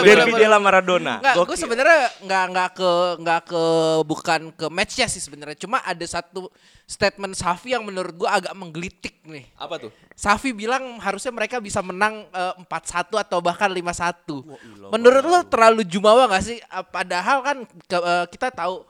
Derby 0.00 0.32
della 0.32 0.58
Maradona. 0.58 1.14
Enggak, 1.20 1.44
gue 1.44 1.58
sebenarnya 1.58 1.98
nggak 2.24 2.44
nggak 2.50 2.68
ke 2.74 2.90
nggak 3.20 3.40
ke 3.44 3.62
bukan 4.02 4.40
ke 4.56 4.66
matchnya 4.72 5.06
sih 5.06 5.20
sebenarnya. 5.20 5.56
Cuma 5.56 5.80
ada 5.80 6.04
satu 6.04 6.48
statement 6.84 7.32
Safi 7.32 7.72
yang 7.72 7.84
menurut 7.84 8.12
gue 8.14 8.28
agak 8.28 8.52
menggelitik 8.52 9.20
nih. 9.24 9.48
Apa 9.56 9.80
tuh? 9.80 9.90
Safi 10.14 10.52
bilang 10.52 11.00
harusnya 11.00 11.32
mereka 11.32 11.58
bisa 11.58 11.80
menang 11.80 12.24
eh, 12.28 12.54
4-1 12.60 13.08
atau 13.24 13.38
bahkan 13.40 13.68
5-1. 13.68 14.92
Menurut 14.92 15.24
lo 15.24 15.38
terlalu 15.44 15.82
jumawa 15.82 16.28
gak 16.28 16.44
sih? 16.44 16.58
Padahal 16.92 17.40
kan 17.40 17.56
ke- 17.66 18.04
eh, 18.04 18.24
kita 18.28 18.52
tahu 18.52 18.84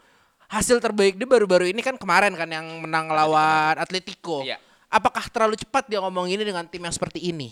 hasil 0.54 0.78
terbaik 0.78 1.18
dia 1.18 1.26
baru-baru 1.26 1.66
ini 1.66 1.82
kan 1.82 1.98
kemarin 1.98 2.30
kan 2.38 2.46
yang 2.46 2.66
menang 2.86 3.10
lawan 3.10 3.74
Atletico. 3.74 4.46
Iya. 4.46 4.62
Apakah 4.86 5.26
terlalu 5.26 5.58
cepat 5.58 5.90
dia 5.90 5.98
ngomong 5.98 6.30
ini 6.30 6.46
dengan 6.46 6.62
tim 6.70 6.78
yang 6.78 6.94
seperti 6.94 7.18
ini? 7.18 7.50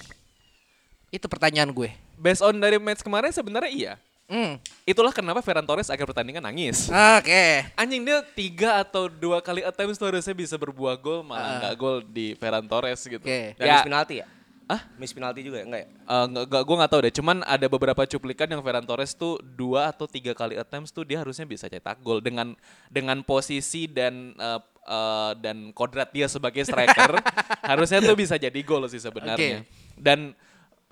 Itu 1.10 1.26
pertanyaan 1.26 1.74
gue. 1.74 1.90
Based 2.14 2.38
on 2.38 2.54
dari 2.62 2.78
match 2.78 3.02
kemarin 3.02 3.34
sebenarnya 3.34 3.72
iya. 3.74 3.94
Hmm. 4.30 4.56
Itulah 4.86 5.10
kenapa 5.10 5.42
Ferran 5.42 5.66
Torres 5.66 5.90
akhir 5.90 6.06
pertandingan 6.08 6.40
nangis. 6.46 6.88
Oke. 6.88 7.66
Anjing 7.74 8.06
dia 8.06 8.22
tiga 8.32 8.80
atau 8.80 9.10
dua 9.10 9.42
kali 9.42 9.60
attempts 9.66 9.98
tuh 9.98 10.08
harusnya 10.08 10.32
bisa 10.32 10.54
berbuah 10.56 10.94
gol 10.96 11.26
malah 11.26 11.58
nggak 11.60 11.74
gol 11.76 12.00
di 12.06 12.32
Ferran 12.38 12.64
Torres 12.64 13.02
gitu. 13.02 13.20
Oke. 13.20 13.58
Dan 13.58 13.66
Ya, 13.66 13.82
penalti 13.82 14.22
ya? 14.22 14.26
Ah? 14.70 14.86
Miss 14.96 15.10
penalti 15.10 15.42
juga 15.42 15.60
ya? 15.60 15.64
Enggak 15.66 15.80
ya? 15.82 15.88
eh, 15.90 16.24
nggak 16.30 16.44
nggak- 16.48 16.64
gue 16.64 16.76
nggak 16.78 16.90
tahu 16.90 17.00
deh. 17.02 17.14
Cuman 17.18 17.36
ada 17.42 17.66
beberapa 17.66 18.02
cuplikan 18.06 18.48
yang 18.48 18.62
Ferran 18.62 18.86
Torres 18.86 19.12
tuh 19.12 19.38
dua 19.42 19.90
atau 19.90 20.06
tiga 20.06 20.32
kali 20.32 20.54
attempts 20.54 20.90
tuh 20.90 21.02
dia 21.02 21.20
harusnya 21.20 21.44
bisa 21.44 21.66
cetak 21.66 21.98
gol 22.00 22.22
dengan 22.22 22.54
dengan 22.88 23.20
posisi 23.22 23.90
dan 23.90 24.32
eh, 24.34 24.60
eh, 24.86 25.32
dan 25.42 25.70
kodrat 25.72 26.10
dia 26.10 26.26
sebagai 26.26 26.62
striker 26.62 27.18
harusnya 27.70 27.98
tuh 28.00 28.14
bisa 28.14 28.38
jadi 28.38 28.60
gol 28.62 28.86
sih 28.86 29.02
sebenarnya. 29.02 29.62
Dan 29.98 30.34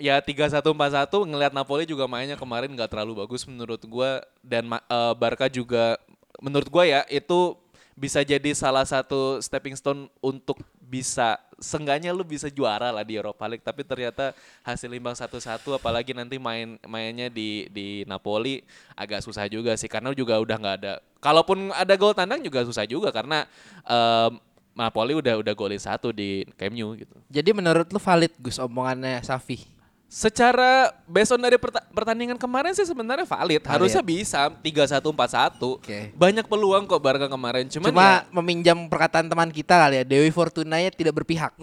ya 0.00 0.16
3-1 0.16 0.64
4-1 0.64 1.28
ngelihat 1.28 1.52
Napoli 1.52 1.84
juga 1.84 2.08
mainnya 2.08 2.32
kemarin 2.34 2.72
nggak 2.72 2.88
terlalu 2.88 3.20
bagus 3.20 3.44
menurut 3.44 3.80
gua 3.84 4.24
dan 4.40 4.64
eh, 4.66 5.14
Barca 5.14 5.46
juga 5.46 6.00
menurut 6.40 6.68
gua 6.72 6.88
ya 6.88 7.00
itu 7.12 7.52
bisa 7.92 8.24
jadi 8.24 8.56
salah 8.56 8.88
satu 8.88 9.44
stepping 9.44 9.76
stone 9.76 10.08
untuk 10.24 10.56
bisa 10.80 11.36
sengganya 11.60 12.10
lu 12.10 12.24
bisa 12.24 12.48
juara 12.48 12.88
lah 12.88 13.04
di 13.04 13.20
Europa 13.20 13.44
League 13.44 13.62
tapi 13.62 13.84
ternyata 13.84 14.32
hasil 14.64 14.88
imbang 14.88 15.12
satu-satu 15.12 15.76
apalagi 15.76 16.16
nanti 16.16 16.40
main 16.40 16.80
mainnya 16.88 17.28
di 17.28 17.68
di 17.68 18.02
Napoli 18.08 18.64
agak 18.96 19.20
susah 19.20 19.44
juga 19.46 19.76
sih 19.76 19.86
karena 19.86 20.10
juga 20.16 20.40
udah 20.40 20.56
nggak 20.56 20.76
ada 20.80 20.92
kalaupun 21.20 21.68
ada 21.76 21.94
gol 22.00 22.16
tandang 22.16 22.40
juga 22.40 22.64
susah 22.64 22.88
juga 22.88 23.12
karena 23.12 23.44
em, 23.84 24.40
Napoli 24.72 25.12
udah 25.12 25.44
udah 25.44 25.54
golin 25.54 25.82
satu 25.82 26.14
di 26.14 26.46
Camp 26.56 26.72
Nou 26.72 26.96
gitu. 26.96 27.12
Jadi 27.28 27.50
menurut 27.52 27.90
lu 27.90 28.00
valid 28.00 28.32
Gus 28.40 28.56
omongannya 28.56 29.20
Safi? 29.20 29.79
Secara 30.10 30.90
based 31.06 31.30
on 31.30 31.38
dari 31.38 31.54
perta- 31.54 31.86
pertandingan 31.94 32.34
kemarin 32.34 32.74
sih 32.74 32.82
sebenarnya 32.82 33.22
valid. 33.22 33.62
Harusnya 33.62 34.02
bisa 34.02 34.50
3-1 34.50 35.06
4-1. 35.06 35.78
Oke. 35.78 36.10
Banyak 36.18 36.50
peluang 36.50 36.90
kok 36.90 36.98
Barca 36.98 37.30
kemarin. 37.30 37.70
Cuman 37.70 37.94
Cuma 37.94 38.02
ya, 38.02 38.26
meminjam 38.34 38.74
perkataan 38.90 39.30
teman 39.30 39.54
kita 39.54 39.78
kali 39.78 40.02
ya, 40.02 40.04
Dewi 40.04 40.34
Fortunanya 40.34 40.90
tidak 40.90 41.14
berpihak. 41.14 41.54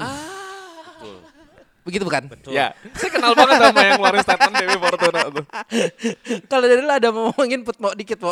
Begitu 1.84 2.04
bukan? 2.08 2.24
ya, 2.48 2.72
saya 2.96 3.12
kenal 3.12 3.32
banget 3.36 3.64
sama 3.64 3.80
yang 3.84 3.96
ngeluarin 4.00 4.24
statement 4.24 4.56
Dewi 4.60 4.78
Fortuna 4.80 5.22
tuh. 5.28 5.46
Kalau 6.52 6.66
dari 6.72 6.82
lu 6.84 6.92
ada 6.92 7.08
mau 7.12 7.32
ngomongin 7.32 7.60
put 7.68 7.76
mau 7.84 7.92
dikit, 7.92 8.16
Po. 8.20 8.32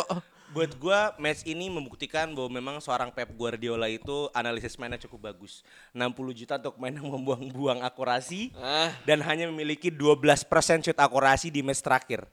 Buat 0.56 0.72
gua 0.80 1.12
match 1.20 1.44
ini 1.44 1.68
membuktikan 1.68 2.32
bahwa 2.32 2.48
memang 2.48 2.76
seorang 2.80 3.12
Pep 3.12 3.28
Guardiola 3.36 3.92
itu 3.92 4.32
analisis 4.32 4.80
mainnya 4.80 4.96
cukup 4.96 5.28
bagus. 5.28 5.60
60 5.92 6.08
juta 6.32 6.56
untuk 6.56 6.80
main 6.80 6.96
yang 6.96 7.04
membuang-buang 7.04 7.84
akurasi 7.84 8.56
Ah. 8.56 8.88
dan 9.04 9.20
hanya 9.20 9.52
memiliki 9.52 9.92
12% 9.92 10.48
shoot 10.80 10.96
akurasi 10.96 11.52
di 11.52 11.60
match 11.60 11.84
terakhir. 11.84 12.24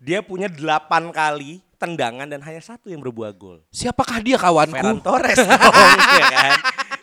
Dia 0.00 0.24
punya 0.24 0.48
8 0.48 1.12
kali 1.12 1.60
tendangan 1.76 2.24
dan 2.24 2.40
hanya 2.40 2.64
satu 2.64 2.88
yang 2.88 3.04
berbuah 3.04 3.36
gol. 3.36 3.60
Siapakah 3.68 4.24
dia 4.24 4.40
kawanku? 4.40 4.72
Ferran 4.72 5.04
Torres 5.04 5.36
dong, 5.44 5.52
ya 5.52 6.24
kan? 6.24 6.52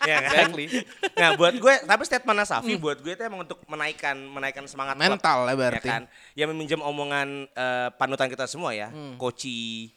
Ya 0.01 0.17
kan? 0.17 0.49
Exactly. 0.49 0.65
Nah, 1.13 1.30
buat 1.38 1.54
gue, 1.56 1.73
tapi 1.86 2.01
statement 2.04 2.41
Safi 2.41 2.73
buat 2.73 2.97
gue 2.97 3.13
itu 3.13 3.21
emang 3.21 3.45
untuk 3.45 3.62
menaikkan 3.69 4.17
menaikkan 4.17 4.65
semangat 4.65 4.97
klub, 4.97 5.13
Mental 5.13 5.39
ya 5.45 5.54
berarti. 5.54 5.88
kan? 5.88 6.04
Yang 6.34 6.47
meminjam 6.58 6.82
omongan 6.82 7.45
eh, 7.54 7.89
panutan 8.01 8.34
kita 8.34 8.49
semua 8.49 8.73
ya, 8.73 8.89
Koci 9.21 9.93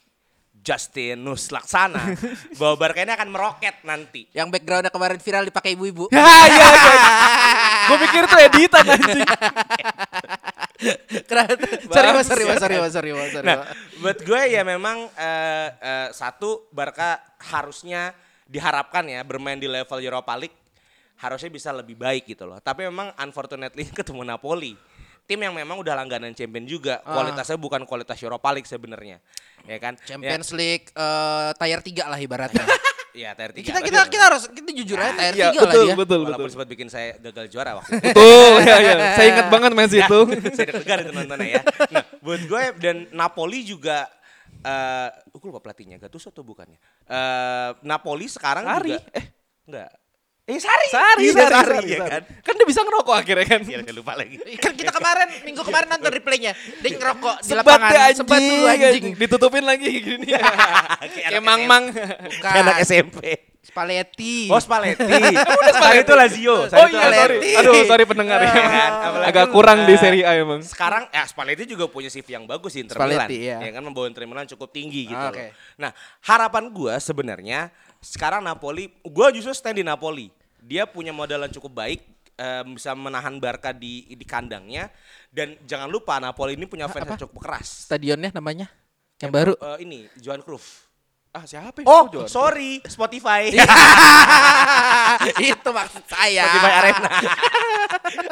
Justin 0.68 1.24
Nus 1.24 1.48
Laksana 1.48 2.12
bahwa 2.60 2.76
Barca 2.76 3.00
ini 3.00 3.16
akan 3.16 3.28
meroket 3.32 3.80
nanti. 3.88 4.28
Yang 4.36 4.52
backgroundnya 4.52 4.92
kemarin 4.92 5.16
viral 5.16 5.48
dipakai 5.48 5.72
ibu-ibu. 5.72 6.12
Ya, 6.18 6.24
ya, 6.50 6.68
ya. 6.68 7.10
Gue 7.88 7.96
pikir 8.04 8.22
itu 8.26 8.36
editan 8.36 8.84
anjing. 8.94 9.20
Sorry, 11.88 12.10
Mas, 12.12 12.26
sorry, 12.28 12.44
Mas, 12.44 12.58
sorry, 12.60 12.76
Mas, 12.76 12.92
sorry, 12.92 13.10
Mas, 13.16 13.30
sorry, 13.32 13.46
Nah, 13.46 13.64
buat 14.02 14.18
gue 14.20 14.40
ya 14.52 14.62
memang 14.66 15.08
eh, 15.16 15.68
eh, 15.78 16.08
satu 16.12 16.68
Barca 16.68 17.16
harusnya 17.54 18.12
diharapkan 18.44 19.08
ya 19.08 19.24
bermain 19.24 19.56
di 19.56 19.70
level 19.70 19.98
Europa 20.04 20.36
League 20.36 20.56
harusnya 21.18 21.50
bisa 21.50 21.70
lebih 21.72 21.96
baik 21.96 22.28
gitu 22.28 22.44
loh. 22.44 22.60
Tapi 22.60 22.84
memang 22.86 23.14
unfortunately 23.16 23.88
ketemu 23.88 24.22
Napoli. 24.26 24.76
Tim 25.28 25.44
yang 25.44 25.52
memang 25.52 25.80
udah 25.80 25.92
langganan 25.96 26.32
champion 26.32 26.64
juga. 26.64 27.00
Ah. 27.04 27.20
Kualitasnya 27.20 27.56
bukan 27.60 27.84
kualitas 27.84 28.16
Europa 28.20 28.48
League 28.52 28.68
sebenarnya. 28.68 29.20
Ya 29.68 29.78
kan? 29.78 29.94
Champions 30.00 30.48
League 30.56 30.88
eh 30.90 31.50
tier 31.54 31.80
3 31.84 32.08
lah 32.08 32.18
ibaratnya. 32.18 32.64
Ya, 33.18 33.34
ya 33.34 33.40
tier 33.40 33.50
tiga. 33.50 33.66
kita 33.66 33.78
Tapi 33.82 33.88
kita 33.90 34.00
kita 34.14 34.24
harus 34.30 34.42
kita 34.46 34.70
jujur 34.78 34.94
aja 35.00 35.10
tier 35.10 35.34
3 35.34 35.38
Iya, 35.42 35.46
lah 35.50 35.58
betul, 35.66 35.84
dia. 35.90 35.94
betul, 35.98 36.18
Walaupun 36.22 36.38
betul. 36.38 36.52
sempat 36.54 36.68
bikin 36.70 36.86
saya 36.86 37.08
gagal 37.18 37.46
juara 37.50 37.70
waktu 37.74 37.98
itu. 37.98 38.04
Betul, 38.14 38.52
ya, 38.62 38.76
ya. 38.78 38.94
Saya 39.18 39.26
ingat 39.34 39.46
banget 39.50 39.72
match 39.74 39.94
itu. 39.98 40.18
saya 40.54 40.66
deg-degan 40.70 40.98
itu 41.02 41.12
nontonnya 41.16 41.48
ya. 41.50 41.62
Nah, 41.90 42.04
buat 42.22 42.40
gue 42.46 42.62
dan 42.78 42.96
Napoli 43.10 43.66
juga 43.66 44.06
eh 44.62 45.10
uh, 45.10 45.40
lupa 45.42 45.58
pelatihnya, 45.58 45.98
Gattuso 45.98 46.30
atau 46.30 46.46
bukannya? 46.46 46.78
Eh 47.10 47.70
Napoli 47.82 48.30
sekarang 48.30 48.70
Sarri, 48.70 48.94
juga 48.94 49.02
eh 49.10 49.24
enggak. 49.66 49.90
Eh 50.48 50.56
Sari. 50.56 50.86
Sari, 50.88 51.22
Iya, 51.22 51.32
Sari, 51.34 51.52
Sari, 51.52 51.68
Sari, 51.68 51.86
ya 51.86 51.98
Sari. 52.00 52.08
kan. 52.08 52.22
Kan 52.40 52.54
dia 52.56 52.66
bisa 52.66 52.80
ngerokok 52.80 53.14
akhirnya 53.14 53.46
kan. 53.46 53.60
Iya, 53.60 53.78
saya 53.84 53.92
lupa 53.92 54.12
lagi. 54.16 54.36
Kan 54.64 54.72
kita 54.72 54.90
kemarin 54.90 55.28
minggu 55.44 55.60
kemarin 55.60 55.86
nonton 55.86 56.08
replaynya. 56.10 56.52
Dia 56.80 56.90
ngerokok 56.90 57.36
di 57.38 57.46
Sebat 57.46 57.60
lapangan. 57.62 57.84
deh 57.86 58.00
anjing, 58.00 58.16
Sebat 58.18 58.40
dulu 58.40 58.64
anjing. 58.64 59.04
Ditutupin 59.20 59.64
lagi 59.64 59.88
gini. 59.92 60.28
Kayak 61.20 61.42
mang-mang. 61.44 61.84
Bukan. 61.92 62.40
Kayak 62.40 62.64
anak 62.64 62.76
SMP. 62.80 63.20
Spalletti. 63.60 64.48
Oh 64.48 64.56
Spalletti. 64.56 65.04
Sari 65.76 66.00
itu 66.00 66.14
Lazio. 66.16 66.56
Sari 66.66 66.80
Oh 66.80 66.86
iya, 66.88 67.04
sorry. 67.12 67.36
Aduh, 67.52 67.84
sorry 67.84 68.04
pendengar 68.08 68.40
ya. 68.40 68.48
Kan, 68.48 68.92
Agak 69.28 69.52
kurang 69.52 69.84
di 69.84 69.92
Serie 69.94 70.24
A 70.24 70.32
emang. 70.32 70.64
Sekarang 70.64 71.04
ya 71.12 71.28
Spalletti 71.28 71.68
juga 71.68 71.84
punya 71.84 72.08
CV 72.08 72.24
yang 72.32 72.48
bagus 72.48 72.72
di 72.72 72.88
Inter 72.88 72.96
Milan. 72.96 73.28
Spalletti, 73.28 73.36
iya. 73.44 73.60
Ya 73.60 73.70
kan 73.70 73.84
membawa 73.84 74.08
Inter 74.08 74.24
Milan 74.24 74.48
cukup 74.48 74.72
tinggi 74.72 75.04
gitu 75.04 75.20
Ah. 75.20 75.52
Nah, 75.76 75.90
harapan 76.22 76.72
gua 76.72 76.96
sebenarnya 76.96 77.68
sekarang 78.00 78.40
Napoli, 78.40 78.88
gua 79.04 79.28
justru 79.28 79.52
stand 79.52 79.76
di 79.76 79.84
Napoli. 79.84 80.32
Dia 80.68 80.84
punya 80.84 81.16
modal 81.16 81.48
yang 81.48 81.54
cukup 81.56 81.72
baik 81.80 82.00
eh, 82.36 82.62
bisa 82.68 82.92
menahan 82.92 83.40
Barca 83.40 83.72
di 83.72 84.04
di 84.12 84.24
kandangnya 84.28 84.92
dan 85.32 85.56
jangan 85.64 85.88
lupa 85.88 86.20
Napoli 86.20 86.60
ini 86.60 86.68
punya 86.68 86.84
fans 86.92 87.08
yang 87.08 87.20
cukup 87.24 87.48
keras. 87.48 87.88
Stadionnya 87.88 88.28
namanya 88.36 88.68
yang 89.24 89.32
baru. 89.32 89.56
Eh, 89.56 89.88
ini 89.88 90.04
Johan 90.20 90.44
Cruyff. 90.44 90.84
Ah, 91.28 91.44
siapa 91.44 91.84
Oh, 91.84 92.08
sorry, 92.24 92.80
Spotify. 92.88 93.48
itu 95.44 95.68
maksud 95.72 96.04
saya. 96.08 96.44
Spotify 96.48 96.72
Arena. 96.84 97.10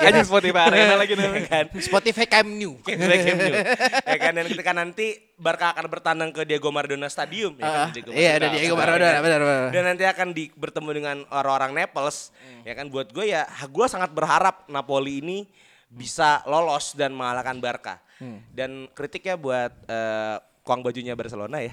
Anjing 0.00 0.26
Spotify 0.26 0.62
Arena 0.68 0.94
lagi 0.96 1.12
Ya 1.14 1.20
namanya. 1.20 1.48
kan? 1.48 1.66
Spotify 1.80 2.26
Camp. 2.26 2.48
Kayak 2.84 2.98
Camp 3.24 3.40
Nou. 3.40 3.54
ya 4.12 4.16
kan 4.20 4.32
dan 4.36 4.44
ketika 4.48 4.72
nanti 4.72 5.06
Barca 5.36 5.76
akan 5.76 5.86
bertandang 5.92 6.30
ke 6.32 6.42
Diego 6.48 6.68
Maradona 6.72 7.08
Stadium 7.12 7.56
ya 7.60 7.64
kan? 7.68 7.86
Ah, 7.86 7.88
Diego 7.92 8.10
iya, 8.12 8.30
ada. 8.40 8.46
Diego 8.52 8.74
Maradona, 8.76 9.20
kan? 9.20 9.22
benar, 9.22 9.40
benar. 9.44 9.68
Dan 9.72 9.82
nanti 9.84 10.04
akan 10.08 10.28
di, 10.32 10.44
bertemu 10.56 10.90
dengan 10.92 11.16
orang-orang 11.28 11.72
Naples. 11.76 12.32
Ya 12.64 12.72
kan 12.72 12.88
buat 12.88 13.12
gue 13.12 13.30
ya 13.30 13.44
gue 13.48 13.86
sangat 13.86 14.10
berharap 14.12 14.64
Napoli 14.66 15.20
ini 15.20 15.38
bisa 15.86 16.42
lolos 16.48 16.96
dan 16.96 17.14
mengalahkan 17.14 17.56
Barca. 17.60 18.00
Dan 18.52 18.88
kritiknya 18.96 19.36
buat 19.36 19.72
eh, 19.86 20.36
kuang 20.66 20.82
bajunya 20.82 21.14
Barcelona 21.14 21.62
ya. 21.62 21.70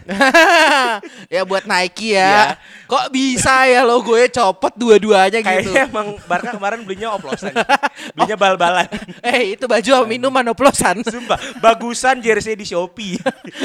ya 1.34 1.42
buat 1.42 1.66
Nike 1.66 2.14
Iya. 2.14 2.22
ya. 2.22 2.44
Kok 2.86 3.10
bisa 3.10 3.66
ya 3.66 3.82
logonya 3.82 4.30
copot 4.30 4.70
dua-duanya 4.72 5.42
gitu. 5.42 5.50
Kayaknya 5.74 5.90
emang 5.90 6.08
Barca 6.24 6.54
kemarin 6.54 6.86
belinya 6.86 7.10
oplosan. 7.12 7.58
belinya 8.14 8.38
bal-balan. 8.38 8.86
eh 9.26 9.58
itu 9.58 9.66
baju 9.66 10.06
minuman 10.06 10.46
oplosan. 10.48 11.02
Sumpah, 11.02 11.42
bagusan 11.58 12.22
jersey 12.22 12.54
di 12.54 12.64
Shopee. 12.64 13.18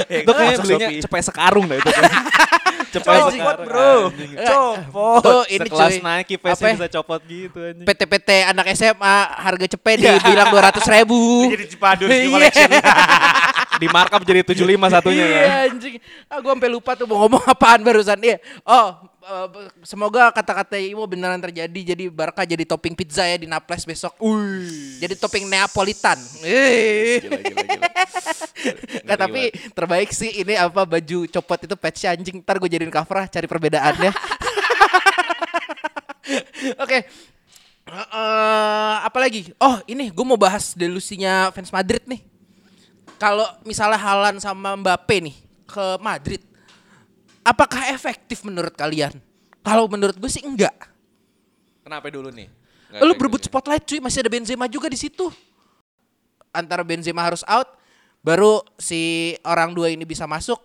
Ya, 0.09 0.25
Itu 0.25 0.33
kayaknya 0.33 0.59
belinya 0.59 0.89
Shopee. 0.89 1.03
cepet 1.05 1.23
sekarung 1.23 1.65
dah 1.69 1.77
itu. 1.77 1.91
Cepet 2.89 3.05
Copot 3.21 3.33
sekarung. 3.37 3.67
bro, 3.69 3.93
anjing. 4.09 4.33
copot. 4.41 5.21
Oh, 5.23 5.45
ini 5.47 5.61
Sekelas 5.61 5.93
cuy. 5.93 6.01
Nike 6.01 6.35
Apa 6.35 6.45
face 6.49 6.63
ya? 6.63 6.73
bisa 6.73 6.89
copot 6.91 7.21
gitu 7.23 7.59
anjing. 7.61 7.85
PT-PT 7.85 8.29
anak 8.49 8.67
SMA 8.73 9.17
harga 9.37 9.67
cepet 9.69 9.97
dibilang 10.01 10.49
dua 10.49 10.63
ratus 10.73 10.89
ribu. 10.89 11.53
Jadi 11.53 11.65
Cipadus 11.69 12.09
di 12.09 12.17
Iya. 12.19 12.33
collection. 12.33 12.71
Di 13.79 13.87
markup 13.87 14.23
jadi 14.25 14.43
75 14.43 14.91
satunya 14.91 15.18
Iya 15.19 15.27
kan. 15.27 15.67
anjing. 15.75 15.95
Ah 16.31 16.39
gua 16.39 16.55
sampai 16.55 16.71
lupa 16.71 16.95
tuh 16.95 17.07
mau 17.11 17.19
ngomong 17.27 17.43
apaan 17.53 17.83
barusan. 17.83 18.19
Iya. 18.23 18.39
Oh, 18.63 18.95
eh, 19.27 19.47
semoga 19.83 20.31
kata-kata 20.31 20.79
Imo 20.79 21.03
beneran 21.11 21.43
terjadi. 21.43 21.81
Jadi 21.95 22.05
Barca 22.07 22.47
jadi 22.47 22.63
topping 22.63 22.95
pizza 22.95 23.27
ya 23.27 23.37
di 23.37 23.51
Naples 23.51 23.83
besok. 23.83 24.15
Jadi 25.03 25.19
topping 25.19 25.51
Neapolitan. 25.51 26.19
Eh. 26.47 27.19
Gila 27.27 27.39
gila 27.43 27.63
gila. 27.67 27.89
Nah, 29.07 29.17
tapi 29.17 29.55
terbaik 29.73 30.11
sih 30.11 30.43
ini 30.43 30.59
apa 30.59 30.85
baju 30.85 31.19
copot 31.31 31.61
itu 31.63 31.77
patch 31.79 32.11
anjing. 32.11 32.43
Ntar 32.43 32.59
gue 32.59 32.69
jadiin 32.69 32.93
cover 32.93 33.25
cari 33.31 33.47
perbedaannya. 33.47 34.13
Oke. 36.85 36.99
Eh, 37.89 38.97
apa 39.01 39.17
lagi? 39.17 39.49
Oh 39.57 39.81
ini 39.89 40.13
gue 40.13 40.25
mau 40.27 40.37
bahas 40.37 40.77
delusinya 40.77 41.49
fans 41.57 41.73
Madrid 41.73 42.05
nih. 42.05 42.21
Kalau 43.19 43.51
misalnya 43.67 43.99
Halan 43.99 44.39
sama 44.39 44.79
Mbappe 44.79 45.19
nih 45.19 45.37
ke 45.67 45.85
Madrid, 45.99 46.39
apakah 47.43 47.91
efektif 47.91 48.47
menurut 48.47 48.71
kalian? 48.79 49.19
Kalau 49.67 49.91
menurut 49.91 50.15
gue 50.15 50.31
sih 50.31 50.47
enggak. 50.47 50.87
Kenapa 51.83 52.15
dulu 52.15 52.31
nih? 52.31 52.47
Nggak 52.95 53.03
Lu 53.03 53.13
berebut 53.19 53.43
spotlight 53.43 53.85
cuy, 53.85 53.99
masih 53.99 54.23
ada 54.23 54.31
Benzema 54.31 54.71
juga 54.71 54.87
di 54.87 54.95
situ. 54.95 55.35
Antara 56.55 56.87
Benzema 56.87 57.27
harus 57.27 57.43
out, 57.45 57.75
baru 58.23 58.63
si 58.79 59.35
orang 59.43 59.75
dua 59.75 59.91
ini 59.91 60.07
bisa 60.07 60.25
masuk, 60.25 60.63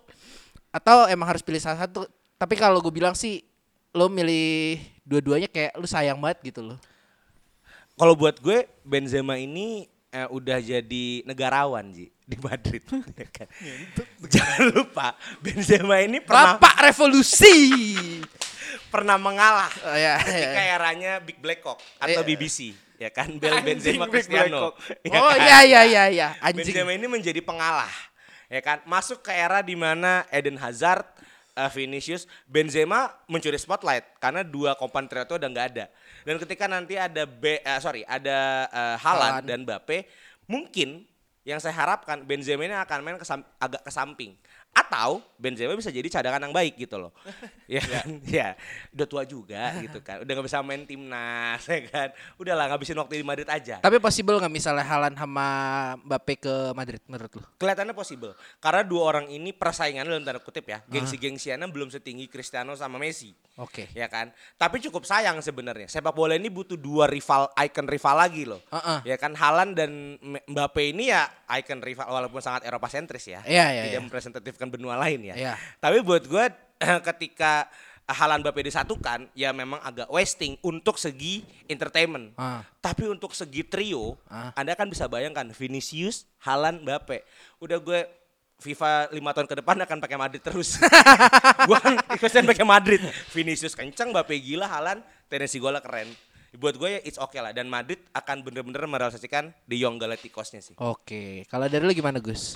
atau 0.70 1.10
emang 1.10 1.34
harus 1.34 1.42
pilih 1.42 1.58
salah 1.58 1.84
satu. 1.84 2.06
Tapi 2.38 2.54
kalau 2.54 2.78
gue 2.78 2.94
bilang 2.94 3.18
sih, 3.18 3.42
lo 3.90 4.06
milih 4.06 4.78
dua-duanya 5.02 5.50
kayak 5.50 5.74
lu 5.74 5.90
sayang 5.90 6.22
banget 6.22 6.54
gitu 6.54 6.62
loh. 6.62 6.78
Kalau 7.98 8.14
buat 8.14 8.38
gue 8.38 8.70
Benzema 8.86 9.42
ini 9.42 9.90
eh, 10.14 10.28
udah 10.30 10.62
jadi 10.62 11.26
negarawan 11.26 11.90
Ji 11.90 12.13
di 12.24 12.36
Madrid. 12.40 12.80
ya 13.20 13.28
kan? 13.28 13.48
Jangan 14.24 14.62
lupa 14.72 15.12
Benzema 15.38 16.00
ini 16.00 16.18
pernah 16.18 16.56
Bapak 16.56 16.74
revolusi. 16.82 17.56
pernah 18.88 19.18
mengalah 19.18 19.70
Oh, 19.84 19.94
ya, 19.94 20.18
ketika 20.18 20.60
ya. 20.60 20.74
eranya 20.78 21.12
Big 21.18 21.38
Black 21.38 21.60
Cock 21.60 21.78
atau 21.98 22.22
Iya. 22.22 22.26
BBC 22.26 22.58
ya 22.94 23.10
kan 23.10 23.26
Bel 23.36 23.58
Benzema 23.60 24.06
Big 24.06 24.22
Cristiano. 24.22 24.70
Ya 25.04 25.18
Oh 25.18 25.30
kan? 25.30 25.42
iya 25.42 25.58
iya 25.62 25.80
iya 25.84 26.04
iya, 26.08 26.28
anjing. 26.38 26.62
Benzema 26.70 26.94
ini 26.94 27.06
menjadi 27.06 27.40
pengalah 27.42 27.90
ya 28.46 28.60
kan 28.60 28.78
masuk 28.84 29.20
ke 29.20 29.34
era 29.34 29.60
di 29.60 29.74
mana 29.74 30.22
Eden 30.30 30.54
Hazard 30.56 31.02
eh, 31.52 31.70
Vinicius 31.70 32.24
Benzema 32.46 33.10
mencuri 33.26 33.58
spotlight 33.58 34.06
karena 34.16 34.46
dua 34.46 34.78
kompatriot 34.78 35.26
itu 35.26 35.34
udah 35.36 35.48
nggak 35.50 35.66
ada 35.74 35.86
dan 36.22 36.34
ketika 36.38 36.64
nanti 36.64 36.94
ada 36.94 37.26
B 37.26 37.58
eh, 37.58 37.78
sorry 37.82 38.06
ada 38.06 38.70
Haaland 38.96 39.42
Haaland. 39.42 39.44
dan 39.44 39.58
Mbappe 39.66 40.06
mungkin 40.46 41.02
yang 41.44 41.60
saya 41.60 41.76
harapkan 41.76 42.24
Benzema 42.24 42.64
ini 42.64 42.72
akan 42.72 42.98
main 43.04 43.16
kesam- 43.20 43.44
agak 43.60 43.84
ke 43.84 43.92
samping 43.92 44.32
atau 44.74 45.22
Benzema 45.38 45.78
bisa 45.78 45.94
jadi 45.94 46.06
cadangan 46.10 46.42
yang 46.42 46.54
baik 46.54 46.74
gitu 46.76 46.98
loh 46.98 47.14
ya 47.70 47.80
kan 47.80 48.06
ya 48.26 48.58
udah 48.92 49.06
tua 49.06 49.22
juga 49.24 49.78
gitu 49.80 50.02
kan 50.02 50.26
udah 50.26 50.32
nggak 50.34 50.46
bisa 50.50 50.60
main 50.60 50.82
timnas 50.84 51.62
ya 51.72 51.80
kan 51.86 52.08
udahlah 52.36 52.68
ngabisin 52.74 52.98
waktu 52.98 53.22
di 53.22 53.26
Madrid 53.26 53.48
aja 53.48 53.78
Tapi 53.78 54.00
possible 54.02 54.36
nggak 54.40 54.52
misalnya 54.52 54.84
Halan 54.84 55.14
sama 55.14 55.46
Mbappe 56.02 56.34
ke 56.40 56.54
Madrid 56.72 57.02
menurut 57.06 57.32
lu? 57.36 57.42
Kelihatannya 57.60 57.94
possible. 57.94 58.32
Karena 58.58 58.82
dua 58.82 59.02
orang 59.14 59.26
ini 59.30 59.52
persaingan 59.54 60.08
dalam 60.08 60.24
tanda 60.26 60.40
kutip 60.40 60.66
ya. 60.66 60.82
Gengsi-gengsiannya 60.88 61.68
belum 61.70 61.88
setinggi 61.92 62.26
Cristiano 62.32 62.74
sama 62.74 62.96
Messi. 62.98 63.32
Oke. 63.60 63.86
Ya 63.94 64.10
kan? 64.10 64.34
Tapi 64.58 64.82
cukup 64.82 65.06
sayang 65.06 65.38
sebenarnya. 65.38 65.86
Sepak 65.86 66.10
bola 66.10 66.34
ini 66.34 66.50
butuh 66.50 66.74
dua 66.74 67.06
rival, 67.06 67.52
icon 67.54 67.86
rival 67.86 68.16
lagi 68.18 68.42
loh. 68.48 68.60
Heeh. 68.72 69.14
Ya 69.14 69.16
kan 69.20 69.36
Haaland 69.38 69.78
dan 69.78 70.18
Mbappe 70.50 70.82
ini 70.90 71.14
ya 71.14 71.28
icon 71.60 71.78
rival 71.78 72.10
walaupun 72.10 72.42
sangat 72.42 72.66
Eropa 72.66 72.90
sentris 72.90 73.30
ya. 73.30 73.44
Iya, 73.46 73.66
iya, 73.70 73.82
Tidak 73.88 74.00
iya. 74.02 74.06
Mempresentatifkan 74.64 74.72
benua 74.72 74.96
lain 74.96 75.20
ya. 75.24 75.34
Iya. 75.36 75.54
Tapi 75.78 76.00
buat 76.00 76.24
gue 76.24 76.44
ketika 77.12 77.68
Haaland 78.04 78.44
Mbappe 78.44 78.60
disatukan 78.60 79.32
ya 79.32 79.48
memang 79.56 79.80
agak 79.80 80.12
wasting 80.12 80.60
untuk 80.60 81.00
segi 81.00 81.40
entertainment. 81.64 82.36
Ah. 82.36 82.60
Tapi 82.80 83.08
untuk 83.08 83.32
segi 83.32 83.64
trio, 83.64 84.20
Ah. 84.28 84.52
Anda 84.56 84.76
kan 84.76 84.92
bisa 84.92 85.08
bayangkan 85.08 85.48
Vinicius, 85.56 86.28
Haaland, 86.44 86.84
Mbappe. 86.84 87.24
Udah 87.64 87.80
gue 87.80 88.04
FIFA 88.60 89.08
lima 89.10 89.32
tahun 89.32 89.48
ke 89.50 89.56
depan 89.64 89.76
akan 89.88 89.98
pakai 90.04 90.18
Madrid 90.20 90.42
terus. 90.44 90.76
gue 91.68 91.78
kan 91.80 91.96
ikutin 92.12 92.44
pakai 92.44 92.64
Madrid. 92.68 93.00
Vinicius 93.32 93.72
kencang, 93.72 94.12
Mbappe 94.12 94.36
gila, 94.36 94.68
Haaland, 94.68 95.00
tendensi 95.32 95.56
golnya 95.56 95.80
keren. 95.80 96.12
Buat 96.54 96.78
gue 96.78 96.86
ya 96.86 97.00
it's 97.02 97.18
okay 97.18 97.42
lah 97.42 97.50
dan 97.50 97.66
Madrid 97.66 97.98
akan 98.14 98.46
bener-bener 98.46 98.86
merealisasikan 98.86 99.50
De 99.66 99.74
Jong 99.74 99.98
Galacticos-nya 99.98 100.62
sih. 100.62 100.76
Oke. 100.78 101.42
Kalau 101.50 101.66
dari 101.66 101.82
lu 101.82 101.90
gimana 101.90 102.22
Gus? 102.22 102.54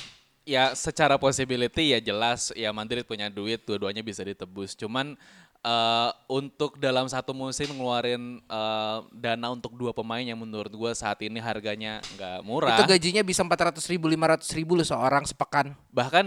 Ya 0.49 0.73
secara 0.73 1.21
possibility 1.21 1.93
ya 1.93 2.01
jelas 2.01 2.49
ya 2.57 2.73
Madrid 2.73 3.05
punya 3.05 3.29
duit 3.29 3.61
dua-duanya 3.69 4.01
bisa 4.01 4.25
ditebus. 4.25 4.73
Cuman 4.73 5.13
eh, 5.61 6.11
untuk 6.25 6.81
dalam 6.81 7.05
satu 7.05 7.37
musim 7.37 7.69
ngeluarin 7.69 8.41
eh, 8.41 8.99
dana 9.13 9.53
untuk 9.53 9.77
dua 9.77 9.93
pemain 9.93 10.25
yang 10.25 10.41
menurut 10.41 10.73
gua 10.73 10.97
saat 10.97 11.21
ini 11.21 11.37
harganya 11.37 12.01
nggak 12.17 12.41
murah. 12.49 12.81
Itu 12.81 12.89
gajinya 12.89 13.21
bisa 13.21 13.45
400 13.45 13.77
ribu, 13.93 14.09
500 14.09 14.49
ribu 14.57 14.73
loh 14.73 14.89
seorang 14.89 15.29
sepekan. 15.29 15.77
Bahkan 15.93 16.27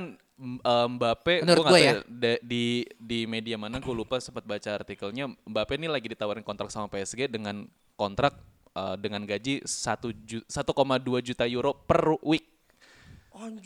eh, 0.62 0.88
Mbappe 0.94 1.42
Menurut 1.42 1.66
nggak 1.66 1.74
gua 1.74 1.82
tahu 1.82 2.02
da- 2.14 2.42
di 2.46 2.66
di 3.02 3.20
media 3.26 3.58
mana 3.58 3.82
gue 3.82 3.96
lupa 3.98 4.22
sempat 4.22 4.46
baca 4.46 4.70
artikelnya 4.70 5.34
Mbappe 5.50 5.82
ini 5.82 5.90
lagi 5.90 6.14
ditawarin 6.14 6.46
kontrak 6.46 6.70
sama 6.70 6.86
PSG 6.86 7.26
dengan 7.26 7.66
kontrak 7.98 8.38
eh, 8.78 8.96
dengan 9.02 9.26
gaji 9.26 9.66
1 9.66 10.14
ju- 10.30 10.46
1,2 10.46 10.78
juta 11.26 11.50
euro 11.50 11.74
per 11.74 12.22
week. 12.22 12.51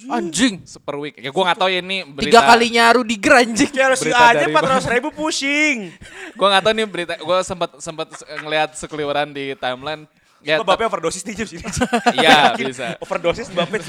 Anjing. 0.07 0.61
Per 0.63 0.95
week. 1.01 1.15
Ya 1.19 1.33
gua 1.33 1.51
nggak 1.51 1.59
tahu 1.59 1.69
ya 1.73 1.79
ini 1.81 2.05
berita. 2.05 2.29
Tiga 2.29 2.41
kalinya 2.45 2.85
Rudiger 2.95 3.33
anjing. 3.41 3.71
Ya 3.73 3.83
harus 3.89 3.99
Berita 3.99 4.23
aja 4.31 4.45
dari- 4.45 4.53
400 4.53 4.93
ribu 4.93 5.09
pusing. 5.11 5.89
gue 6.37 6.47
nggak 6.47 6.63
tahu 6.63 6.73
nih 6.77 6.85
berita 6.87 7.13
gue 7.17 7.37
sempat 7.41 7.69
sempat 7.81 8.07
ngelihat 8.43 8.77
sekeliweran 8.77 9.33
di 9.33 9.57
timeline 9.57 10.05
Ya, 10.45 10.61
Sumpah 10.61 10.77
Mbappe 10.77 10.85
overdosis 10.85 11.25
nih 11.25 11.41
Jim 11.41 11.57
sini. 11.57 11.65
Iya, 12.21 12.53
bisa. 12.53 12.93
Overdosis 13.03 13.49
Mbappe. 13.49 13.81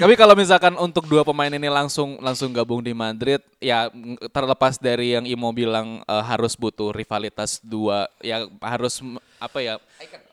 Tapi 0.00 0.14
kalau 0.16 0.32
misalkan 0.32 0.72
untuk 0.80 1.04
dua 1.04 1.20
pemain 1.20 1.52
ini 1.52 1.68
langsung 1.68 2.16
langsung 2.24 2.48
gabung 2.48 2.80
di 2.80 2.96
Madrid, 2.96 3.44
ya 3.60 3.92
terlepas 4.32 4.80
dari 4.80 5.12
yang 5.12 5.28
Imo 5.28 5.52
bilang 5.52 6.00
eh, 6.08 6.24
harus 6.24 6.56
butuh 6.56 6.96
rivalitas 6.96 7.60
dua, 7.60 8.08
ya 8.24 8.48
harus 8.64 9.04
apa 9.36 9.60
ya? 9.60 9.76
Icon 10.00 10.31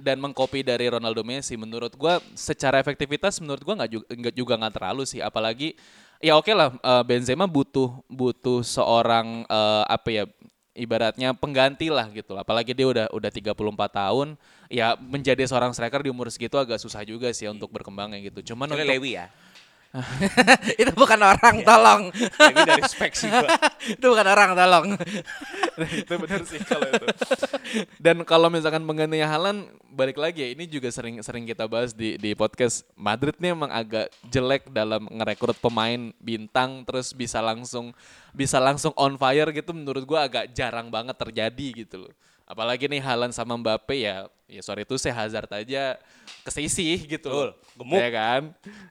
dan 0.00 0.16
mengcopy 0.18 0.64
dari 0.64 0.88
Ronaldo 0.88 1.20
Messi 1.20 1.54
menurut 1.60 1.92
gua 1.94 2.20
secara 2.32 2.80
efektivitas 2.80 3.38
menurut 3.40 3.62
gua 3.62 3.84
nggak 3.84 3.90
juga 3.92 4.06
nggak 4.08 4.34
juga 4.34 4.54
nggak 4.56 4.74
terlalu 4.74 5.02
sih 5.04 5.20
apalagi 5.20 5.76
ya 6.20 6.36
oke 6.36 6.52
lah 6.52 6.72
eh, 6.72 7.02
Benzema 7.04 7.44
butuh 7.44 8.00
butuh 8.08 8.64
seorang 8.64 9.44
eh, 9.44 9.84
apa 9.86 10.08
ya 10.08 10.24
ibaratnya 10.76 11.32
pengganti 11.32 11.88
lah 11.88 12.06
gitu 12.12 12.36
lah. 12.36 12.44
apalagi 12.44 12.76
dia 12.76 12.86
udah 12.86 13.06
udah 13.08 13.30
34 13.32 13.56
tahun 13.88 14.28
ya 14.68 14.92
menjadi 15.00 15.48
seorang 15.48 15.72
striker 15.72 16.04
di 16.04 16.12
umur 16.12 16.28
segitu 16.28 16.60
agak 16.60 16.76
susah 16.76 17.00
juga 17.02 17.32
sih 17.32 17.48
untuk 17.48 17.72
berkembangnya 17.72 18.20
gitu 18.28 18.52
cuman 18.52 18.68
Kecuali 18.68 18.84
untuk 18.84 18.92
Lewi 19.00 19.10
ya. 19.16 19.26
itu 20.80 20.92
bukan 20.92 21.20
orang, 21.20 21.62
tolong. 21.64 22.02
Lewi 22.12 22.62
dari 22.66 22.82
spek 22.84 23.12
sih 23.16 23.28
gua. 23.28 23.48
itu 23.86 24.04
bukan 24.04 24.26
orang, 24.26 24.50
tolong. 24.52 24.86
itu 25.92 26.12
benar 26.16 26.42
sih 26.44 26.60
kalau 26.62 26.88
itu. 26.88 27.06
Dan 28.00 28.22
kalau 28.28 28.48
misalkan 28.52 28.84
menggantinya 28.84 29.28
Halan 29.28 29.68
balik 29.88 30.20
lagi 30.20 30.44
ya 30.44 30.48
ini 30.52 30.68
juga 30.68 30.92
sering 30.92 31.24
sering 31.24 31.48
kita 31.48 31.64
bahas 31.64 31.96
di 31.96 32.20
di 32.20 32.36
podcast 32.36 32.84
Madrid 32.92 33.36
nih 33.40 33.56
emang 33.56 33.72
agak 33.72 34.12
jelek 34.28 34.68
dalam 34.68 35.08
ngerekrut 35.08 35.56
pemain 35.56 36.12
bintang 36.20 36.84
terus 36.84 37.16
bisa 37.16 37.40
langsung 37.40 37.96
bisa 38.36 38.60
langsung 38.60 38.92
on 39.00 39.16
fire 39.16 39.48
gitu 39.56 39.72
menurut 39.72 40.04
gua 40.04 40.28
agak 40.28 40.52
jarang 40.52 40.92
banget 40.92 41.16
terjadi 41.16 41.84
gitu 41.84 42.08
loh. 42.08 42.12
Apalagi 42.46 42.86
nih 42.86 43.02
Halan 43.02 43.34
sama 43.34 43.58
Mbappe 43.58 43.98
ya 43.98 44.30
ya 44.46 44.62
sorry 44.62 44.86
itu 44.86 44.94
saya 44.94 45.10
Hazard 45.18 45.50
aja 45.50 45.98
kesisih 46.46 47.02
gitu. 47.18 47.26
Betul, 47.26 47.50
gemuk. 47.74 47.98
Ya 47.98 48.08
kan? 48.14 48.42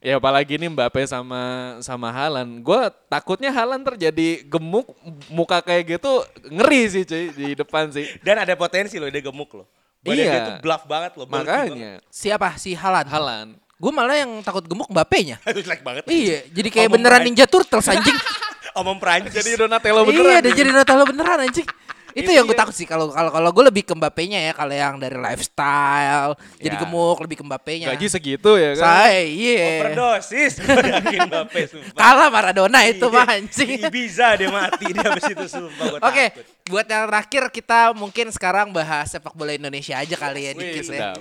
Ya 0.03 0.19
apalagi 0.19 0.59
nih 0.59 0.67
Mbappe 0.67 1.07
sama 1.07 1.39
sama 1.79 2.11
Halan. 2.11 2.59
Gua 2.59 2.91
takutnya 3.07 3.55
Halan 3.55 3.79
terjadi 3.79 4.43
gemuk 4.43 4.91
muka 5.31 5.63
kayak 5.63 5.95
gitu 5.95 6.11
ngeri 6.51 6.81
sih 6.91 7.03
cuy 7.07 7.23
di 7.31 7.47
depan 7.55 7.87
sih. 7.95 8.03
Dan 8.19 8.43
ada 8.43 8.51
potensi 8.59 8.99
loh 8.99 9.07
dia 9.07 9.23
gemuk 9.23 9.47
loh. 9.55 9.67
Badan 10.03 10.19
Iya. 10.19 10.31
dia 10.35 10.47
tuh 10.51 10.55
bluff 10.61 10.83
banget 10.85 11.11
loh. 11.15 11.25
bulky 11.25 11.47
Makanya 11.47 11.93
Siapa? 12.11 12.59
Si 12.59 12.75
Halan. 12.75 13.07
Halan. 13.07 13.47
Gue 13.75 13.91
malah 13.91 14.19
yang 14.19 14.43
takut 14.43 14.67
gemuk 14.67 14.91
Mbappe-nya. 14.91 15.39
Jelek 15.55 15.79
banget. 15.83 16.03
iya, 16.11 16.43
jadi 16.51 16.67
kayak 16.71 16.87
Omong 16.91 16.95
beneran 16.99 17.19
Prancis. 17.23 17.35
Ninja 17.39 17.45
Turtles 17.47 17.87
anjing. 17.87 18.17
Omong 18.83 18.99
Prancis. 18.99 19.31
Jadi 19.31 19.55
Donatello 19.55 20.03
iya, 20.03 20.07
beneran. 20.11 20.31
udah 20.43 20.51
jadi 20.51 20.69
Donatello 20.75 21.03
beneran 21.07 21.39
anjing. 21.47 21.67
Itu 22.15 22.31
yang 22.31 22.47
gue 22.47 22.55
takut 22.55 22.71
sih 22.71 22.87
kalau 22.87 23.11
kalau 23.11 23.27
kalau 23.27 23.49
gue 23.51 23.63
lebih 23.67 23.83
ke 23.83 23.91
Mbappe-nya 23.91 24.39
ya 24.39 24.53
kalau 24.55 24.71
yang 24.71 24.95
dari 24.95 25.19
lifestyle 25.19 26.39
jadi 26.55 26.75
Ya. 26.75 26.81
gemuk 26.87 27.19
lebih 27.19 27.35
ke 27.35 27.43
Mbappe-nya. 27.43 27.91
Gaji 27.91 28.07
segitu 28.07 28.55
ya 28.55 28.71
kan. 28.79 28.87
Saya 29.03 29.19
iya. 29.27 29.83
Overdosis. 29.83 30.63
Mbappe 31.27 31.61
sumpah. 31.67 31.99
Kalah 31.99 32.29
Maradona 32.31 32.87
itu 32.87 33.03
Iya. 33.03 33.15
mah 33.19 33.27
anjing. 33.35 33.79
Ibiza 33.83 34.27
dia 34.39 34.47
mati 34.47 34.85
dia 34.95 35.03
habis 35.03 35.27
itu 35.27 35.45
sumpah 35.45 35.99
Oke, 35.99 36.25
takut. 36.31 36.45
buat 36.71 36.87
yang 36.87 37.03
terakhir 37.11 37.43
kita 37.51 37.79
mungkin 37.91 38.31
sekarang 38.31 38.71
bahas 38.71 39.11
sepak 39.11 39.35
bola 39.35 39.51
Indonesia 39.51 39.99
aja 39.99 40.15
kali 40.15 40.47
ya 40.47 40.51
Wih, 40.55 40.71
dikit 40.71 40.95
ya. 40.95 41.11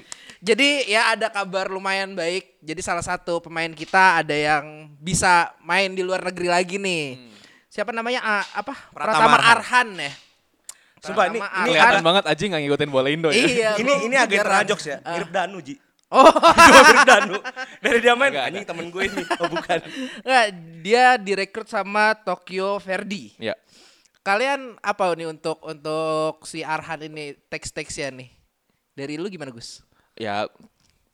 Jadi 0.45 0.93
ya 0.93 1.17
ada 1.17 1.27
kabar 1.27 1.73
lumayan 1.73 2.15
baik. 2.15 2.61
Jadi 2.63 2.81
salah 2.85 3.03
satu 3.03 3.43
pemain 3.43 3.73
kita 3.73 4.23
ada 4.23 4.37
yang 4.37 4.93
bisa 5.01 5.51
main 5.65 5.91
di 5.91 6.05
luar 6.07 6.23
negeri 6.23 6.49
lagi 6.53 6.77
nih. 6.79 7.19
Siapa 7.67 7.91
namanya? 7.91 8.23
Ah, 8.23 8.45
apa? 8.55 8.77
Pratama 8.95 9.35
Pratama 9.35 9.39
Arhan 9.43 9.89
ya. 9.99 10.13
Sumpah, 11.05 11.25
ini- 11.29 11.41
ini. 11.41 11.69
Kelihatan 11.71 12.03
banget 12.03 12.25
Aji 12.25 12.45
nggak 12.49 12.63
ngikutin 12.65 12.91
bola 12.91 13.09
Indo 13.13 13.29
ya. 13.29 13.45
Iya. 13.45 13.71
Ini 13.77 13.93
ini 14.09 14.15
jarang. 14.31 14.65
Rajoks 14.65 14.85
ya. 14.85 14.97
Ah. 15.05 15.15
Mirip 15.15 15.31
Danu 15.31 15.59
Ji. 15.61 15.75
Oh, 16.09 16.31
mirip 16.87 17.05
Danu. 17.05 17.37
Dari 17.83 17.99
dia 17.99 18.15
main 18.15 18.31
Agak 18.31 18.41
ada. 18.41 18.49
anjing 18.55 18.65
temen 18.65 18.87
gue 18.89 19.03
ini. 19.05 19.23
Oh 19.37 19.49
bukan. 19.51 19.79
enggak, 20.23 20.47
dia 20.81 21.05
direkrut 21.19 21.67
sama 21.67 22.15
Tokyo 22.15 22.79
Verdy. 22.79 23.35
Ya. 23.37 23.59
Kalian 24.23 24.81
apa 24.81 25.13
nih 25.13 25.29
untuk 25.29 25.61
untuk 25.61 26.47
si 26.49 26.65
Arhan 26.65 27.05
ini 27.05 27.37
teks-teksnya 27.49 28.09
nih? 28.15 28.31
Dari 28.95 29.19
lu 29.19 29.27
gimana 29.27 29.51
Gus? 29.51 29.83
Ya 30.15 30.47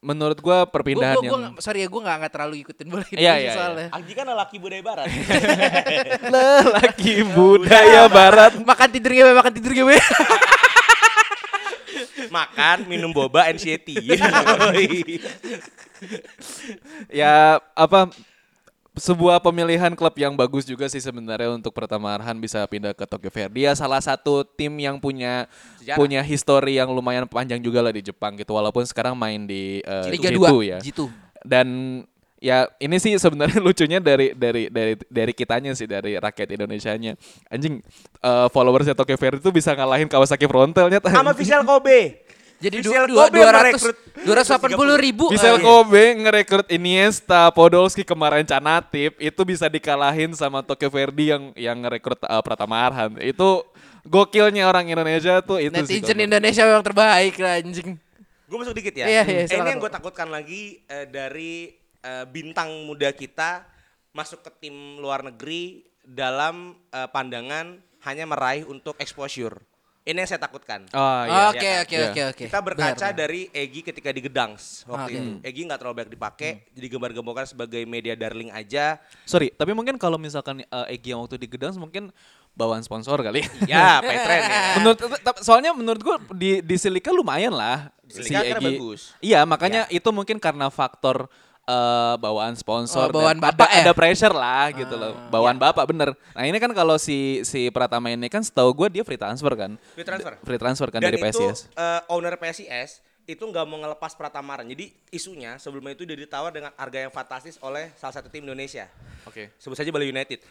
menurut 0.00 0.40
gua 0.40 0.64
Gue 0.64 0.72
perpindahan 0.72 1.20
gue 1.20 1.28
yang 1.28 1.60
sorry 1.60 1.84
ya 1.84 1.88
gue 1.92 2.00
nggak 2.00 2.16
nggak 2.24 2.32
terlalu 2.32 2.54
ikutin 2.64 2.86
bola 2.88 3.04
Iya, 3.04 3.12
Indonesia 3.12 3.20
iya, 3.20 3.36
iya. 3.36 3.52
soalnya. 3.52 3.88
Anggi 3.92 4.12
kan 4.16 4.26
lelaki 4.32 4.56
budaya 4.56 4.82
barat. 4.82 5.06
lelaki 6.34 7.14
budaya 7.36 8.02
barat. 8.08 8.52
Makan 8.64 8.88
tidur 8.88 9.12
gue, 9.12 9.32
makan 9.36 9.52
tidur 9.52 9.72
gue. 9.76 9.98
Makan, 12.30 12.86
minum 12.86 13.10
boba, 13.10 13.50
NCT. 13.50 14.06
ya 17.10 17.58
apa 17.74 18.08
sebuah 18.98 19.38
pemilihan 19.38 19.94
klub 19.94 20.14
yang 20.18 20.34
bagus 20.34 20.66
juga 20.66 20.90
sih 20.90 20.98
sebenarnya 20.98 21.54
untuk 21.54 21.70
pertama 21.70 22.10
Arhan 22.10 22.34
bisa 22.42 22.66
pindah 22.66 22.90
ke 22.90 23.06
Tokyo 23.06 23.30
Verdy. 23.30 23.62
Dia 23.62 23.72
salah 23.78 24.02
satu 24.02 24.42
tim 24.42 24.74
yang 24.82 24.98
punya 24.98 25.46
Sejarah. 25.78 25.98
punya 25.98 26.20
histori 26.26 26.76
yang 26.76 26.90
lumayan 26.90 27.24
panjang 27.30 27.62
juga 27.62 27.78
lah 27.80 27.94
di 27.94 28.02
Jepang 28.02 28.34
gitu 28.34 28.50
walaupun 28.50 28.82
sekarang 28.82 29.14
main 29.14 29.46
di 29.46 29.78
eh, 29.86 30.06
Liga 30.10 30.34
G2 30.34 30.42
2 30.42 30.72
ya. 30.74 30.78
G2. 30.82 31.00
Dan 31.46 31.66
ya 32.42 32.66
ini 32.82 32.96
sih 32.98 33.14
sebenarnya 33.14 33.62
lucunya 33.66 34.02
dari 34.02 34.34
dari 34.34 34.66
dari 34.66 34.98
dari 35.06 35.32
kitanya 35.38 35.70
sih 35.78 35.86
dari 35.86 36.18
rakyat 36.18 36.50
Indonesianya. 36.50 37.14
Anjing 37.46 37.78
eh, 38.20 38.46
followersnya 38.50 38.98
Tokyo 38.98 39.14
Verdy 39.14 39.38
itu 39.38 39.54
bisa 39.54 39.70
ngalahin 39.70 40.10
Kawasaki 40.10 40.50
Frontalnya. 40.50 40.98
Sama 41.06 41.30
Visual 41.30 41.62
Kobe. 41.62 42.00
Jadi 42.60 42.84
dua 42.84 43.08
Kobe 43.08 43.40
dua 43.40 43.50
ratus 43.56 43.82
dua 44.20 44.34
ratus 44.36 44.48
delapan 44.52 44.70
puluh 44.76 44.96
ribu. 45.00 45.32
Eh, 45.32 45.58
Kobe 45.64 46.04
ngerekrut 46.20 46.68
Iniesta, 46.68 47.48
Podolski 47.56 48.04
kemarin 48.04 48.44
Canatip 48.44 49.16
itu 49.16 49.40
bisa 49.48 49.64
dikalahin 49.64 50.36
sama 50.36 50.60
Tokyo 50.60 50.92
Verdy 50.92 51.32
yang 51.32 51.44
yang 51.56 51.76
ngerekrut 51.80 52.20
uh, 52.28 52.44
Pratama 52.44 52.84
Arhan. 52.84 53.16
Itu 53.16 53.64
gokilnya 54.04 54.68
orang 54.68 54.92
Indonesia 54.92 55.40
tuh 55.40 55.56
itu 55.56 55.72
sih. 55.88 56.04
netizen 56.04 56.12
kalau- 56.12 56.26
Indonesia 56.28 56.62
memang 56.68 56.84
terbaik 56.84 57.34
lah 57.40 57.64
anjing. 57.64 57.96
Gue 58.44 58.58
masuk 58.60 58.74
dikit 58.76 58.92
ya. 58.92 59.06
Iya, 59.08 59.22
iya, 59.24 59.42
Eh, 59.46 59.56
ini 59.56 59.68
yang 59.72 59.80
gue 59.80 59.92
takutkan 59.94 60.28
lagi 60.28 60.84
eh, 60.84 61.08
dari 61.08 61.72
eh, 62.04 62.24
bintang 62.28 62.68
muda 62.84 63.08
kita 63.16 63.64
masuk 64.12 64.44
ke 64.44 64.50
tim 64.68 65.00
luar 65.00 65.24
negeri 65.24 65.80
dalam 66.04 66.76
eh, 66.92 67.08
pandangan 67.08 67.80
hanya 68.04 68.24
meraih 68.28 68.68
untuk 68.68 69.00
exposure. 69.00 69.64
Ini 70.10 70.18
yang 70.18 70.28
saya 70.28 70.42
takutkan. 70.42 70.80
Oh 70.90 71.22
iya. 71.22 71.42
Oke 71.48 71.62
kan? 71.62 71.80
oke 71.80 71.94
Iya. 71.94 72.06
oke 72.06 72.20
oke. 72.34 72.44
Kita 72.44 72.58
berkaca 72.60 73.06
Benar. 73.06 73.14
dari 73.14 73.46
Egi 73.48 73.80
ketika 73.80 74.10
di 74.10 74.20
Gedangs 74.20 74.82
waktu 74.84 75.06
Oke. 75.06 75.14
itu. 75.16 75.30
Egi 75.40 75.60
nggak 75.64 75.78
terlalu 75.78 75.94
banyak 75.96 76.12
dipakai, 76.12 76.50
Hmm. 76.50 76.66
jadi 76.74 76.86
gembar-gemborkan 76.88 77.46
sebagai 77.46 77.82
media 77.84 78.14
darling 78.14 78.50
aja. 78.50 78.98
Sorry, 79.22 79.48
tapi 79.50 79.70
mungkin 79.70 79.94
kalau 79.94 80.18
misalkan 80.18 80.66
uh, 80.66 80.86
Egi 80.86 81.14
yang 81.14 81.22
waktu 81.22 81.38
di 81.38 81.46
Gedang 81.46 81.72
mungkin 81.76 82.10
bawaan 82.50 82.82
sponsor 82.82 83.22
kali. 83.22 83.46
Ya, 83.70 84.02
Petren 84.02 84.42
ya. 84.42 84.60
menurut 84.76 84.98
soalnya 85.38 85.70
menurut 85.70 86.02
gua 86.02 86.16
di 86.34 86.58
di 86.58 86.74
Silika 86.74 87.14
lumayan 87.14 87.54
lah 87.54 87.94
Silika 88.04 88.42
karena 88.42 88.66
bagus. 88.68 89.14
Iya, 89.22 89.46
makanya 89.46 89.86
itu 89.86 90.10
mungkin 90.10 90.36
karena 90.36 90.66
faktor 90.66 91.30
eh, 91.70 92.14
bawaan 92.18 92.52
sponsor 92.52 93.06
Oh, 93.06 93.14
bawaan 93.14 93.38
dan 93.38 93.46
bapak 93.46 93.64
ada, 93.64 93.76
ya? 93.76 93.82
ada 93.86 93.92
pressure 93.92 94.34
lah 94.34 94.66
gitu 94.72 94.94
loh. 94.94 95.14
Bawaan 95.28 95.56
bapak 95.56 95.86
bener. 95.86 96.10
Nah, 96.34 96.42
ini 96.42 96.58
kan 96.58 96.70
kalau 96.72 96.98
si 96.98 97.18
si 97.42 97.70
Pratama 97.70 98.10
ini 98.10 98.26
kan 98.26 98.42
setahu 98.42 98.74
gua 98.74 98.88
dia 98.88 99.00
free 99.00 99.14
transfer 99.14 99.54
kan. 99.54 99.78
Free 99.94 100.02
transfer. 100.02 100.32
Free 100.40 100.58
transfer 100.58 100.88
kan 100.88 100.98
Dan 100.98 101.08
dari 101.08 101.22
itu 101.22 101.38
PSIS. 101.38 101.70
eh, 101.72 102.00
owner 102.08 102.34
PSIS 102.34 102.98
itu 103.30 103.40
nggak 103.40 103.62
mau 103.62 103.78
ngelepas 103.78 104.12
Pratamaran. 104.12 104.66
Jadi 104.66 104.90
isunya 105.08 105.54
sebelumnya 105.56 105.94
itu 105.94 106.02
dia 106.02 106.14
ditawar 106.14 106.50
dengan 106.50 106.74
harga 106.74 106.98
yang 107.00 107.08
fantastis 107.08 107.54
oleh 107.58 107.94
salah 107.94 108.10
satu 108.12 108.26
tim 108.26 108.42
Indonesia. 108.42 108.90
Oke. 109.22 109.54
Sebut 109.56 109.76
saja 109.76 109.88
Bali 109.88 110.08
United. 110.08 110.42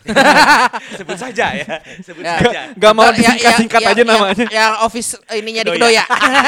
Sebut 1.00 1.18
saja 1.18 1.46
ya. 1.54 1.76
Sebut 2.00 2.22
Ya. 2.22 2.38
saja. 2.38 2.62
Gak 2.72 2.94
mau 2.94 3.06
Ntar 3.06 3.14
ya- 3.14 3.20
disingkat-singkat 3.20 3.82
yang- 3.82 3.92
aja 3.92 4.00
yang- 4.00 4.10
namanya. 4.10 4.46
Yang 4.48 4.74
office 4.82 5.10
ininya 5.34 5.64
di 5.64 5.72
Kedoya. 5.74 6.04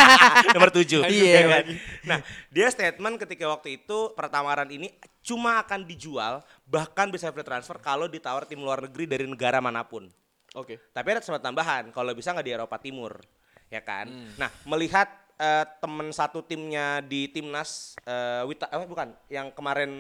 Nomor 0.56 0.70
7. 0.72 1.04
Iya. 1.06 1.40
kan? 1.44 1.66
Nah, 2.04 2.18
dia 2.48 2.68
statement 2.70 3.16
ketika 3.20 3.46
waktu 3.46 3.78
itu 3.78 3.98
Pratamaran 4.14 4.70
ini 4.70 4.90
cuma 5.22 5.60
akan 5.60 5.84
dijual 5.84 6.42
bahkan 6.66 7.08
bisa 7.08 7.30
free 7.30 7.44
transfer 7.44 7.78
kalau 7.78 8.08
ditawar 8.08 8.46
tim 8.46 8.58
luar 8.58 8.82
negeri 8.82 9.06
dari 9.06 9.26
negara 9.26 9.60
mana 9.60 9.84
pun. 9.84 10.08
Oke. 10.54 10.80
Tapi 10.90 11.08
ada 11.10 11.20
kesempatan 11.20 11.46
tambahan 11.48 11.84
kalau 11.90 12.12
bisa 12.12 12.32
nggak 12.32 12.44
di 12.44 12.52
Eropa 12.52 12.76
Timur, 12.76 13.22
ya 13.68 13.80
kan? 13.80 14.10
Hmm. 14.10 14.30
Nah, 14.36 14.50
melihat 14.66 15.08
eh, 15.42 15.66
temen 15.80 16.08
satu 16.10 16.40
timnya 16.40 17.02
di 17.02 17.26
timnas 17.28 17.98
eh, 18.02 18.46
Wita, 18.46 18.70
apa 18.70 18.86
bukan? 18.86 19.10
Yang 19.28 19.48
kemarin 19.52 19.92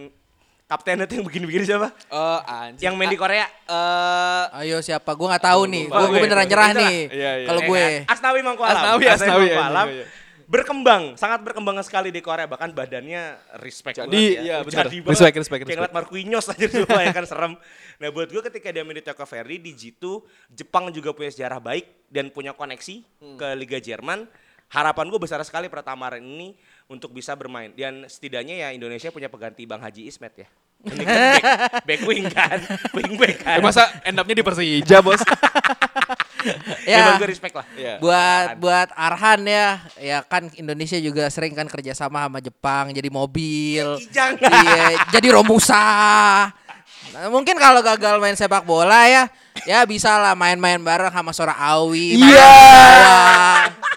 kaptennya 0.63 1.03
tuh 1.03 1.17
yang 1.17 1.25
begini-begini 1.25 1.65
siapa? 1.65 1.89
Oh, 2.07 2.39
anjing. 2.41 2.79
Yang 2.79 2.93
main 2.95 3.09
di 3.09 3.17
Korea. 3.17 3.49
Eh, 3.65 4.43
Ayo 4.61 4.79
siapa? 4.79 5.11
Gue 5.11 5.27
nggak 5.27 5.43
tahu 5.43 5.61
nih. 5.65 5.83
gue. 5.85 6.19
beneran 6.19 6.45
nyerah 6.45 6.69
nih. 6.71 6.97
Iya, 7.09 7.31
iya. 7.35 7.47
Kalau 7.49 7.61
gue. 7.65 7.85
Asnawi 8.05 8.39
Mangkualam. 8.39 8.77
Asnawi, 8.77 9.05
Asnawi, 9.09 9.45
Mangkualam. 9.49 9.87
iya, 9.89 9.97
iya. 9.97 10.07
Berkembang, 10.45 11.15
sangat 11.15 11.39
berkembang 11.41 11.79
sekali 11.79 12.11
di 12.11 12.19
Korea 12.19 12.43
bahkan 12.43 12.67
badannya 12.69 13.39
respect 13.57 13.95
Jadi, 13.97 14.03
banget 14.03 14.35
ya. 14.35 14.41
iya, 14.43 14.55
benar. 14.59 14.83
Jadi 14.83 14.97
banget. 14.99 15.11
Respect, 15.15 15.35
respect, 15.37 15.39
Kayak 15.39 15.63
respect. 15.63 15.77
ngeliat 15.79 15.95
Marquinhos 15.95 16.45
aja 16.45 16.65
semua 16.67 16.99
ya 17.01 17.11
kan 17.13 17.23
serem. 17.23 17.53
Nah 17.95 18.07
buat 18.11 18.27
gue 18.27 18.41
ketika 18.43 18.67
dia 18.67 18.83
main 18.83 18.93
di 18.93 19.01
Tokyo 19.01 19.23
Verdy 19.23 19.57
di 19.57 19.71
G2, 19.71 20.03
Jepang 20.51 20.91
juga 20.91 21.15
punya 21.15 21.31
sejarah 21.31 21.55
baik 21.57 21.87
dan 22.07 22.27
punya 22.27 22.51
koneksi 22.51 22.95
Hmm. 23.23 23.39
ke 23.39 23.47
Liga 23.55 23.79
Jerman. 23.79 24.27
Harapan 24.71 25.05
gue 25.11 25.19
besar 25.19 25.43
sekali 25.43 25.67
Pratama 25.67 26.07
Arhan 26.07 26.23
ini 26.23 26.55
untuk 26.87 27.11
bisa 27.11 27.35
bermain. 27.35 27.75
Dan 27.75 28.07
setidaknya 28.07 28.55
ya 28.55 28.67
Indonesia 28.71 29.11
punya 29.11 29.27
pengganti 29.27 29.67
Bang 29.67 29.83
Haji 29.83 30.07
Ismet 30.07 30.47
ya. 30.47 30.49
Ini 30.81 31.03
kan 31.05 31.13
back, 31.13 31.43
back 31.85 32.01
wing 32.09 32.25
kan, 32.25 32.57
wing 32.97 33.13
back 33.19 33.37
kan. 33.45 33.57
Eh, 33.59 33.61
masa 33.61 33.85
end 34.01 34.17
up-nya 34.17 34.33
di 34.33 34.41
Persija, 34.41 34.97
Bos? 35.05 35.21
ya, 36.89 37.13
Ya, 37.13 37.21
gue 37.21 37.29
respect 37.29 37.53
lah. 37.53 37.65
Iya. 37.77 38.01
buat 38.01 38.57
buat 38.57 38.89
Arhan 38.97 39.45
ya, 39.45 39.77
ya 40.01 40.25
kan 40.25 40.49
Indonesia 40.57 40.97
juga 40.97 41.29
sering 41.29 41.53
kan 41.53 41.69
kerjasama 41.69 42.25
sama 42.25 42.41
Jepang 42.41 42.89
jadi 42.97 43.13
mobil, 43.13 44.01
iya, 44.41 45.05
jadi 45.13 45.27
Romusa. 45.37 45.85
Nah, 47.13 47.27
mungkin 47.29 47.61
kalau 47.61 47.85
gagal 47.85 48.17
main 48.17 48.33
sepak 48.33 48.65
bola 48.65 49.05
ya, 49.05 49.29
ya 49.69 49.85
bisa 49.85 50.17
lah 50.17 50.33
main-main 50.33 50.81
bareng 50.81 51.13
sama 51.13 51.29
Sora 51.29 51.53
Awi. 51.53 52.17
Iya. 52.17 52.25
di 52.25 52.33
bawah. 52.33 53.91